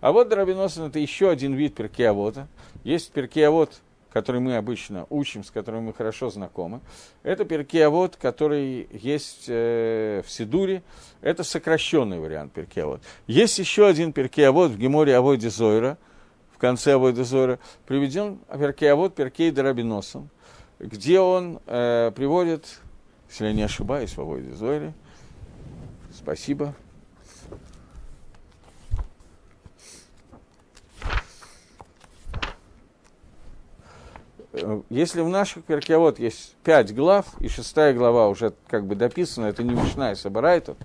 А 0.00 0.12
вот 0.12 0.28
Дарабиносан 0.28 0.88
это 0.88 0.98
еще 0.98 1.30
один 1.30 1.54
вид 1.54 1.74
перкеавода. 1.74 2.48
Есть 2.84 3.12
перкеавод, 3.12 3.80
который 4.10 4.40
мы 4.40 4.56
обычно 4.56 5.06
учим, 5.10 5.44
с 5.44 5.50
которым 5.50 5.84
мы 5.84 5.92
хорошо 5.92 6.30
знакомы. 6.30 6.80
Это 7.22 7.44
перкеавод, 7.44 8.16
который 8.16 8.88
есть 8.92 9.44
э, 9.48 10.22
в 10.26 10.30
Сидуре. 10.30 10.82
Это 11.20 11.44
сокращенный 11.44 12.18
вариант 12.18 12.52
перкеавод. 12.52 13.02
Есть 13.26 13.58
еще 13.58 13.86
один 13.86 14.12
перкеавод 14.12 14.72
в 14.72 14.78
Геморе 14.78 15.14
Аводе 15.16 15.50
Зойра, 15.50 15.98
в 16.50 16.58
конце 16.58 16.94
Аводе 16.94 17.24
Зойра, 17.24 17.58
приведен 17.86 18.38
перкеавод 18.50 19.14
Перкей 19.14 19.50
Дарабиносан, 19.50 20.28
где 20.78 21.20
он 21.20 21.60
э, 21.66 22.10
приводит 22.16 22.80
если 23.30 23.46
я 23.46 23.52
не 23.52 23.62
ошибаюсь, 23.62 24.16
в 24.16 24.20
Авойде 24.20 24.52
Зойле. 24.52 24.92
Спасибо. 26.12 26.74
Э, 34.52 34.82
если 34.90 35.20
в 35.20 35.28
наших 35.28 35.64
перкиавод 35.64 36.18
есть 36.18 36.56
пять 36.64 36.92
глав, 36.92 37.40
и 37.40 37.48
шестая 37.48 37.94
глава 37.94 38.28
уже 38.28 38.52
как 38.66 38.86
бы 38.86 38.96
дописана, 38.96 39.46
это 39.46 39.62
не 39.62 39.74
Мишна 39.74 40.10
и 40.10 40.16
Сабарайтов, 40.16 40.76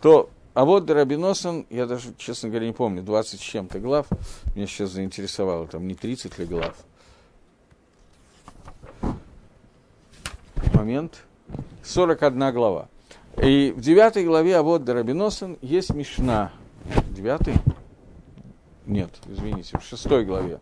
то 0.00 0.30
а 0.54 0.64
вот 0.64 0.86
Дарабиносан, 0.86 1.66
я 1.68 1.86
даже, 1.86 2.14
честно 2.16 2.48
говоря, 2.48 2.66
не 2.68 2.72
помню, 2.72 3.02
20 3.02 3.40
с 3.40 3.42
чем-то 3.42 3.80
глав, 3.80 4.06
меня 4.54 4.68
сейчас 4.68 4.90
заинтересовало, 4.90 5.66
там 5.66 5.88
не 5.88 5.96
30 5.96 6.38
ли 6.38 6.46
глав. 6.46 6.76
Момент. 10.74 11.24
41 11.82 12.52
глава. 12.52 12.88
И 13.42 13.72
в 13.76 13.80
9 13.80 14.26
главе 14.26 14.56
а 14.56 14.62
вот 14.62 14.84
Дарабиносен 14.84 15.58
есть 15.62 15.94
Мишна. 15.94 16.50
9? 17.10 17.54
Нет, 18.86 19.10
извините, 19.28 19.78
в 19.78 19.84
6 19.84 20.06
главе. 20.24 20.60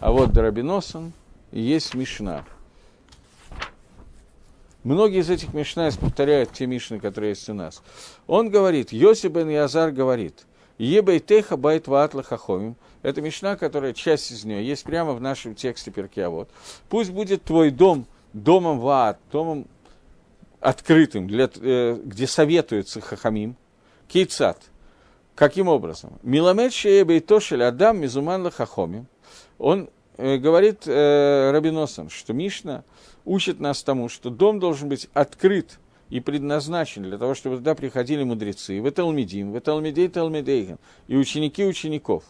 А 0.00 0.12
вот 0.12 0.32
Дарабиносен 0.32 1.12
есть 1.52 1.94
Мишна. 1.94 2.44
Многие 4.82 5.20
из 5.20 5.30
этих 5.30 5.52
Мишна 5.52 5.90
повторяют 6.00 6.52
те 6.52 6.66
Мишны, 6.66 7.00
которые 7.00 7.30
есть 7.30 7.48
у 7.48 7.54
нас. 7.54 7.82
Он 8.26 8.50
говорит, 8.50 8.92
Йоси 8.92 9.26
бен 9.28 9.48
Язар 9.48 9.90
говорит, 9.90 10.46
Ебей 10.78 11.20
теха 11.20 11.56
байт 11.56 11.88
ваатла 11.88 12.22
хахомим. 12.22 12.76
Это 13.02 13.22
Мишна, 13.22 13.56
которая 13.56 13.92
часть 13.94 14.30
из 14.30 14.44
нее 14.44 14.66
есть 14.66 14.84
прямо 14.84 15.12
в 15.12 15.20
нашем 15.20 15.54
тексте 15.54 15.90
Перкиавод. 15.90 16.50
Пусть 16.88 17.10
будет 17.10 17.42
твой 17.44 17.70
дом 17.70 18.06
домом 18.32 18.78
ваат, 18.78 19.18
домом 19.32 19.66
открытым, 20.66 21.28
для, 21.28 21.48
э, 21.54 22.00
где 22.04 22.26
советуется 22.26 23.00
Хахамим, 23.00 23.54
Кейцат. 24.08 24.60
Каким 25.36 25.68
образом? 25.68 26.18
Миламед 26.24 26.72
шеебейтошель 26.72 27.62
адам 27.62 28.00
мизуман 28.00 28.42
лахахомим. 28.42 29.06
Он 29.58 29.88
э, 30.16 30.38
говорит 30.38 30.82
э, 30.86 31.52
Рабиносом, 31.52 32.10
что 32.10 32.32
Мишна 32.32 32.82
учит 33.24 33.60
нас 33.60 33.84
тому, 33.84 34.08
что 34.08 34.28
дом 34.28 34.58
должен 34.58 34.88
быть 34.88 35.08
открыт 35.14 35.78
и 36.10 36.18
предназначен 36.18 37.04
для 37.04 37.16
того, 37.16 37.34
чтобы 37.34 37.58
туда 37.58 37.76
приходили 37.76 38.24
мудрецы, 38.24 38.80
в 38.80 38.90
Талмидим, 38.90 39.52
в 39.52 39.60
Талмидей 39.60 40.08
Талмидейген, 40.08 40.78
и 41.06 41.16
ученики 41.16 41.64
учеников. 41.64 42.24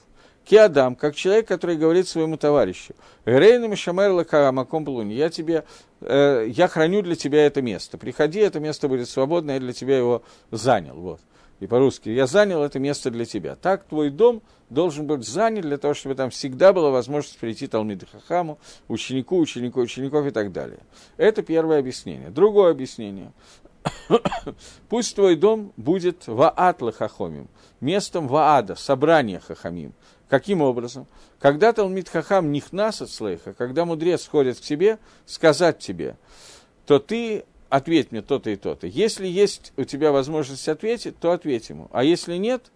Киадам, 0.46 0.94
как 0.94 1.16
человек, 1.16 1.48
который 1.48 1.76
говорит 1.76 2.06
своему 2.06 2.36
товарищу, 2.36 2.94
Рейна 3.24 3.66
Мишамер 3.66 4.12
Лакарамаком 4.12 5.08
я 5.08 5.28
тебе, 5.28 5.64
э, 6.00 6.46
я 6.48 6.68
храню 6.68 7.02
для 7.02 7.16
тебя 7.16 7.46
это 7.46 7.62
место. 7.62 7.98
Приходи, 7.98 8.38
это 8.38 8.60
место 8.60 8.86
будет 8.86 9.08
свободно, 9.08 9.52
я 9.52 9.58
для 9.58 9.72
тебя 9.72 9.98
его 9.98 10.22
занял. 10.52 10.94
Вот. 10.94 11.20
И 11.58 11.66
по-русски, 11.66 12.10
я 12.10 12.28
занял 12.28 12.62
это 12.62 12.78
место 12.78 13.10
для 13.10 13.24
тебя. 13.24 13.56
Так 13.56 13.84
твой 13.84 14.10
дом 14.10 14.40
должен 14.70 15.06
быть 15.06 15.26
занят 15.26 15.62
для 15.62 15.78
того, 15.78 15.94
чтобы 15.94 16.14
там 16.14 16.30
всегда 16.30 16.72
была 16.72 16.90
возможность 16.90 17.38
прийти 17.38 17.66
Талмиду 17.66 18.06
Хахаму, 18.06 18.58
ученику, 18.86 19.38
ученику, 19.38 19.80
учеников 19.80 20.26
и 20.26 20.30
так 20.30 20.52
далее. 20.52 20.78
Это 21.16 21.42
первое 21.42 21.80
объяснение. 21.80 22.30
Другое 22.30 22.70
объяснение. 22.70 23.32
Пусть 24.88 25.14
твой 25.14 25.34
дом 25.34 25.72
будет 25.76 26.26
Ваатла 26.26 26.92
Хахомим, 26.92 27.48
местом 27.80 28.28
Ваада, 28.28 28.74
собрания 28.74 29.40
Хахамим. 29.40 29.92
Каким 30.28 30.60
образом? 30.60 31.06
Когда 31.38 31.72
Талмит 31.72 32.08
Хахам 32.08 32.50
нихнас 32.50 33.00
от 33.00 33.10
слейха, 33.10 33.52
когда 33.52 33.84
мудрец 33.84 34.26
ходит 34.26 34.58
к 34.58 34.60
тебе, 34.60 34.98
сказать 35.24 35.78
тебе, 35.78 36.16
то 36.84 36.98
ты 36.98 37.44
ответь 37.68 38.10
мне 38.10 38.22
то-то 38.22 38.50
и 38.50 38.56
то-то. 38.56 38.86
Если 38.86 39.26
есть 39.26 39.72
у 39.76 39.84
тебя 39.84 40.12
возможность 40.12 40.68
ответить, 40.68 41.18
то 41.18 41.32
ответь 41.32 41.68
ему. 41.68 41.88
А 41.92 42.02
если 42.02 42.36
нет, 42.36 42.72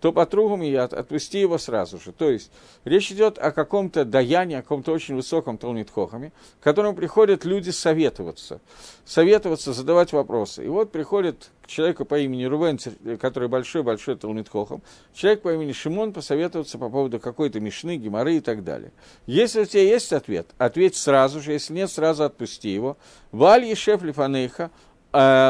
то 0.00 0.12
по 0.12 0.26
другому 0.26 0.64
я 0.64 0.84
отпусти 0.84 1.40
его 1.40 1.58
сразу 1.58 1.98
же. 1.98 2.12
То 2.12 2.30
есть 2.30 2.50
речь 2.84 3.10
идет 3.10 3.38
о 3.38 3.50
каком-то 3.50 4.04
даянии, 4.04 4.56
о 4.56 4.62
каком-то 4.62 4.92
очень 4.92 5.14
высоком 5.14 5.58
Талмитхохаме, 5.58 6.32
к 6.60 6.64
которому 6.64 6.94
приходят 6.94 7.44
люди 7.44 7.70
советоваться, 7.70 8.60
советоваться, 9.04 9.72
задавать 9.72 10.12
вопросы. 10.12 10.64
И 10.64 10.68
вот 10.68 10.92
приходит 10.92 11.50
к 11.62 11.66
человеку 11.66 12.04
по 12.04 12.18
имени 12.18 12.44
Рувен, 12.44 12.78
который 13.18 13.48
большой-большой 13.48 14.16
Талмитхохам, 14.16 14.82
человек 15.14 15.42
по 15.42 15.52
имени 15.52 15.72
Шимон 15.72 16.12
посоветоваться 16.12 16.78
по 16.78 16.88
поводу 16.88 17.18
какой-то 17.18 17.58
мишны, 17.60 17.96
геморы 17.96 18.36
и 18.36 18.40
так 18.40 18.64
далее. 18.64 18.92
Если 19.26 19.62
у 19.62 19.64
тебя 19.64 19.82
есть 19.82 20.12
ответ, 20.12 20.46
ответь 20.58 20.96
сразу 20.96 21.40
же, 21.40 21.52
если 21.52 21.74
нет, 21.74 21.90
сразу 21.90 22.24
отпусти 22.24 22.68
его. 22.68 22.96
Валь 23.32 23.64
Ешеф 23.64 24.02
Лифанейха, 24.02 24.64
э, 24.64 24.95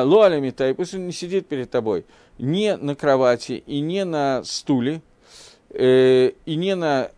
Луаля 0.04 0.40
Митай, 0.40 0.74
пусть 0.74 0.94
он 0.94 1.06
не 1.06 1.12
сидит 1.12 1.46
перед 1.48 1.70
тобой– 1.70 2.04
не 2.38 2.76
на 2.76 2.94
кровати 2.94 3.62
и 3.66 3.80
не 3.80 4.04
на 4.04 4.42
стуле, 4.44 5.02
э, 5.70 6.32
и 6.44 6.56
не 6.56 6.74
на 6.74 7.10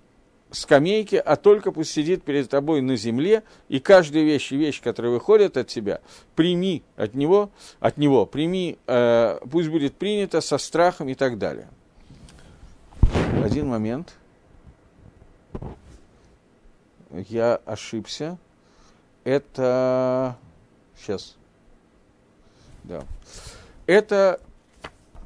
скамейке, 0.51 1.19
а 1.19 1.37
только 1.37 1.73
пусть 1.73 1.91
сидит 1.91 2.23
перед 2.23 2.49
тобой 2.49 2.81
на 2.81 2.97
земле, 2.97 3.43
и 3.69 3.81
каждая 3.81 4.23
вещь 4.23 4.53
и 4.53 4.57
вещь, 4.57 4.81
которая 4.81 5.13
выходит 5.13 5.57
от 5.57 5.69
тебя, 5.69 6.01
прими 6.35 6.83
от 6.97 7.15
него, 7.15 7.51
от 7.81 7.99
него 7.99 8.25
прими, 8.27 8.79
э, 8.87 9.39
пусть 9.51 9.69
будет 9.69 9.95
принято 9.95 10.41
со 10.41 10.59
страхом 10.59 11.09
и 11.09 11.15
так 11.15 11.39
далее. 11.39 11.69
Один 13.43 13.69
момент. 13.69 14.15
Я 17.11 17.57
ошибся. 17.65 18.39
Это... 19.25 20.37
Сейчас. 20.97 21.37
Да. 22.89 23.05
Это 23.87 24.41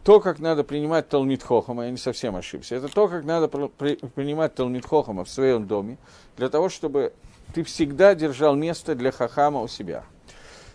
то, 0.02 0.18
как 0.18 0.40
надо 0.40 0.64
принимать 0.64 1.08
Талмит 1.08 1.44
Хохама, 1.44 1.84
я 1.84 1.90
не 1.92 1.96
совсем 1.96 2.34
ошибся, 2.34 2.74
это 2.74 2.88
то, 2.88 3.06
как 3.06 3.24
надо 3.24 3.46
при, 3.46 3.94
принимать 3.94 4.56
Талмит 4.56 4.84
Хохама 4.84 5.24
в 5.24 5.30
своем 5.30 5.68
доме, 5.68 5.96
для 6.36 6.48
того, 6.48 6.68
чтобы 6.68 7.12
ты 7.54 7.62
всегда 7.62 8.16
держал 8.16 8.56
место 8.56 8.96
для 8.96 9.12
Хахама 9.12 9.60
у 9.60 9.68
себя. 9.68 10.04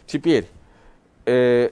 Теперь, 0.06 0.48
э, 1.26 1.72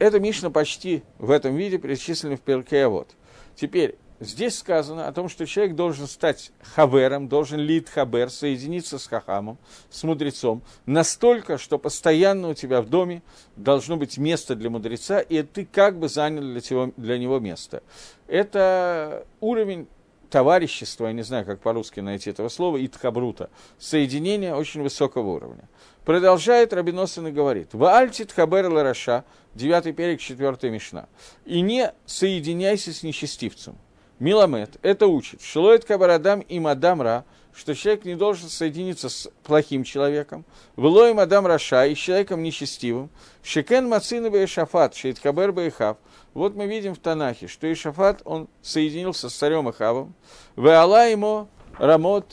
эта 0.00 0.18
Мишна 0.18 0.50
почти 0.50 1.04
в 1.18 1.30
этом 1.30 1.54
виде 1.54 1.78
перечислена 1.78 2.36
в 2.36 2.40
Перкеавод. 2.40 3.08
Теперь, 3.54 3.96
Здесь 4.22 4.56
сказано 4.56 5.08
о 5.08 5.12
том, 5.12 5.28
что 5.28 5.46
человек 5.46 5.74
должен 5.74 6.06
стать 6.06 6.52
хавером, 6.74 7.28
должен 7.28 7.58
лид 7.58 7.88
хабер, 7.88 8.30
соединиться 8.30 9.00
с 9.00 9.08
хахамом, 9.08 9.58
с 9.90 10.04
мудрецом, 10.04 10.62
настолько, 10.86 11.58
что 11.58 11.76
постоянно 11.76 12.50
у 12.50 12.54
тебя 12.54 12.82
в 12.82 12.88
доме 12.88 13.22
должно 13.56 13.96
быть 13.96 14.18
место 14.18 14.54
для 14.54 14.70
мудреца, 14.70 15.18
и 15.18 15.42
ты 15.42 15.64
как 15.64 15.98
бы 15.98 16.08
занял 16.08 16.40
для, 16.40 16.60
тебя, 16.60 16.92
для 16.96 17.18
него 17.18 17.40
место. 17.40 17.82
Это 18.28 19.26
уровень 19.40 19.88
товарищества, 20.30 21.08
я 21.08 21.12
не 21.12 21.22
знаю, 21.22 21.44
как 21.44 21.60
по-русски 21.60 21.98
найти 21.98 22.30
этого 22.30 22.48
слова, 22.48 22.84
итхабрута, 22.84 23.50
соединение 23.80 24.54
очень 24.54 24.82
высокого 24.82 25.30
уровня. 25.30 25.68
Продолжает 26.04 26.72
Рабиносин 26.72 27.26
и 27.26 27.32
говорит, 27.32 27.74
«Ваальтит 27.74 28.30
хабер 28.30 28.68
лараша», 28.68 29.24
девятый 29.54 29.92
перек, 29.92 30.20
четвертая 30.20 30.70
мишна, 30.70 31.08
«и 31.44 31.60
не 31.60 31.92
соединяйся 32.06 32.92
с 32.92 33.02
нечестивцем». 33.02 33.76
Миламет 34.22 34.78
это 34.82 35.08
учит. 35.08 35.42
Шилоет 35.42 35.84
кабарадам 35.84 36.42
и 36.42 36.60
мадам 36.60 37.02
ра, 37.02 37.24
что 37.52 37.74
человек 37.74 38.04
не 38.04 38.14
должен 38.14 38.48
соединиться 38.48 39.08
с 39.08 39.28
плохим 39.42 39.82
человеком. 39.82 40.44
Влоем 40.76 41.16
мадам 41.16 41.44
раша 41.44 41.86
и 41.86 41.96
с 41.96 41.98
человеком 41.98 42.40
нечестивым. 42.40 43.10
Шекен 43.42 43.88
мацина 43.88 44.30
бешафат, 44.30 44.94
шейт 44.94 45.18
кабер 45.18 45.50
бейхав. 45.50 45.96
Вот 46.34 46.54
мы 46.54 46.68
видим 46.68 46.94
в 46.94 47.00
Танахе, 47.00 47.48
что 47.48 47.70
Ишафат, 47.72 48.22
он 48.24 48.46
соединился 48.62 49.28
с 49.28 49.34
царем 49.34 49.68
Ихавом. 49.68 50.14
Веала 50.54 51.08
ему 51.08 51.48
Рамот 51.80 52.26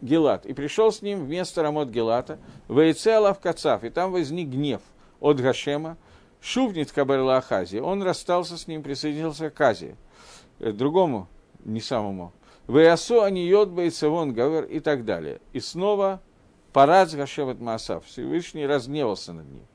Гелат. 0.00 0.46
И 0.46 0.52
пришел 0.52 0.92
с 0.92 1.02
ним 1.02 1.24
вместо 1.24 1.64
Рамот 1.64 1.88
Гелата. 1.88 2.38
Вейце 2.68 3.08
Алав 3.08 3.40
Кацав. 3.40 3.82
И 3.82 3.90
там 3.90 4.12
возник 4.12 4.50
гнев 4.50 4.82
от 5.18 5.40
Гашема. 5.40 5.96
Шувнит 6.40 6.92
Каберла 6.92 7.38
Ахази. 7.38 7.78
Он 7.78 8.04
расстался 8.04 8.56
с 8.56 8.68
ним, 8.68 8.84
присоединился 8.84 9.50
к 9.50 9.60
Азии. 9.60 9.96
Э, 10.60 10.72
другому, 10.72 11.28
не 11.64 11.80
самому. 11.80 12.32
Веясу 12.66 13.22
они 13.22 13.46
йод 13.46 13.70
бейцевон 13.70 14.32
гавер 14.32 14.64
и 14.64 14.80
так 14.80 15.04
далее. 15.04 15.40
И 15.52 15.60
снова 15.60 16.20
парад 16.72 17.12
Гашеват 17.12 17.60
Маасав. 17.60 18.04
Всевышний 18.04 18.66
разгневался 18.66 19.32
над 19.32 19.46
ним. 19.46 19.66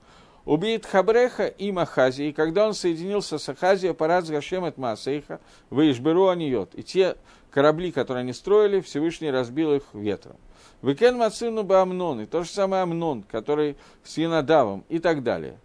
Убит 0.45 0.85
Хабреха 0.85 1.47
и 1.47 1.71
Махази, 1.71 2.23
и 2.23 2.33
когда 2.33 2.67
он 2.67 2.73
соединился 2.73 3.37
с 3.37 3.47
Ахазией, 3.47 3.93
парад 3.93 4.27
Гашемет 4.27 4.77
Маасейха, 4.77 5.39
Вейшберу 5.71 6.27
Аниот. 6.27 6.75
И 6.75 6.83
те 6.83 7.15
корабли, 7.49 7.91
которые 7.91 8.21
они 8.21 8.33
строили, 8.33 8.81
Всевышний 8.81 9.31
разбил 9.31 9.73
их 9.73 9.83
ветром. 9.93 10.35
Викен 10.81 11.17
Мацину 11.17 11.65
Амнон, 11.73 12.21
и 12.21 12.25
то 12.25 12.43
же 12.43 12.49
самое 12.49 12.83
Амнон, 12.83 13.23
который 13.23 13.77
с 14.03 14.17
Янадавом, 14.17 14.83
и 14.89 14.99
так 14.99 15.23
далее. 15.23 15.57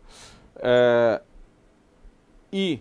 Э, 0.55 1.19
и 2.53 2.81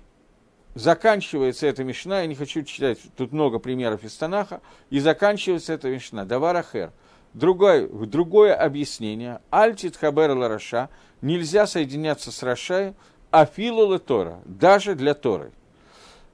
заканчивается 0.78 1.68
эта 1.68 1.84
мишна, 1.84 2.22
я 2.22 2.28
не 2.28 2.36
хочу 2.36 2.64
читать, 2.64 3.00
тут 3.16 3.32
много 3.32 3.60
примеров 3.60 4.04
из 4.04 4.16
Танаха, 4.16 4.62
и 4.90 5.00
заканчивается 5.00 5.74
эта 5.74 5.90
мишна, 5.90 6.26
Даварахер. 6.26 6.92
Другое, 7.34 7.88
другое 7.88 8.56
объяснение, 8.56 9.42
Альтит 9.50 9.98
Хабер 9.98 10.32
Лараша, 10.32 10.90
нельзя 11.22 11.68
соединяться 11.68 12.32
с 12.32 12.42
Рашаем, 12.44 12.96
а 13.32 13.46
Филу 13.46 14.00
Тора, 14.00 14.40
даже 14.46 14.96
для 14.96 15.14
Торы. 15.14 15.52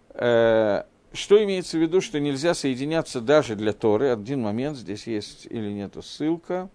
Э, 0.09 0.83
что 1.11 1.43
имеется 1.43 1.77
в 1.77 1.81
виду, 1.81 2.01
что 2.01 2.19
нельзя 2.19 2.53
соединяться 2.53 3.21
даже 3.21 3.55
для 3.55 3.73
Торы? 3.73 4.11
Один 4.11 4.41
момент, 4.41 4.77
здесь 4.77 5.07
есть 5.07 5.45
или 5.49 5.71
нету 5.71 6.01
ссылка. 6.01 6.69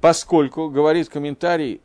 Поскольку, 0.00 0.68
говорит 0.68 1.08
комментарий 1.08 1.80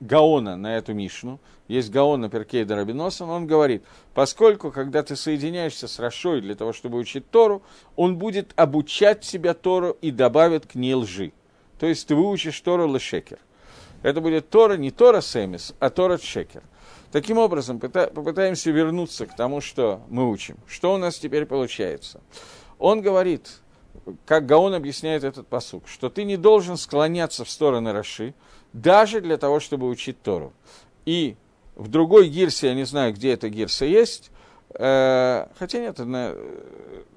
Гаона 0.00 0.56
на 0.56 0.76
эту 0.76 0.94
Мишну, 0.94 1.40
есть 1.68 1.90
Гаон 1.90 2.20
на 2.20 2.28
Перкейда 2.28 2.76
Рабиносан, 2.76 3.28
он 3.30 3.46
говорит, 3.46 3.82
поскольку, 4.14 4.70
когда 4.70 5.02
ты 5.02 5.16
соединяешься 5.16 5.88
с 5.88 5.98
Рашой 5.98 6.40
для 6.40 6.54
того, 6.54 6.72
чтобы 6.72 6.98
учить 6.98 7.30
Тору, 7.30 7.62
он 7.96 8.16
будет 8.16 8.52
обучать 8.56 9.24
себя 9.24 9.54
Тору 9.54 9.96
и 10.00 10.10
добавит 10.10 10.66
к 10.66 10.74
ней 10.74 10.94
лжи. 10.94 11.32
То 11.78 11.86
есть 11.86 12.06
ты 12.06 12.14
выучишь 12.14 12.60
Тору 12.60 12.92
лешекер. 12.92 13.38
Это 14.02 14.20
будет 14.20 14.48
Тора 14.50 14.76
не 14.76 14.90
Тора 14.90 15.20
Семис, 15.20 15.74
а 15.80 15.90
Тора 15.90 16.18
Шекер. 16.18 16.62
Таким 17.10 17.38
образом, 17.38 17.80
попытаемся 17.80 18.70
вернуться 18.70 19.26
к 19.26 19.34
тому, 19.34 19.60
что 19.60 20.02
мы 20.08 20.30
учим. 20.30 20.58
Что 20.66 20.94
у 20.94 20.96
нас 20.96 21.18
теперь 21.18 21.46
получается? 21.46 22.20
Он 22.78 23.00
говорит, 23.00 23.60
как 24.24 24.46
Гаон 24.46 24.74
объясняет 24.74 25.24
этот 25.24 25.46
посук, 25.48 25.88
что 25.88 26.10
ты 26.10 26.24
не 26.24 26.36
должен 26.36 26.76
склоняться 26.76 27.44
в 27.44 27.50
стороны 27.50 27.92
Раши, 27.92 28.34
даже 28.76 29.20
для 29.20 29.38
того, 29.38 29.58
чтобы 29.58 29.88
учить 29.88 30.20
Тору. 30.22 30.52
И 31.06 31.36
в 31.76 31.88
другой 31.88 32.28
гирсе, 32.28 32.68
я 32.68 32.74
не 32.74 32.84
знаю, 32.84 33.14
где 33.14 33.32
эта 33.32 33.48
гирса 33.48 33.86
есть, 33.86 34.30
э, 34.74 35.46
хотя 35.58 35.78
нет, 35.78 35.98
она, 35.98 36.34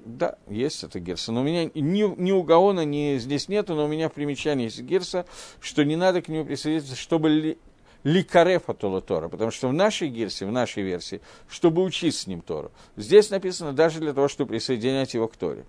да, 0.04 0.38
есть 0.48 0.84
эта 0.84 1.00
гирса, 1.00 1.32
но 1.32 1.42
у 1.42 1.44
меня 1.44 1.66
ни, 1.66 2.20
ни 2.20 2.32
у 2.32 2.42
Гаона, 2.42 2.84
ни 2.84 3.18
здесь 3.18 3.48
нету, 3.48 3.74
но 3.74 3.84
у 3.84 3.88
меня 3.88 4.08
в 4.08 4.12
примечании 4.12 4.64
есть 4.64 4.80
гирса, 4.80 5.26
что 5.60 5.84
не 5.84 5.96
надо 5.96 6.22
к 6.22 6.28
нему 6.28 6.46
присоединиться, 6.46 6.96
чтобы 6.96 7.28
ли, 7.28 7.58
ликарефа 8.04 8.72
Тола 8.72 9.02
Тора, 9.02 9.28
потому 9.28 9.50
что 9.50 9.68
в 9.68 9.74
нашей 9.74 10.08
гирсе, 10.08 10.46
в 10.46 10.52
нашей 10.52 10.82
версии, 10.82 11.20
чтобы 11.48 11.82
учить 11.82 12.14
с 12.14 12.26
ним 12.26 12.40
Тору. 12.40 12.72
Здесь 12.96 13.28
написано 13.28 13.74
даже 13.74 14.00
для 14.00 14.14
того, 14.14 14.28
чтобы 14.28 14.50
присоединять 14.50 15.12
его 15.12 15.28
к 15.28 15.36
Торе. 15.36 15.66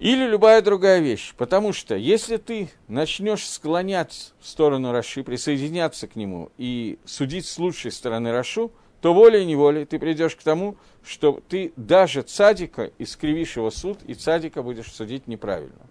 Или 0.00 0.26
любая 0.26 0.62
другая 0.62 1.00
вещь. 1.00 1.34
Потому 1.36 1.74
что 1.74 1.94
если 1.94 2.38
ты 2.38 2.70
начнешь 2.88 3.46
склонять 3.46 4.32
в 4.40 4.48
сторону 4.48 4.92
Раши, 4.92 5.22
присоединяться 5.22 6.08
к 6.08 6.16
нему 6.16 6.50
и 6.56 6.98
судить 7.04 7.44
с 7.44 7.58
лучшей 7.58 7.92
стороны 7.92 8.32
Рашу, 8.32 8.72
то 9.02 9.12
волей-неволей 9.12 9.84
ты 9.84 9.98
придешь 9.98 10.36
к 10.36 10.42
тому, 10.42 10.76
что 11.04 11.42
ты 11.48 11.74
даже 11.76 12.22
цадика 12.22 12.90
искривишь 12.98 13.56
его 13.56 13.70
суд, 13.70 13.98
и 14.06 14.14
цадика 14.14 14.62
будешь 14.62 14.90
судить 14.90 15.26
неправильно. 15.26 15.86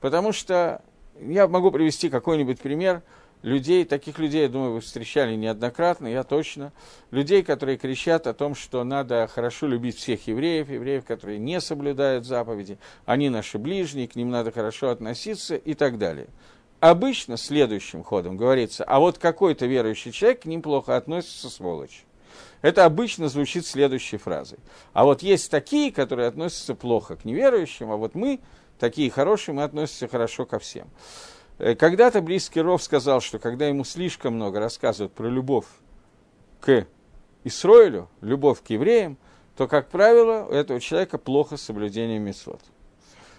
Потому 0.00 0.32
что 0.32 0.82
я 1.20 1.46
могу 1.46 1.70
привести 1.70 2.10
какой-нибудь 2.10 2.60
пример 2.60 3.02
людей, 3.44 3.84
таких 3.84 4.18
людей, 4.18 4.42
я 4.42 4.48
думаю, 4.48 4.72
вы 4.72 4.80
встречали 4.80 5.36
неоднократно, 5.36 6.06
я 6.06 6.24
точно, 6.24 6.72
людей, 7.10 7.42
которые 7.42 7.76
кричат 7.76 8.26
о 8.26 8.32
том, 8.32 8.54
что 8.54 8.82
надо 8.84 9.28
хорошо 9.32 9.66
любить 9.66 9.98
всех 9.98 10.26
евреев, 10.26 10.70
евреев, 10.70 11.04
которые 11.04 11.38
не 11.38 11.60
соблюдают 11.60 12.24
заповеди, 12.24 12.78
они 13.04 13.28
наши 13.28 13.58
ближние, 13.58 14.08
к 14.08 14.16
ним 14.16 14.30
надо 14.30 14.50
хорошо 14.50 14.88
относиться 14.88 15.56
и 15.56 15.74
так 15.74 15.98
далее. 15.98 16.28
Обычно 16.80 17.36
следующим 17.36 18.02
ходом 18.02 18.38
говорится, 18.38 18.82
а 18.84 18.98
вот 18.98 19.18
какой-то 19.18 19.66
верующий 19.66 20.10
человек 20.10 20.42
к 20.42 20.46
ним 20.46 20.62
плохо 20.62 20.96
относится, 20.96 21.50
сволочь. 21.50 22.04
Это 22.62 22.86
обычно 22.86 23.28
звучит 23.28 23.66
следующей 23.66 24.16
фразой. 24.16 24.58
А 24.94 25.04
вот 25.04 25.22
есть 25.22 25.50
такие, 25.50 25.92
которые 25.92 26.28
относятся 26.28 26.74
плохо 26.74 27.16
к 27.16 27.26
неверующим, 27.26 27.90
а 27.90 27.96
вот 27.96 28.14
мы, 28.14 28.40
такие 28.78 29.10
хорошие, 29.10 29.54
мы 29.54 29.64
относимся 29.64 30.08
хорошо 30.08 30.46
ко 30.46 30.58
всем. 30.58 30.88
Э, 31.58 31.74
когда-то 31.74 32.20
близкий 32.20 32.60
Ров 32.60 32.82
сказал, 32.82 33.20
что 33.20 33.38
когда 33.38 33.66
ему 33.66 33.84
слишком 33.84 34.34
много 34.34 34.60
рассказывают 34.60 35.12
про 35.12 35.28
любовь 35.28 35.66
к 36.60 36.86
Исроилю, 37.44 38.08
любовь 38.20 38.62
к 38.62 38.70
евреям, 38.70 39.18
то, 39.56 39.68
как 39.68 39.88
правило, 39.88 40.46
у 40.48 40.52
этого 40.52 40.80
человека 40.80 41.18
плохо 41.18 41.56
соблюдение 41.56 42.18
митцвот, 42.18 42.60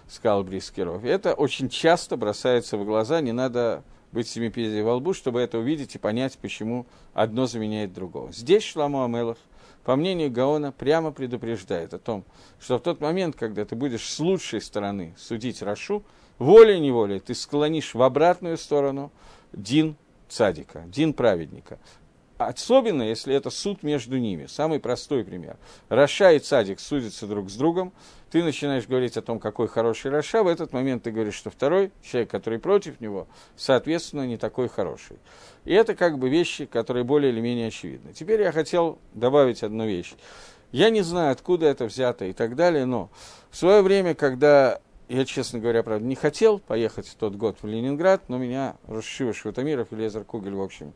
сказал 0.08 0.44
близкий 0.44 0.84
Ров. 0.84 1.04
И 1.04 1.08
это 1.08 1.34
очень 1.34 1.70
часто 1.70 2.16
бросается 2.16 2.78
в 2.78 2.86
глаза, 2.86 3.20
не 3.20 3.34
надо 3.34 3.84
быть 4.12 4.30
семипедией 4.30 4.82
во 4.82 4.96
лбу, 4.96 5.14
чтобы 5.14 5.42
это 5.42 5.58
увидеть 5.58 5.96
и 5.96 6.00
понять, 6.00 6.38
почему 6.38 6.86
одно 7.14 7.48
заменяет 7.48 7.92
другого. 7.92 8.32
Здесь 8.32 8.64
Шломо 8.64 9.04
Амелех, 9.04 9.38
по 9.84 9.98
мнению 9.98 10.32
Гаона, 10.32 10.72
прямо 10.72 11.12
предупреждает 11.12 11.94
о 11.94 12.00
том, 12.00 12.24
что 12.60 12.80
в 12.80 12.82
тот 12.82 13.02
момент, 13.02 13.36
когда 13.36 13.66
ты 13.66 13.76
будешь 13.76 14.08
с 14.08 14.20
лучшей 14.20 14.62
стороны 14.62 15.14
судить 15.18 15.62
Рашу, 15.62 16.04
волей-неволей 16.40 17.20
ты 17.20 17.34
склонишь 17.36 17.94
в 17.94 18.02
обратную 18.02 18.58
сторону 18.58 19.12
Дин 19.54 19.96
цадика, 20.30 20.84
Дин 20.88 21.14
праведника. 21.14 21.80
Особенно, 22.38 23.04
если 23.04 23.34
это 23.34 23.50
суд 23.50 23.82
между 23.82 24.18
ними. 24.18 24.46
Самый 24.48 24.82
простой 24.82 25.24
пример. 25.24 25.56
Раша 25.88 26.34
и 26.34 26.40
цадик 26.40 26.82
судятся 26.82 27.28
друг 27.28 27.50
с 27.50 27.56
другом, 27.56 27.94
ты 28.30 28.44
начинаешь 28.44 28.86
говорить 28.86 29.16
о 29.16 29.22
том, 29.22 29.40
какой 29.40 29.70
хороший 29.70 30.12
Раша, 30.12 30.44
в 30.44 30.48
этот 30.48 30.74
момент 30.74 31.04
ты 31.04 31.12
говоришь, 31.12 31.36
что 31.36 31.50
второй 31.50 31.94
человек, 32.04 32.30
который 32.30 32.60
против 32.60 33.00
него, 33.00 33.28
соответственно, 33.56 34.28
не 34.28 34.36
такой 34.36 34.68
хороший. 34.68 35.18
И 35.64 35.74
это 35.74 35.96
как 35.96 36.20
бы 36.20 36.28
вещи, 36.28 36.66
которые 36.66 37.06
более 37.06 37.32
или 37.32 37.40
менее 37.40 37.70
очевидны. 37.70 38.12
Теперь 38.12 38.42
я 38.42 38.52
хотел 38.52 39.00
добавить 39.14 39.64
одну 39.64 39.88
вещь. 39.88 40.16
Я 40.74 40.90
не 40.90 41.02
знаю, 41.02 41.32
откуда 41.32 41.68
это 41.68 41.86
взято 41.86 42.26
и 42.26 42.34
так 42.34 42.58
далее, 42.58 42.84
но 42.84 43.10
в 43.50 43.56
свое 43.56 43.82
время, 43.82 44.14
когда 44.14 44.82
я, 45.08 45.26
честно 45.26 45.60
говоря, 45.60 45.84
правда, 45.84 46.06
не 46.06 46.16
хотел 46.16 46.60
поехать 46.60 47.08
в 47.08 47.16
тот 47.16 47.36
год 47.36 47.58
в 47.62 47.68
Ленинград, 47.68 48.24
но 48.28 48.38
меня 48.38 48.76
Рушива 48.88 49.34
Шватамиров 49.34 49.92
и 49.92 49.96
Лезер 49.96 50.24
Кугель, 50.24 50.56
в 50.56 50.62
общем, 50.62 50.94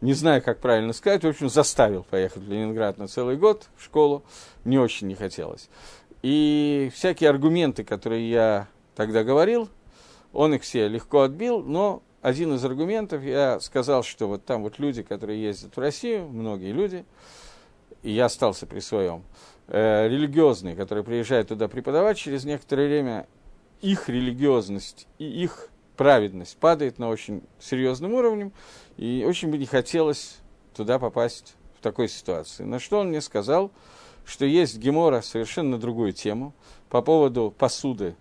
не 0.00 0.12
знаю, 0.12 0.42
как 0.42 0.60
правильно 0.60 0.92
сказать, 0.92 1.24
в 1.24 1.28
общем, 1.28 1.48
заставил 1.48 2.04
поехать 2.04 2.42
в 2.42 2.50
Ленинград 2.50 2.98
на 2.98 3.08
целый 3.08 3.36
год 3.36 3.68
в 3.76 3.84
школу, 3.84 4.22
мне 4.64 4.80
очень 4.80 5.08
не 5.08 5.14
хотелось. 5.14 5.68
И 6.22 6.90
всякие 6.94 7.30
аргументы, 7.30 7.84
которые 7.84 8.28
я 8.30 8.68
тогда 8.94 9.24
говорил, 9.24 9.68
он 10.32 10.54
их 10.54 10.62
все 10.62 10.88
легко 10.88 11.22
отбил, 11.22 11.62
но 11.62 12.02
один 12.22 12.54
из 12.54 12.64
аргументов, 12.64 13.22
я 13.22 13.60
сказал, 13.60 14.02
что 14.02 14.26
вот 14.26 14.44
там 14.44 14.62
вот 14.62 14.78
люди, 14.78 15.02
которые 15.02 15.42
ездят 15.42 15.76
в 15.76 15.80
Россию, 15.80 16.28
многие 16.28 16.72
люди, 16.72 17.04
и 18.02 18.10
я 18.10 18.26
остался 18.26 18.66
при 18.66 18.80
своем, 18.80 19.24
э, 19.68 20.08
религиозные, 20.08 20.76
которые 20.76 21.04
приезжают 21.04 21.48
туда 21.48 21.68
преподавать, 21.68 22.18
через 22.18 22.44
некоторое 22.44 22.86
время 22.86 23.26
их 23.80 24.08
религиозность 24.08 25.06
и 25.18 25.24
их 25.24 25.70
праведность 25.96 26.56
падает 26.56 26.98
на 26.98 27.08
очень 27.08 27.42
серьезным 27.60 28.14
уровнем, 28.14 28.52
и 28.96 29.24
очень 29.26 29.50
бы 29.50 29.58
не 29.58 29.66
хотелось 29.66 30.38
туда 30.74 30.98
попасть 30.98 31.56
в 31.78 31.82
такой 31.82 32.08
ситуации. 32.08 32.64
На 32.64 32.78
что 32.78 33.00
он 33.00 33.08
мне 33.08 33.20
сказал, 33.20 33.70
что 34.24 34.44
есть 34.44 34.78
гемора 34.78 35.22
совершенно 35.22 35.78
другую 35.78 36.12
тему 36.12 36.54
по 36.88 37.02
поводу 37.02 37.52
посуды, 37.56 38.14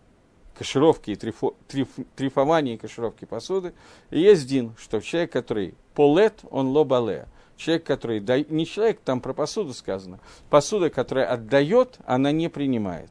кашировки 0.58 1.12
и 1.12 1.16
трифо, 1.16 1.54
триф, 1.68 1.90
трифомании 2.16 2.78
кашировки 2.78 3.26
посуды. 3.26 3.74
И 4.10 4.20
есть 4.20 4.48
Дин, 4.48 4.74
что 4.78 5.00
человек, 5.02 5.32
который 5.32 5.76
полет, 5.94 6.40
он 6.50 6.70
лобале. 6.70 7.28
Человек, 7.58 7.84
который, 7.86 8.20
да, 8.20 8.39
не 8.39 8.66
человек, 8.66 9.01
там 9.03 9.20
про 9.20 9.34
посуду 9.34 9.74
сказано, 9.74 10.20
посуда, 10.49 10.89
которая 10.89 11.26
отдает, 11.26 11.97
она 12.05 12.32
не 12.32 12.49
принимает. 12.49 13.10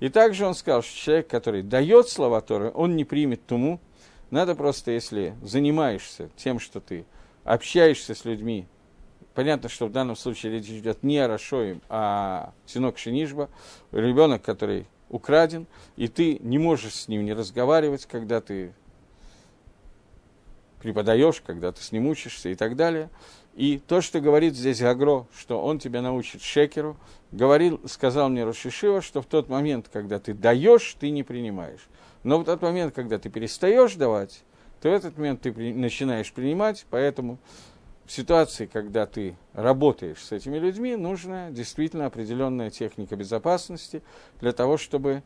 И 0.00 0.08
также 0.08 0.44
он 0.44 0.54
сказал, 0.54 0.82
что 0.82 0.94
человек, 0.94 1.28
который 1.28 1.62
дает 1.62 2.08
слова 2.08 2.40
Торы, 2.40 2.70
он 2.74 2.96
не 2.96 3.04
примет 3.04 3.46
туму, 3.46 3.80
надо 4.30 4.54
просто, 4.56 4.90
если 4.90 5.34
занимаешься 5.40 6.28
тем, 6.36 6.58
что 6.58 6.80
ты 6.80 7.06
общаешься 7.44 8.14
с 8.14 8.24
людьми, 8.24 8.66
понятно, 9.34 9.68
что 9.68 9.86
в 9.86 9.92
данном 9.92 10.16
случае 10.16 10.52
речь 10.52 10.68
идет 10.68 11.04
не 11.04 11.18
о 11.18 11.28
Рашоим, 11.28 11.80
а 11.88 12.52
Синок 12.66 12.98
Шинишба, 12.98 13.48
ребенок, 13.92 14.42
который 14.42 14.86
украден, 15.08 15.66
и 15.96 16.08
ты 16.08 16.38
не 16.40 16.58
можешь 16.58 16.94
с 16.94 17.08
ним 17.08 17.24
не 17.24 17.32
разговаривать, 17.32 18.06
когда 18.06 18.40
ты 18.40 18.74
преподаешь, 20.80 21.40
когда 21.40 21.72
ты 21.72 21.82
с 21.82 21.92
ним 21.92 22.06
учишься 22.06 22.48
и 22.48 22.54
так 22.54 22.76
далее. 22.76 23.08
И 23.56 23.78
то, 23.78 24.02
что 24.02 24.20
говорит 24.20 24.54
здесь 24.54 24.82
Гагро, 24.82 25.26
что 25.34 25.62
он 25.62 25.78
тебя 25.78 26.02
научит 26.02 26.42
шекеру, 26.42 26.98
говорил, 27.32 27.80
сказал 27.86 28.28
мне 28.28 28.44
Рошишива, 28.44 29.00
что 29.00 29.22
в 29.22 29.26
тот 29.26 29.48
момент, 29.48 29.88
когда 29.90 30.18
ты 30.18 30.34
даешь, 30.34 30.94
ты 31.00 31.08
не 31.08 31.22
принимаешь. 31.22 31.88
Но 32.22 32.38
в 32.38 32.44
тот 32.44 32.60
момент, 32.60 32.94
когда 32.94 33.18
ты 33.18 33.30
перестаешь 33.30 33.94
давать, 33.94 34.42
то 34.82 34.90
в 34.90 34.92
этот 34.92 35.16
момент 35.16 35.40
ты 35.40 35.52
при, 35.52 35.72
начинаешь 35.72 36.30
принимать, 36.34 36.84
поэтому 36.90 37.38
в 38.04 38.12
ситуации, 38.12 38.66
когда 38.66 39.06
ты 39.06 39.36
работаешь 39.54 40.22
с 40.22 40.32
этими 40.32 40.58
людьми, 40.58 40.94
нужна 40.94 41.50
действительно 41.50 42.06
определенная 42.06 42.68
техника 42.68 43.16
безопасности 43.16 44.02
для 44.38 44.52
того, 44.52 44.76
чтобы 44.76 45.22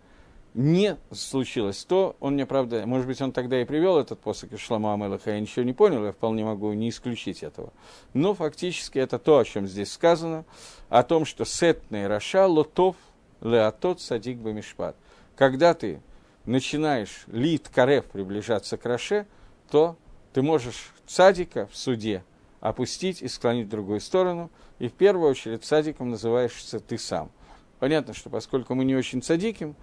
не 0.55 0.97
случилось 1.13 1.85
то, 1.85 2.17
он 2.21 2.35
мне, 2.35 2.45
правда, 2.47 2.85
может 2.87 3.07
быть, 3.07 3.21
он 3.21 3.33
тогда 3.33 3.61
и 3.61 3.65
привел 3.65 3.99
этот 3.99 4.21
посох 4.21 4.53
из 4.53 4.59
Шлама 4.59 4.95
Амелаха, 4.95 5.31
я 5.31 5.41
ничего 5.41 5.65
не 5.65 5.73
понял, 5.73 6.05
я 6.05 6.13
вполне 6.13 6.45
могу 6.45 6.73
не 6.73 6.89
исключить 6.89 7.43
этого. 7.43 7.73
Но 8.15 8.35
фактически 8.35 8.99
это 8.99 9.19
то, 9.19 9.39
о 9.39 9.45
чем 9.45 9.67
здесь 9.67 9.93
сказано, 9.93 10.45
о 10.89 11.03
том, 11.03 11.25
что 11.25 11.45
сетный 11.45 12.07
раша 12.09 12.47
лотов 12.47 12.97
леатот 13.41 14.01
садик 14.01 14.39
бамишпат. 14.39 14.97
Когда 15.37 15.75
ты 15.75 16.01
начинаешь 16.45 17.25
лит 17.29 17.69
карев 17.69 18.07
приближаться 18.07 18.77
к 18.77 18.85
Раше, 18.85 19.27
то 19.71 19.97
ты 20.33 20.43
можешь 20.43 20.93
цадика 21.07 21.67
в 21.69 21.77
суде 21.77 22.25
опустить 22.61 23.23
и 23.23 23.29
склонить 23.29 23.67
в 23.67 23.71
другую 23.71 24.01
сторону, 24.01 24.51
и 24.79 24.89
в 24.89 24.93
первую 24.93 25.31
очередь 25.31 25.65
цадиком 25.65 26.11
называешься 26.11 26.81
ты 26.81 26.99
сам. 26.99 27.31
Понятно, 27.79 28.13
что 28.15 28.29
поскольку 28.29 28.75
мы 28.75 28.85
не 28.85 28.95
очень 28.95 29.23
цадиким, 29.23 29.75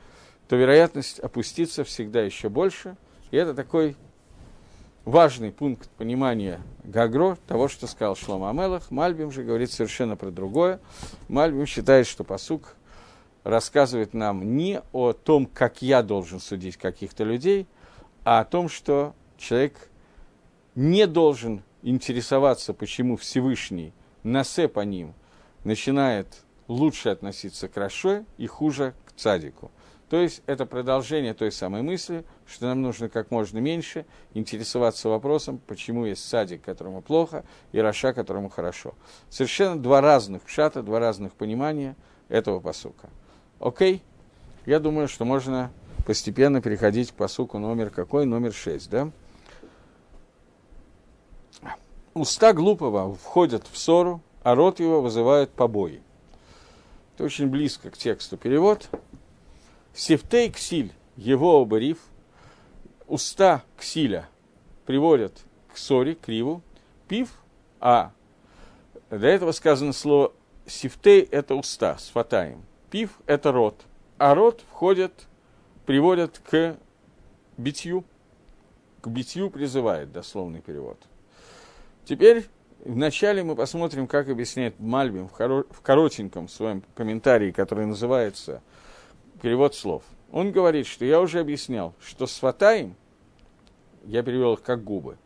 то 0.48 0.56
вероятность 0.56 1.20
опуститься 1.20 1.84
всегда 1.84 2.22
еще 2.22 2.50
больше, 2.50 2.96
и 3.32 3.38
это 3.38 3.54
такой 3.54 3.96
важный 5.04 5.52
пункт 5.52 5.90
понимания 5.92 6.62
Гагро, 6.84 7.38
того, 7.48 7.68
что 7.68 7.88
сказал 7.88 8.16
Шлома 8.16 8.50
Амелах. 8.50 8.92
Мальбим 8.92 9.32
же 9.32 9.44
говорит 9.44 9.72
совершенно 9.72 10.16
про 10.16 10.32
другое. 10.32 10.80
Мальбим 11.28 11.66
считает, 11.66 12.08
что 12.08 12.24
посук 12.24 12.76
рассказывает 13.44 14.14
нам 14.14 14.58
не 14.58 14.82
о 14.92 15.14
том, 15.14 15.46
как 15.46 15.82
я 15.82 16.04
должен 16.04 16.40
судить 16.40 16.78
каких-то 16.78 17.24
людей, 17.24 17.68
а 18.26 18.42
о 18.42 18.46
том, 18.46 18.68
что 18.68 19.16
человек 19.38 19.90
не 20.76 21.08
должен 21.08 21.64
интересоваться, 21.82 22.74
почему 22.74 23.16
Всевышний, 23.16 23.94
насе 24.24 24.68
по 24.68 24.82
ним, 24.82 25.14
начинает 25.64 26.28
лучше 26.68 27.10
относиться 27.10 27.70
к 27.70 27.78
Раше 27.78 28.26
и 28.38 28.48
хуже 28.48 28.94
к 29.06 29.14
Цадику. 29.14 29.72
То 30.10 30.18
есть 30.18 30.42
это 30.46 30.66
продолжение 30.66 31.34
той 31.34 31.52
самой 31.52 31.82
мысли, 31.82 32.24
что 32.46 32.68
нам 32.68 32.82
нужно 32.82 33.10
как 33.10 33.30
можно 33.30 33.58
меньше 33.58 34.06
интересоваться 34.34 35.10
вопросом, 35.10 35.60
почему 35.68 36.06
есть 36.06 36.28
садик, 36.28 36.62
которому 36.62 37.02
плохо, 37.02 37.44
и 37.74 37.80
Раша, 37.80 38.14
которому 38.14 38.50
хорошо. 38.50 38.94
Совершенно 39.30 39.78
два 39.82 40.00
разных 40.00 40.44
пшата, 40.44 40.82
два 40.82 41.00
разных 41.00 41.34
понимания 41.34 41.96
этого 42.30 42.60
посука. 42.60 43.10
Окей? 43.60 44.02
Я 44.66 44.80
думаю, 44.80 45.08
что 45.08 45.26
можно 45.26 45.72
постепенно 46.06 46.62
переходить 46.62 47.12
к 47.12 47.16
посуку 47.16 47.60
номер 47.60 47.90
какой? 47.90 48.26
Номер 48.26 48.54
6, 48.54 48.90
да? 48.90 49.12
уста 52.18 52.54
глупого 52.54 53.16
входят 53.16 53.66
в 53.72 53.78
ссору, 53.78 54.22
а 54.44 54.56
рот 54.56 54.80
его 54.80 55.02
вызывает 55.02 55.52
побои. 55.52 56.02
Это 57.16 57.24
очень 57.24 57.48
близко 57.48 57.90
к 57.90 57.98
тексту 57.98 58.38
перевод. 58.38 58.90
Сифтей 59.98 60.52
ксиль, 60.52 60.94
его 61.16 61.60
обарив, 61.60 61.98
уста 63.08 63.64
ксиля 63.76 64.30
приводят 64.86 65.44
к 65.74 65.78
ссоре, 65.78 66.14
криву, 66.14 66.62
пив, 67.08 67.30
а 67.80 68.12
для 69.10 69.30
этого 69.30 69.52
сказано 69.54 69.94
слово 69.94 70.34
сифтей– 70.68 71.22
это 71.32 71.56
уста, 71.56 71.98
с 71.98 72.10
фатаем. 72.10 72.64
Пив– 72.92 73.10
это 73.26 73.52
рот, 73.52 73.86
а 74.20 74.36
рот 74.36 74.64
входит, 74.70 75.14
приводят 75.88 76.44
к 76.48 76.78
битью, 77.58 78.04
к 79.02 79.08
битью 79.08 79.50
призывает, 79.50 80.12
дословный 80.12 80.62
перевод. 80.62 81.00
Теперь 82.06 82.46
вначале 82.86 83.42
мы 83.42 83.56
посмотрим, 83.56 84.06
как 84.06 84.30
объясняет 84.30 84.80
Мальбим 84.80 85.28
в 85.28 85.82
коротеньком 85.82 86.50
своем 86.50 86.84
комментарии, 86.94 87.50
который 87.52 87.88
называется 87.88 88.62
«Перевод 89.42 89.76
слов». 89.76 90.04
Он 90.32 90.52
говорит, 90.52 90.88
что 90.88 91.06
я 91.06 91.22
уже 91.22 91.40
объяснял, 91.40 91.94
что 92.02 92.28
с 92.28 92.38
фатаем, 92.38 92.96
я 94.06 94.24
перевел 94.24 94.54
их 94.54 94.62
как 94.62 94.84
губы, 94.84 95.18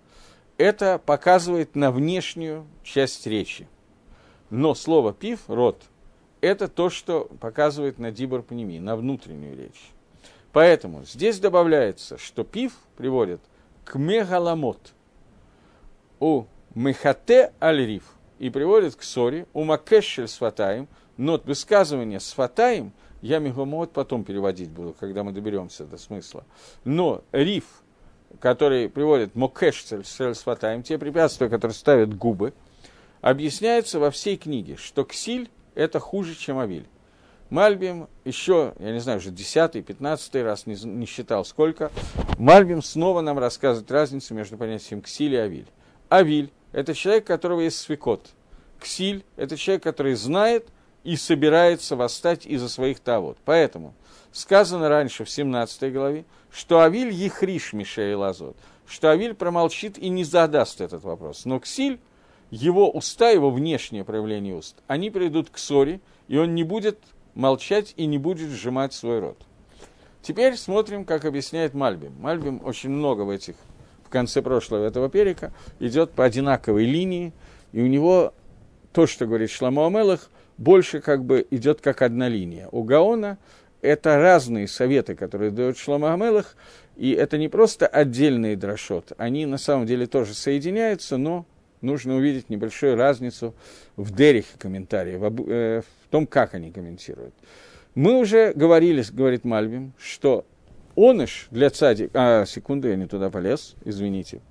это 0.57 1.01
показывает 1.03 1.76
на 1.76 1.91
внешнюю 1.91 2.68
часть 2.84 3.26
речи. 3.26 3.68
Но 4.49 4.76
слово 4.76 5.14
«пив», 5.14 5.41
«рот», 5.47 5.82
это 6.41 6.68
то, 6.68 6.89
что 6.89 7.30
показывает 7.39 7.99
на 7.99 8.12
дибор 8.12 8.41
панеми, 8.41 8.80
на 8.80 8.95
внутреннюю 8.95 9.57
речь. 9.57 9.91
Поэтому 10.51 11.05
здесь 11.05 11.39
добавляется, 11.39 12.18
что 12.18 12.43
пив 12.43 12.74
приводит 12.97 13.41
к 13.86 13.95
мегаламот, 13.95 14.93
у 16.20 16.45
мехате 16.76 17.53
аль-риф, 17.62 18.03
и 18.38 18.49
приводит 18.49 18.95
к 18.95 19.03
ссоре, 19.03 19.47
у 19.53 19.64
макешель 19.64 20.28
сватаем, 20.28 20.88
но 21.18 21.39
высказывание 21.43 22.20
сватаем, 22.20 22.91
я 23.22 23.40
мегаламот 23.40 23.92
потом 23.92 24.24
переводить 24.24 24.70
буду, 24.70 24.96
когда 25.00 25.24
мы 25.24 25.32
доберемся 25.32 25.86
до 25.86 25.98
смысла. 25.98 26.44
Но 26.84 27.24
риф, 27.32 27.66
который 28.40 28.90
приводит 28.90 29.36
мокешель 29.36 30.06
сватаем, 30.36 30.84
те 30.84 30.98
препятствия, 30.98 31.50
которые 31.50 31.76
ставят 31.76 32.18
губы, 32.18 32.54
объясняется 33.22 34.00
во 34.00 34.12
всей 34.12 34.38
книге, 34.38 34.76
что 34.78 35.04
ксиль– 35.04 35.50
это 35.76 36.00
хуже, 36.00 36.36
чем 36.36 36.60
авиль. 36.60 36.88
Мальбим 37.50 38.08
еще, 38.24 38.74
я 38.80 38.94
не 38.94 39.00
знаю, 39.00 39.20
уже 39.20 39.30
десятый, 39.30 39.82
пятнадцатый 39.82 40.42
раз, 40.42 40.66
не, 40.66 40.76
не 40.86 41.06
считал 41.06 41.44
сколько, 41.44 41.92
Мальбим 42.38 42.82
снова 42.82 43.20
нам 43.22 43.38
рассказывает 43.38 43.92
разницу 43.92 44.34
между 44.34 44.58
понятием 44.58 45.02
ксиль 45.02 45.34
и 45.34 45.38
авиль. 45.38 45.68
Авиль– 46.08 46.52
это 46.72 46.94
человек, 46.94 47.26
у 47.26 47.28
которого 47.28 47.60
есть 47.60 47.78
свекот. 47.78 48.30
Ксиль– 48.80 49.26
это 49.36 49.58
человек, 49.58 49.84
который 49.84 50.16
знает 50.16 50.70
и 51.04 51.16
собирается 51.16 51.95
восстать 51.95 52.45
из-за 52.45 52.70
своих 52.70 52.99
тавод. 52.99 53.38
Поэтому 53.45 53.93
сказано 54.32 54.89
раньше 54.89 55.26
в 55.26 55.30
17 55.30 55.91
главе, 55.93 56.26
что 56.52 56.82
Авиль 56.82 57.12
ехриш 57.12 57.74
Мишей 57.74 58.14
Лазот, 58.16 58.56
что 58.86 59.12
Авиль 59.12 59.34
промолчит 59.34 59.97
и 59.97 60.10
не 60.10 60.24
задаст 60.24 60.82
этот 60.82 61.04
вопрос. 61.04 61.45
Но 61.45 61.60
Ксиль, 61.60 61.99
его 62.49 62.89
уста, 62.89 63.30
его 63.30 63.49
внешнее 63.49 64.04
проявление 64.04 64.56
уст, 64.56 64.76
они 64.88 65.10
придут 65.10 65.49
к 65.49 65.58
ссоре, 65.58 66.02
и 66.28 66.38
он 66.38 66.56
не 66.56 66.64
будет 66.64 66.99
молчать 67.34 67.93
и 67.97 68.06
не 68.06 68.18
будет 68.18 68.49
сжимать 68.49 68.93
свой 68.93 69.20
рот. 69.20 69.38
Теперь 70.22 70.56
смотрим, 70.56 71.06
как 71.06 71.26
объясняет 71.26 71.74
Мальбим. 71.74 72.14
Мальбим 72.20 72.62
очень 72.64 72.89
много 72.89 73.22
в 73.22 73.30
этих, 73.30 73.56
в 74.04 74.10
конце 74.10 74.41
прошлого 74.41 74.86
этого 74.86 75.10
перика, 75.10 75.52
идет 75.80 76.12
по 76.12 76.26
одинаковой 76.26 76.86
линии, 76.86 77.34
и 77.72 77.82
у 77.82 77.88
него 77.88 78.34
то, 78.93 79.08
что 79.08 79.26
говорит 79.26 79.49
Шламу 79.49 79.86
Амелах, 79.86 80.30
больше 80.62 81.01
как 81.01 81.26
бы 81.26 81.45
идет 81.49 81.82
как 81.82 82.03
одна 82.03 82.30
линия. 82.30 82.70
У 82.72 82.84
Гаона 82.84 83.39
это 83.82 84.18
разные 84.18 84.68
советы, 84.68 85.16
которые 85.16 85.49
дает 85.49 85.76
Шламу 85.76 86.05
Амелах, 86.07 86.55
и 86.95 87.14
это 87.14 87.39
не 87.39 87.49
просто 87.49 87.88
отдельные 87.88 88.55
дрошот, 88.55 89.12
они 89.18 89.47
на 89.47 89.57
самом 89.57 89.88
деле 89.88 90.05
тоже 90.05 90.36
соединяются, 90.36 91.18
но 91.18 91.47
нужно 91.82 92.16
увидеть 92.16 92.51
небольшую 92.51 92.95
разницу 92.95 93.55
в 93.95 94.16
дерихе 94.16 94.55
комментарии, 94.59 95.16
в, 95.16 95.49
э, 95.49 95.82
в 95.82 96.09
том, 96.12 96.28
как 96.28 96.53
они 96.53 96.72
комментируют. 96.72 97.34
Мы 97.95 98.20
уже 98.20 98.53
говорили, 98.53 99.03
говорит 99.12 99.43
Мальбим, 99.43 99.93
что 99.97 100.45
оныш 100.95 101.47
для 101.49 101.72
цадика... 101.72 102.12
А, 102.14 102.45
секунду, 102.45 102.88
я 102.88 102.95
не 102.95 103.07
туда 103.07 103.32
полез, 103.32 103.76
извините. 103.84 104.41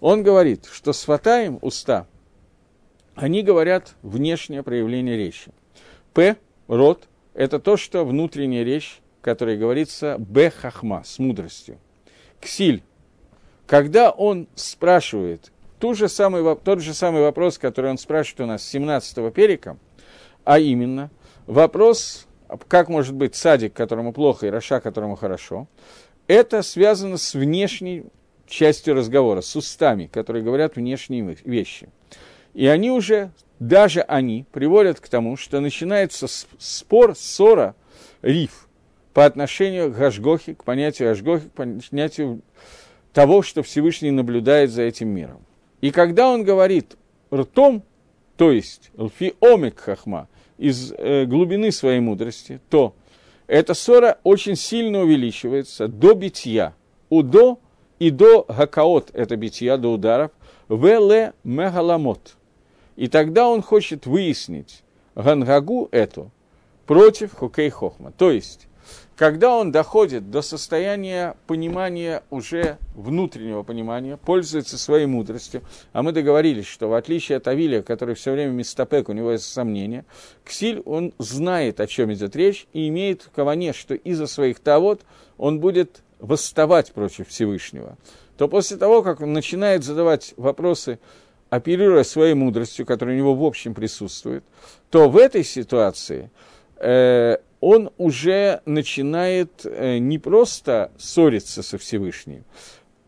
Он 0.00 0.22
говорит, 0.22 0.66
что 0.70 0.92
с 0.92 1.02
фатаем 1.02 1.58
уста, 1.60 2.06
они 3.20 3.42
говорят 3.42 3.96
внешнее 4.02 4.62
проявление 4.62 5.16
речи. 5.16 5.50
П, 6.14 6.36
рот, 6.68 7.06
это 7.34 7.58
то, 7.58 7.76
что 7.76 8.04
внутренняя 8.04 8.64
речь, 8.64 9.00
которая 9.20 9.58
говорится 9.58 10.16
б 10.18 10.50
хахма, 10.50 11.02
с 11.04 11.18
мудростью. 11.18 11.78
Ксиль, 12.40 12.82
когда 13.66 14.10
он 14.10 14.48
спрашивает 14.54 15.52
ту 15.78 15.94
же 15.94 16.08
самый, 16.08 16.56
тот 16.56 16.80
же 16.80 16.94
самый 16.94 17.20
вопрос, 17.20 17.58
который 17.58 17.90
он 17.90 17.98
спрашивает 17.98 18.40
у 18.40 18.46
нас 18.46 18.64
с 18.64 18.74
17-го 18.74 19.30
перика, 19.30 19.76
а 20.44 20.58
именно 20.58 21.10
вопрос, 21.46 22.26
как 22.68 22.88
может 22.88 23.14
быть 23.14 23.34
садик, 23.34 23.74
которому 23.74 24.14
плохо, 24.14 24.46
и 24.46 24.50
Раша, 24.50 24.80
которому 24.80 25.16
хорошо, 25.16 25.68
это 26.26 26.62
связано 26.62 27.18
с 27.18 27.34
внешней 27.34 28.04
частью 28.46 28.94
разговора, 28.94 29.42
с 29.42 29.54
устами, 29.56 30.06
которые 30.06 30.42
говорят 30.42 30.76
внешние 30.76 31.36
вещи. 31.44 31.90
И 32.54 32.66
они 32.66 32.90
уже, 32.90 33.30
даже 33.58 34.00
они, 34.02 34.44
приводят 34.52 35.00
к 35.00 35.08
тому, 35.08 35.36
что 35.36 35.60
начинается 35.60 36.26
спор, 36.58 37.14
ссора, 37.16 37.74
риф 38.22 38.68
по 39.14 39.24
отношению 39.24 39.90
к 39.90 39.96
Гашгохе, 39.96 40.54
к 40.54 40.64
понятию 40.64 41.08
Гашгохи, 41.08 41.48
к 41.48 41.52
понятию 41.52 42.42
того, 43.12 43.42
что 43.42 43.62
Всевышний 43.62 44.10
наблюдает 44.10 44.70
за 44.70 44.82
этим 44.82 45.08
миром. 45.08 45.44
И 45.80 45.90
когда 45.90 46.28
он 46.28 46.44
говорит 46.44 46.96
ртом, 47.32 47.82
то 48.36 48.52
есть 48.52 48.90
лфи 48.96 49.34
омик 49.40 49.80
хахма, 49.80 50.28
из 50.60 50.92
э, 50.92 51.24
глубины 51.24 51.72
своей 51.72 52.00
мудрости, 52.00 52.60
то 52.68 52.94
эта 53.46 53.72
ссора 53.74 54.18
очень 54.22 54.56
сильно 54.56 55.00
увеличивается 55.00 55.88
до 55.88 56.14
битья. 56.14 56.74
Удо 57.08 57.58
и 57.98 58.10
до 58.10 58.44
гакаот, 58.46 59.10
это 59.14 59.36
битья, 59.36 59.78
до 59.78 59.88
ударов, 59.88 60.30
веле 60.68 61.32
мегаламот. 61.44 62.36
И 63.00 63.08
тогда 63.08 63.48
он 63.48 63.62
хочет 63.62 64.04
выяснить 64.04 64.82
гангагу 65.14 65.88
эту 65.90 66.30
против 66.84 67.32
хокей 67.32 67.70
хохма. 67.70 68.12
То 68.12 68.30
есть, 68.30 68.68
когда 69.16 69.56
он 69.56 69.72
доходит 69.72 70.30
до 70.30 70.42
состояния 70.42 71.34
понимания, 71.46 72.22
уже 72.28 72.76
внутреннего 72.94 73.62
понимания, 73.62 74.18
пользуется 74.18 74.76
своей 74.76 75.06
мудростью, 75.06 75.62
а 75.94 76.02
мы 76.02 76.12
договорились, 76.12 76.66
что 76.66 76.88
в 76.90 76.92
отличие 76.92 77.38
от 77.38 77.48
Авилия, 77.48 77.80
который 77.80 78.14
все 78.14 78.32
время 78.32 78.50
мистопек, 78.50 79.08
у 79.08 79.12
него 79.12 79.32
есть 79.32 79.50
сомнения, 79.50 80.04
Ксиль, 80.44 80.82
он 80.84 81.14
знает, 81.16 81.80
о 81.80 81.86
чем 81.86 82.12
идет 82.12 82.36
речь, 82.36 82.66
и 82.74 82.86
имеет 82.88 83.22
в 83.22 83.30
каване, 83.30 83.72
что 83.72 83.94
из-за 83.94 84.26
своих 84.26 84.60
тавод 84.60 85.06
он 85.38 85.58
будет 85.58 86.02
восставать 86.18 86.92
против 86.92 87.28
Всевышнего, 87.28 87.96
то 88.36 88.46
после 88.46 88.76
того, 88.76 89.02
как 89.02 89.22
он 89.22 89.32
начинает 89.32 89.84
задавать 89.84 90.34
вопросы, 90.36 90.98
оперируя 91.50 92.04
своей 92.04 92.34
мудростью, 92.34 92.86
которая 92.86 93.16
у 93.16 93.18
него 93.18 93.34
в 93.34 93.44
общем 93.44 93.74
присутствует, 93.74 94.44
то 94.88 95.10
в 95.10 95.16
этой 95.16 95.44
ситуации 95.44 96.30
э, 96.76 97.36
он 97.60 97.90
уже 97.98 98.62
начинает 98.64 99.64
э, 99.64 99.98
не 99.98 100.18
просто 100.18 100.90
ссориться 100.96 101.62
со 101.62 101.76
Всевышним, 101.76 102.44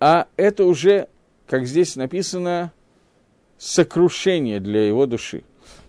а 0.00 0.26
это 0.36 0.64
уже, 0.64 1.08
как 1.46 1.66
здесь 1.66 1.96
написано, 1.96 2.72
сокрушение 3.56 4.58
для 4.58 4.86
его 4.86 5.06
души. 5.06 5.44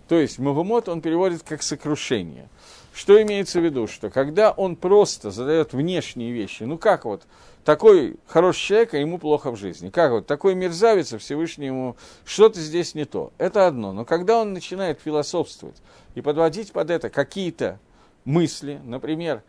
То 0.08 0.18
есть 0.18 0.38
Мавумот 0.38 0.88
он 0.88 1.00
переводит 1.00 1.42
как 1.42 1.62
сокрушение. 1.62 2.48
Что 2.92 3.20
имеется 3.20 3.60
в 3.60 3.64
виду? 3.64 3.88
Что 3.88 4.10
когда 4.10 4.52
он 4.52 4.76
просто 4.76 5.32
задает 5.32 5.72
внешние 5.72 6.30
вещи, 6.30 6.62
ну 6.62 6.78
как 6.78 7.04
вот, 7.04 7.26
такой 7.64 8.16
хороший 8.26 8.60
человек, 8.60 8.94
а 8.94 8.98
ему 8.98 9.18
плохо 9.18 9.50
в 9.50 9.56
жизни. 9.56 9.90
Как 9.90 10.10
вот, 10.10 10.26
такой 10.26 10.54
мерзавец, 10.54 11.12
а 11.12 11.18
Всевышний 11.18 11.66
ему 11.66 11.96
что-то 12.24 12.60
здесь 12.60 12.94
не 12.94 13.04
то. 13.04 13.32
Это 13.38 13.66
одно. 13.66 13.92
Но 13.92 14.04
когда 14.04 14.40
он 14.40 14.52
начинает 14.52 15.00
философствовать 15.00 15.76
и 16.14 16.20
подводить 16.20 16.72
под 16.72 16.90
это 16.90 17.10
какие-то 17.10 17.78
мысли. 18.24 18.80
Например, 18.84 19.42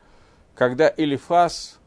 когда 0.53 0.93
Элифас 0.95 1.79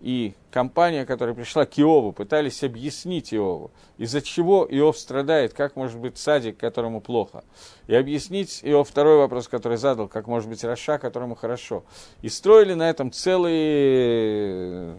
и 0.00 0.34
компания, 0.50 1.06
которая 1.06 1.34
пришла 1.34 1.64
к 1.64 1.78
Иову, 1.78 2.12
пытались 2.12 2.64
объяснить 2.64 3.32
Иову, 3.32 3.70
из-за 3.98 4.20
чего 4.20 4.66
Иов 4.68 4.98
страдает, 4.98 5.52
как 5.54 5.76
может 5.76 5.98
быть 5.98 6.18
садик, 6.18 6.58
которому 6.58 7.00
плохо. 7.00 7.44
И 7.86 7.94
объяснить 7.94 8.60
Иов 8.64 8.88
второй 8.88 9.18
вопрос, 9.18 9.46
который 9.46 9.78
задал, 9.78 10.08
как 10.08 10.26
может 10.26 10.48
быть 10.48 10.64
Раша, 10.64 10.98
которому 10.98 11.36
хорошо. 11.36 11.84
И 12.20 12.28
строили 12.28 12.74
на 12.74 12.90
этом 12.90 13.12
целые, 13.12 14.96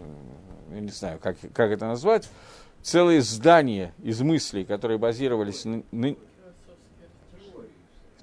я 0.74 0.82
не 0.82 0.90
знаю, 0.90 1.20
как, 1.22 1.38
как 1.54 1.72
это 1.72 1.86
назвать, 1.86 2.30
целые 2.82 3.22
здания 3.22 3.94
из 4.04 4.22
мыслей, 4.22 4.66
которые 4.66 4.98
базировались 4.98 5.66
на, 5.66 5.84
на 5.92 6.16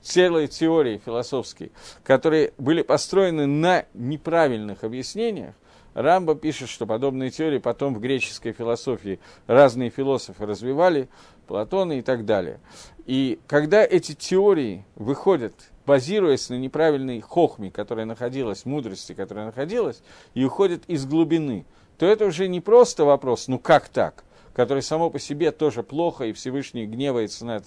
целые 0.03 0.49
теории 0.49 1.01
философские, 1.05 1.71
которые 2.05 2.53
были 2.59 2.83
построены 2.83 3.47
на 3.47 3.85
неправильных 3.95 4.85
объяснениях, 4.85 5.55
Рамба 5.95 6.37
пишет, 6.37 6.69
что 6.69 6.87
подобные 6.87 7.31
теории 7.31 7.59
потом 7.59 7.95
в 7.95 8.01
греческой 8.01 8.53
философии 8.53 9.19
разные 9.47 9.91
философы 9.91 10.47
развивали, 10.47 11.09
Платона 11.47 11.99
и 11.99 12.03
так 12.03 12.25
далее. 12.25 12.61
И 13.07 13.41
когда 13.49 13.85
эти 13.85 14.15
теории 14.15 14.85
выходят, 14.95 15.53
базируясь 15.85 16.49
на 16.49 16.55
неправильной 16.55 17.21
хохме, 17.21 17.73
которая 17.73 18.07
находилась, 18.07 18.65
мудрости, 18.65 19.15
которая 19.15 19.47
находилась, 19.47 20.01
и 20.35 20.45
уходят 20.45 20.85
из 20.87 21.05
глубины, 21.07 21.65
то 22.01 22.07
это 22.07 22.25
уже 22.25 22.49
не 22.49 22.63
просто 22.63 23.05
вопрос, 23.05 23.47
ну 23.47 23.59
как 23.59 23.91
так, 23.91 24.25
который 24.55 24.83
само 24.83 25.11
по 25.11 25.19
себе 25.19 25.53
тоже 25.53 25.83
плохо, 25.83 26.25
и 26.25 26.33
Всевышний 26.33 26.87
гневается 26.87 27.45
на, 27.45 27.63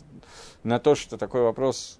на 0.63 0.79
то, 0.79 0.95
что 0.95 1.19
такой 1.19 1.43
вопрос 1.43 1.99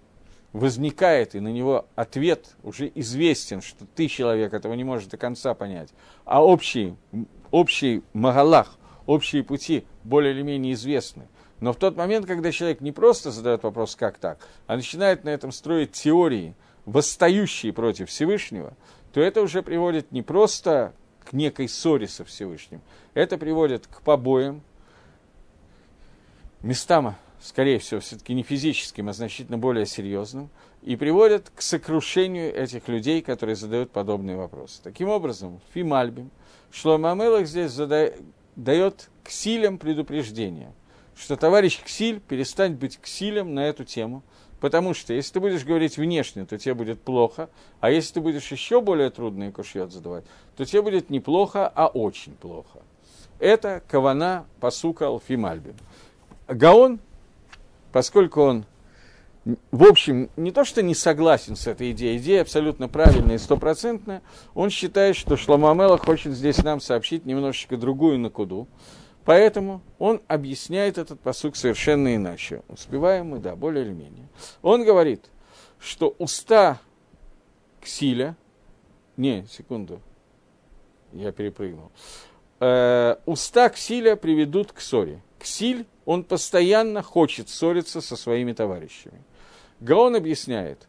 возникает, 0.51 1.36
и 1.36 1.39
на 1.39 1.49
него 1.49 1.86
ответ 1.93 2.55
уже 2.63 2.91
известен, 2.95 3.61
что 3.61 3.86
ты, 3.86 4.07
человек, 4.07 4.55
этого 4.55 4.73
не 4.73 4.84
можешь 4.84 5.07
до 5.09 5.15
конца 5.15 5.53
понять, 5.53 5.89
а 6.25 6.43
общий, 6.43 6.95
общий 7.51 8.01
магалах, 8.13 8.79
общие 9.05 9.43
пути 9.43 9.86
более 10.03 10.34
или 10.34 10.41
менее 10.41 10.73
известны. 10.73 11.27
Но 11.59 11.71
в 11.71 11.75
тот 11.75 11.95
момент, 11.95 12.25
когда 12.25 12.51
человек 12.51 12.81
не 12.81 12.91
просто 12.91 13.29
задает 13.29 13.61
вопрос, 13.61 13.95
как 13.95 14.17
так, 14.17 14.39
а 14.65 14.75
начинает 14.75 15.23
на 15.23 15.29
этом 15.29 15.51
строить 15.51 15.91
теории, 15.91 16.55
восстающие 16.86 17.71
против 17.71 18.09
Всевышнего, 18.09 18.73
то 19.13 19.21
это 19.21 19.43
уже 19.43 19.61
приводит 19.61 20.11
не 20.11 20.23
просто 20.23 20.95
к 21.24 21.34
некой 21.34 21.67
ссоре 21.67 22.07
со 22.07 22.26
Всевышним, 22.26 22.82
это 23.13 23.38
приводит 23.38 23.88
к 23.88 24.01
побоям, 24.01 24.61
местам 26.61 27.15
скорее 27.43 27.78
всего, 27.80 27.99
все-таки 27.99 28.34
не 28.34 28.41
физическим, 28.43 29.09
а 29.09 29.13
значительно 29.13 29.57
более 29.57 29.86
серьезным, 29.86 30.49
и 30.82 30.95
приводят 30.95 31.51
к 31.53 31.61
сокрушению 31.61 32.55
этих 32.55 32.88
людей, 32.88 33.21
которые 33.21 33.55
задают 33.55 33.91
подобные 33.91 34.38
вопросы. 34.38 34.82
Таким 34.82 35.09
образом, 35.09 35.59
Фимальбим, 35.74 36.32
Шлома 36.71 37.11
Амелах 37.11 37.45
здесь 37.45 37.71
задает, 37.71 38.19
дает 38.55 39.09
ксилям 39.24 39.78
предупреждение, 39.78 40.74
что 41.15 41.36
товарищ 41.36 41.82
Ксиль 41.84 42.19
перестань 42.19 42.74
быть 42.76 42.99
ксилем 42.99 43.53
на 43.53 43.67
эту 43.67 43.84
тему, 43.84 44.24
потому 44.64 44.93
что 44.93 45.11
если 45.11 45.34
ты 45.34 45.39
будешь 45.41 45.66
говорить 45.66 45.97
внешне, 45.97 46.45
то 46.45 46.57
тебе 46.57 46.74
будет 46.74 47.01
плохо, 47.01 47.49
а 47.82 47.91
если 47.91 48.14
ты 48.14 48.22
будешь 48.22 48.49
еще 48.49 48.80
более 48.80 49.09
трудные 49.09 49.51
кушьет 49.51 49.91
задавать, 49.91 50.24
то 50.55 50.64
тебе 50.64 50.82
будет 50.82 51.09
не 51.09 51.20
плохо, 51.20 51.68
а 51.68 51.88
очень 51.88 52.32
плохо. 52.32 52.80
Это 53.39 53.84
кавана 53.89 54.45
пасука 54.61 55.07
алфимальбим. 55.07 55.76
Гаон 56.47 57.01
поскольку 57.91 58.39
он, 58.39 58.64
в 59.72 59.84
общем, 59.84 60.30
не 60.38 60.51
то 60.51 60.64
что 60.64 60.82
не 60.82 60.95
согласен 60.95 61.57
с 61.57 61.68
этой 61.68 61.91
идеей, 61.91 62.18
идея 62.20 62.43
абсолютно 62.43 62.88
правильная 62.88 63.36
и 63.36 63.39
стопроцентная, 63.39 64.22
он 64.53 64.70
считает, 64.70 65.18
что 65.18 65.36
Шломамела 65.36 65.97
хочет 65.97 66.32
здесь 66.32 66.64
нам 66.64 66.80
сообщить 66.80 67.26
немножечко 67.26 67.76
другую 67.76 68.18
накуду, 68.18 68.70
Поэтому 69.26 69.82
он 69.99 70.21
объясняет 70.28 70.97
этот 70.97 71.19
посук 71.19 71.55
совершенно 71.55 72.15
иначе. 72.15 72.61
Успеваем 72.67 73.28
мы, 73.28 73.39
да, 73.39 73.55
более 73.55 73.86
или 73.86 73.93
менее. 73.93 74.28
Он 74.61 74.84
говорит, 74.84 75.26
что 75.80 76.15
уста 76.19 76.80
Ксиля, 77.82 78.36
не, 79.17 79.45
секунду, 79.49 80.01
я 81.13 81.32
перепрыгнул, 81.32 81.91
э, 82.59 83.15
уста 83.26 83.69
Ксиля 83.69 84.15
приведут 84.15 84.71
к 84.71 84.80
ссоре. 84.82 85.21
Ксиль 85.39 85.86
он 86.05 86.24
постоянно 86.24 87.01
хочет 87.01 87.49
ссориться 87.49 88.01
со 88.01 88.15
своими 88.15 88.53
товарищами. 88.53 89.21
Гаон 89.80 90.15
объясняет, 90.15 90.86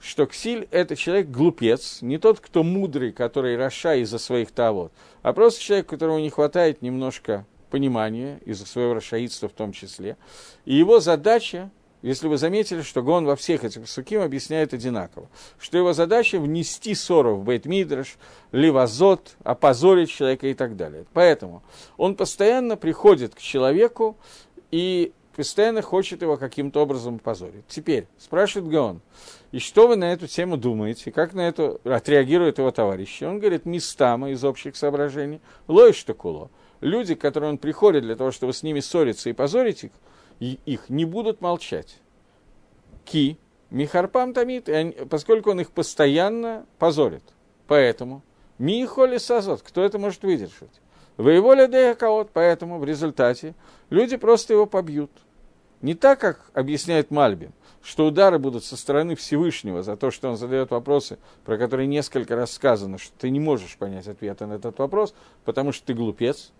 что 0.00 0.26
Ксиль– 0.26 0.66
это 0.70 0.96
человек 0.96 1.28
глупец, 1.28 2.02
не 2.02 2.18
тот, 2.18 2.40
кто 2.40 2.64
мудрый, 2.64 3.12
который 3.12 3.56
раша 3.56 3.94
из-за 3.94 4.18
своих 4.18 4.50
того, 4.50 4.90
а 5.22 5.32
просто 5.32 5.60
человек, 5.60 5.86
которому 5.86 6.18
не 6.18 6.30
хватает 6.30 6.82
немножко 6.82 7.46
понимания, 7.72 8.38
из-за 8.44 8.66
своего 8.66 8.94
рашаидства 8.94 9.48
в 9.48 9.52
том 9.52 9.72
числе. 9.72 10.18
И 10.66 10.74
его 10.74 11.00
задача, 11.00 11.70
если 12.02 12.28
вы 12.28 12.36
заметили, 12.36 12.82
что 12.82 13.02
Гон 13.02 13.24
во 13.24 13.34
всех 13.34 13.64
этих 13.64 13.88
суким 13.88 14.20
объясняет 14.20 14.74
одинаково, 14.74 15.28
что 15.58 15.78
его 15.78 15.94
задача 15.94 16.38
внести 16.38 16.94
ссору 16.94 17.36
в 17.36 17.44
Бейт-Мидраш, 17.44 18.18
ливазот, 18.52 19.36
опозорить 19.42 20.10
человека 20.10 20.48
и 20.48 20.54
так 20.54 20.76
далее. 20.76 21.06
Поэтому 21.14 21.62
он 21.96 22.14
постоянно 22.14 22.76
приходит 22.76 23.34
к 23.34 23.38
человеку 23.38 24.18
и 24.70 25.12
постоянно 25.34 25.80
хочет 25.80 26.20
его 26.20 26.36
каким-то 26.36 26.80
образом 26.82 27.18
позорить. 27.18 27.64
Теперь 27.68 28.06
спрашивает 28.18 28.70
Гаон, 28.70 29.00
и 29.50 29.60
что 29.60 29.88
вы 29.88 29.96
на 29.96 30.12
эту 30.12 30.26
тему 30.26 30.58
думаете, 30.58 31.10
как 31.10 31.32
на 31.32 31.40
это 31.40 31.78
отреагируют 31.84 32.58
его 32.58 32.70
товарищи? 32.70 33.24
Он 33.24 33.38
говорит, 33.38 33.64
местама 33.64 34.30
из 34.30 34.44
общих 34.44 34.76
соображений, 34.76 35.40
лоишь 35.68 36.04
куло. 36.18 36.50
Люди, 36.82 37.14
к 37.14 37.20
которым 37.20 37.50
он 37.50 37.58
приходит 37.58 38.02
для 38.02 38.16
того, 38.16 38.32
чтобы 38.32 38.52
с 38.52 38.64
ними 38.64 38.80
ссориться 38.80 39.30
и 39.30 39.32
позорить 39.32 39.84
их, 39.84 39.92
их 40.40 40.90
не 40.90 41.04
будут 41.04 41.40
молчать. 41.40 42.00
Ки, 43.04 43.38
Михарпам 43.70 44.34
Тамит, 44.34 44.68
поскольку 45.08 45.52
он 45.52 45.60
их 45.60 45.70
постоянно 45.70 46.66
позорит. 46.78 47.22
Поэтому, 47.68 48.22
Михоли 48.58 49.18
Сазот, 49.18 49.62
кто 49.62 49.84
это 49.84 50.00
может 50.00 50.24
выдержать? 50.24 50.80
Воеволя 51.16 51.68
Деякаот, 51.68 52.30
поэтому 52.32 52.80
в 52.80 52.84
результате 52.84 53.54
люди 53.88 54.16
просто 54.16 54.54
его 54.54 54.66
побьют. 54.66 55.12
Не 55.82 55.94
так, 55.94 56.20
как 56.20 56.50
объясняет 56.52 57.12
Мальбин, 57.12 57.52
что 57.80 58.06
удары 58.06 58.40
будут 58.40 58.64
со 58.64 58.76
стороны 58.76 59.14
Всевышнего 59.14 59.84
за 59.84 59.96
то, 59.96 60.10
что 60.10 60.28
он 60.30 60.36
задает 60.36 60.70
вопросы, 60.70 61.18
про 61.44 61.58
которые 61.58 61.86
несколько 61.86 62.34
раз 62.34 62.52
сказано, 62.52 62.98
что 62.98 63.12
ты 63.18 63.30
не 63.30 63.38
можешь 63.40 63.76
понять 63.76 64.08
ответа 64.08 64.46
на 64.46 64.54
этот 64.54 64.78
вопрос, 64.78 65.14
потому 65.44 65.70
что 65.70 65.86
ты 65.86 65.94
глупец. 65.94 66.50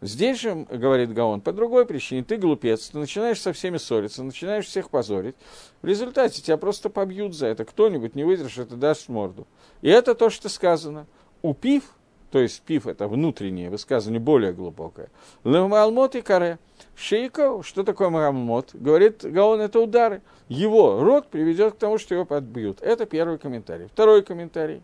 Здесь 0.00 0.40
же, 0.40 0.66
говорит 0.70 1.12
Гаон, 1.12 1.40
по 1.40 1.52
другой 1.52 1.84
причине, 1.84 2.24
ты 2.24 2.36
глупец, 2.36 2.88
ты 2.88 2.98
начинаешь 2.98 3.40
со 3.40 3.52
всеми 3.52 3.76
ссориться, 3.76 4.22
начинаешь 4.22 4.66
всех 4.66 4.88
позорить. 4.90 5.34
В 5.82 5.86
результате 5.86 6.40
тебя 6.40 6.56
просто 6.56 6.88
побьют 6.88 7.34
за 7.34 7.48
это, 7.48 7.64
кто-нибудь 7.64 8.14
не 8.14 8.24
выдержит 8.24 8.72
и 8.72 8.76
даст 8.76 9.08
морду. 9.08 9.46
И 9.82 9.88
это 9.88 10.14
то, 10.14 10.30
что 10.30 10.48
сказано. 10.48 11.06
Упив– 11.42 11.94
то 12.30 12.38
есть 12.38 12.62
пив 12.62 12.86
это 12.86 13.08
внутреннее 13.08 13.70
высказывание, 13.70 14.20
более 14.20 14.52
глубокое. 14.52 15.08
Лемалмот 15.44 16.14
и 16.14 16.22
каре. 16.22 16.58
Шейко, 16.94 17.62
что 17.62 17.82
такое 17.82 18.08
мараммот? 18.08 18.70
Говорит, 18.74 19.24
Гаон 19.24 19.60
это 19.60 19.80
удары. 19.80 20.22
Его 20.48 21.02
рот 21.02 21.28
приведет 21.28 21.74
к 21.74 21.78
тому, 21.78 21.98
что 21.98 22.14
его 22.14 22.24
подбьют. 22.24 22.80
Это 22.82 23.06
первый 23.06 23.38
комментарий. 23.38 23.88
Второй 23.88 24.22
комментарий. 24.22 24.82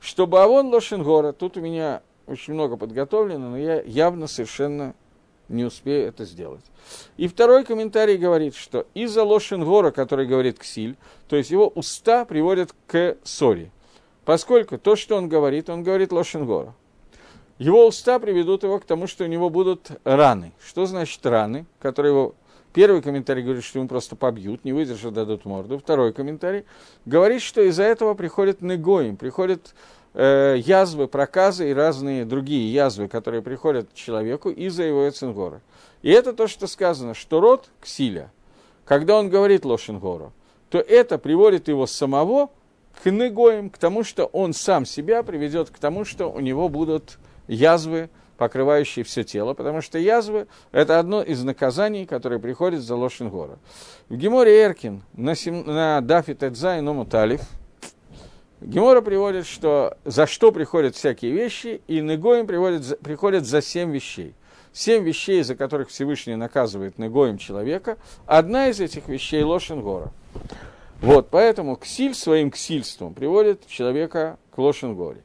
Что 0.00 0.26
Бавон 0.26 0.68
Лошенгора, 0.68 1.32
тут 1.32 1.56
у 1.56 1.60
меня 1.60 2.02
очень 2.26 2.54
много 2.54 2.76
подготовлено, 2.76 3.50
но 3.50 3.58
я 3.58 3.82
явно 3.82 4.26
совершенно 4.26 4.94
не 5.48 5.64
успею 5.64 6.08
это 6.08 6.24
сделать. 6.24 6.64
И 7.16 7.28
второй 7.28 7.64
комментарий 7.64 8.16
говорит, 8.16 8.54
что 8.54 8.86
из-за 8.94 9.24
Лошенгора, 9.24 9.90
который 9.90 10.26
говорит 10.26 10.58
Ксиль, 10.58 10.96
то 11.28 11.36
есть 11.36 11.50
его 11.50 11.68
уста 11.68 12.24
приводят 12.24 12.74
к 12.86 13.16
ссоре. 13.22 13.70
Поскольку 14.24 14.76
то, 14.76 14.96
что 14.96 15.16
он 15.16 15.28
говорит, 15.28 15.70
он 15.70 15.84
говорит 15.84 16.10
Лошенгора. 16.10 16.74
Его 17.58 17.86
уста 17.86 18.18
приведут 18.18 18.64
его 18.64 18.78
к 18.80 18.84
тому, 18.84 19.06
что 19.06 19.24
у 19.24 19.28
него 19.28 19.48
будут 19.48 19.90
раны. 20.04 20.52
Что 20.64 20.86
значит 20.86 21.24
раны, 21.24 21.66
которые 21.78 22.12
его... 22.12 22.34
Первый 22.74 23.00
комментарий 23.00 23.42
говорит, 23.42 23.64
что 23.64 23.78
ему 23.78 23.88
просто 23.88 24.16
побьют, 24.16 24.62
не 24.64 24.74
выдержат, 24.74 25.14
дадут 25.14 25.46
морду. 25.46 25.78
Второй 25.78 26.12
комментарий 26.12 26.66
говорит, 27.06 27.40
что 27.40 27.62
из-за 27.62 27.84
этого 27.84 28.12
приходят 28.12 28.60
негоим, 28.60 29.16
приходят 29.16 29.74
э, 30.16 30.56
язвы, 30.58 31.06
проказы 31.06 31.70
и 31.70 31.74
разные 31.74 32.24
другие 32.24 32.72
язвы, 32.72 33.06
которые 33.06 33.42
приходят 33.42 33.90
к 33.90 33.94
человеку 33.94 34.50
из-за 34.50 34.82
его 34.82 35.08
эцингора. 35.08 35.60
И 36.02 36.10
это 36.10 36.32
то, 36.32 36.48
что 36.48 36.66
сказано, 36.66 37.14
что 37.14 37.40
род 37.40 37.68
ксиля, 37.80 38.32
когда 38.84 39.18
он 39.18 39.28
говорит 39.28 39.64
лошенгору, 39.64 40.32
то 40.70 40.78
это 40.78 41.18
приводит 41.18 41.68
его 41.68 41.86
самого 41.86 42.50
к 43.02 43.10
негоим, 43.10 43.68
к 43.70 43.78
тому, 43.78 44.02
что 44.02 44.24
он 44.26 44.54
сам 44.54 44.86
себя 44.86 45.22
приведет 45.22 45.70
к 45.70 45.78
тому, 45.78 46.04
что 46.04 46.32
у 46.32 46.40
него 46.40 46.68
будут 46.68 47.18
язвы, 47.46 48.08
покрывающие 48.38 49.04
все 49.04 49.22
тело, 49.22 49.54
потому 49.54 49.80
что 49.80 49.98
язвы– 49.98 50.46
это 50.72 50.98
одно 50.98 51.22
из 51.22 51.42
наказаний, 51.42 52.06
которое 52.06 52.38
приходит 52.38 52.80
за 52.80 52.96
Лошенгора. 52.96 53.58
В 54.08 54.16
Геморе 54.16 54.62
Эркин 54.62 55.02
на, 55.14 55.34
сем, 55.34 55.64
на 55.66 56.00
Дафи 56.00 56.34
Тедзай 56.34 56.80
Ному 56.80 57.04
Талиф 57.04 57.42
Гемора 58.60 59.02
приводит, 59.02 59.46
что 59.46 59.96
за 60.04 60.26
что 60.26 60.50
приходят 60.50 60.96
всякие 60.96 61.32
вещи, 61.32 61.82
и 61.86 62.00
Негоим 62.00 62.46
приводит, 62.46 62.98
приходят 63.00 63.44
за 63.44 63.60
семь 63.60 63.92
вещей. 63.92 64.34
Семь 64.72 65.04
вещей, 65.04 65.42
за 65.42 65.54
которых 65.54 65.88
Всевышний 65.88 66.36
наказывает 66.36 66.98
Негоим 66.98 67.38
человека, 67.38 67.98
одна 68.26 68.68
из 68.68 68.80
этих 68.80 69.08
вещей– 69.08 69.42
Лошенгора. 69.44 70.12
Вот, 71.00 71.28
поэтому 71.30 71.76
ксиль 71.76 72.14
своим 72.14 72.50
ксильством 72.50 73.12
приводит 73.12 73.66
человека 73.66 74.38
к 74.50 74.58
Лошенгоре. 74.58 75.22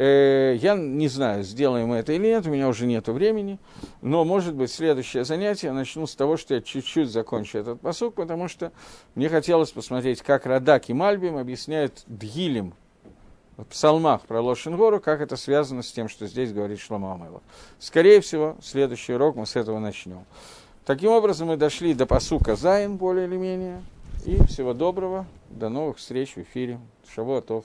Э, 0.00 0.54
я 0.60 0.76
не 0.76 1.08
знаю, 1.08 1.42
сделаем 1.42 1.88
мы 1.88 1.96
это 1.96 2.12
или 2.12 2.28
нет, 2.28 2.46
у 2.46 2.50
меня 2.50 2.68
уже 2.68 2.86
нет 2.86 3.08
времени, 3.08 3.58
но, 4.00 4.24
может 4.24 4.54
быть, 4.54 4.70
следующее 4.70 5.24
занятие 5.24 5.66
я 5.68 5.72
начну 5.72 6.06
с 6.06 6.14
того, 6.14 6.36
что 6.36 6.54
я 6.54 6.60
чуть-чуть 6.60 7.10
закончу 7.10 7.58
этот 7.58 7.80
посук, 7.80 8.14
потому 8.14 8.46
что 8.46 8.70
мне 9.16 9.28
хотелось 9.28 9.72
посмотреть, 9.72 10.22
как 10.22 10.46
Радак 10.46 10.88
и 10.88 10.92
Мальбим 10.92 11.36
объясняют 11.36 12.04
Дгилем 12.06 12.74
в 13.56 13.64
псалмах 13.64 14.22
про 14.22 14.40
Лошенгору, 14.40 15.00
как 15.00 15.20
это 15.20 15.34
связано 15.34 15.82
с 15.82 15.90
тем, 15.90 16.08
что 16.08 16.28
здесь 16.28 16.52
говорит 16.52 16.78
Шлома 16.78 17.14
Амелов. 17.14 17.42
Скорее 17.80 18.20
всего, 18.20 18.56
следующий 18.62 19.14
урок 19.14 19.34
мы 19.34 19.46
с 19.46 19.56
этого 19.56 19.80
начнем. 19.80 20.24
Таким 20.86 21.10
образом, 21.10 21.48
мы 21.48 21.56
дошли 21.56 21.92
до 21.92 22.06
посука 22.06 22.54
Зайн, 22.54 22.98
более 22.98 23.26
или 23.26 23.36
менее. 23.36 23.82
И 24.24 24.40
всего 24.46 24.74
доброго. 24.74 25.26
До 25.50 25.68
новых 25.68 25.96
встреч 25.96 26.36
в 26.36 26.38
эфире. 26.38 26.78
Шавуатов. 27.12 27.64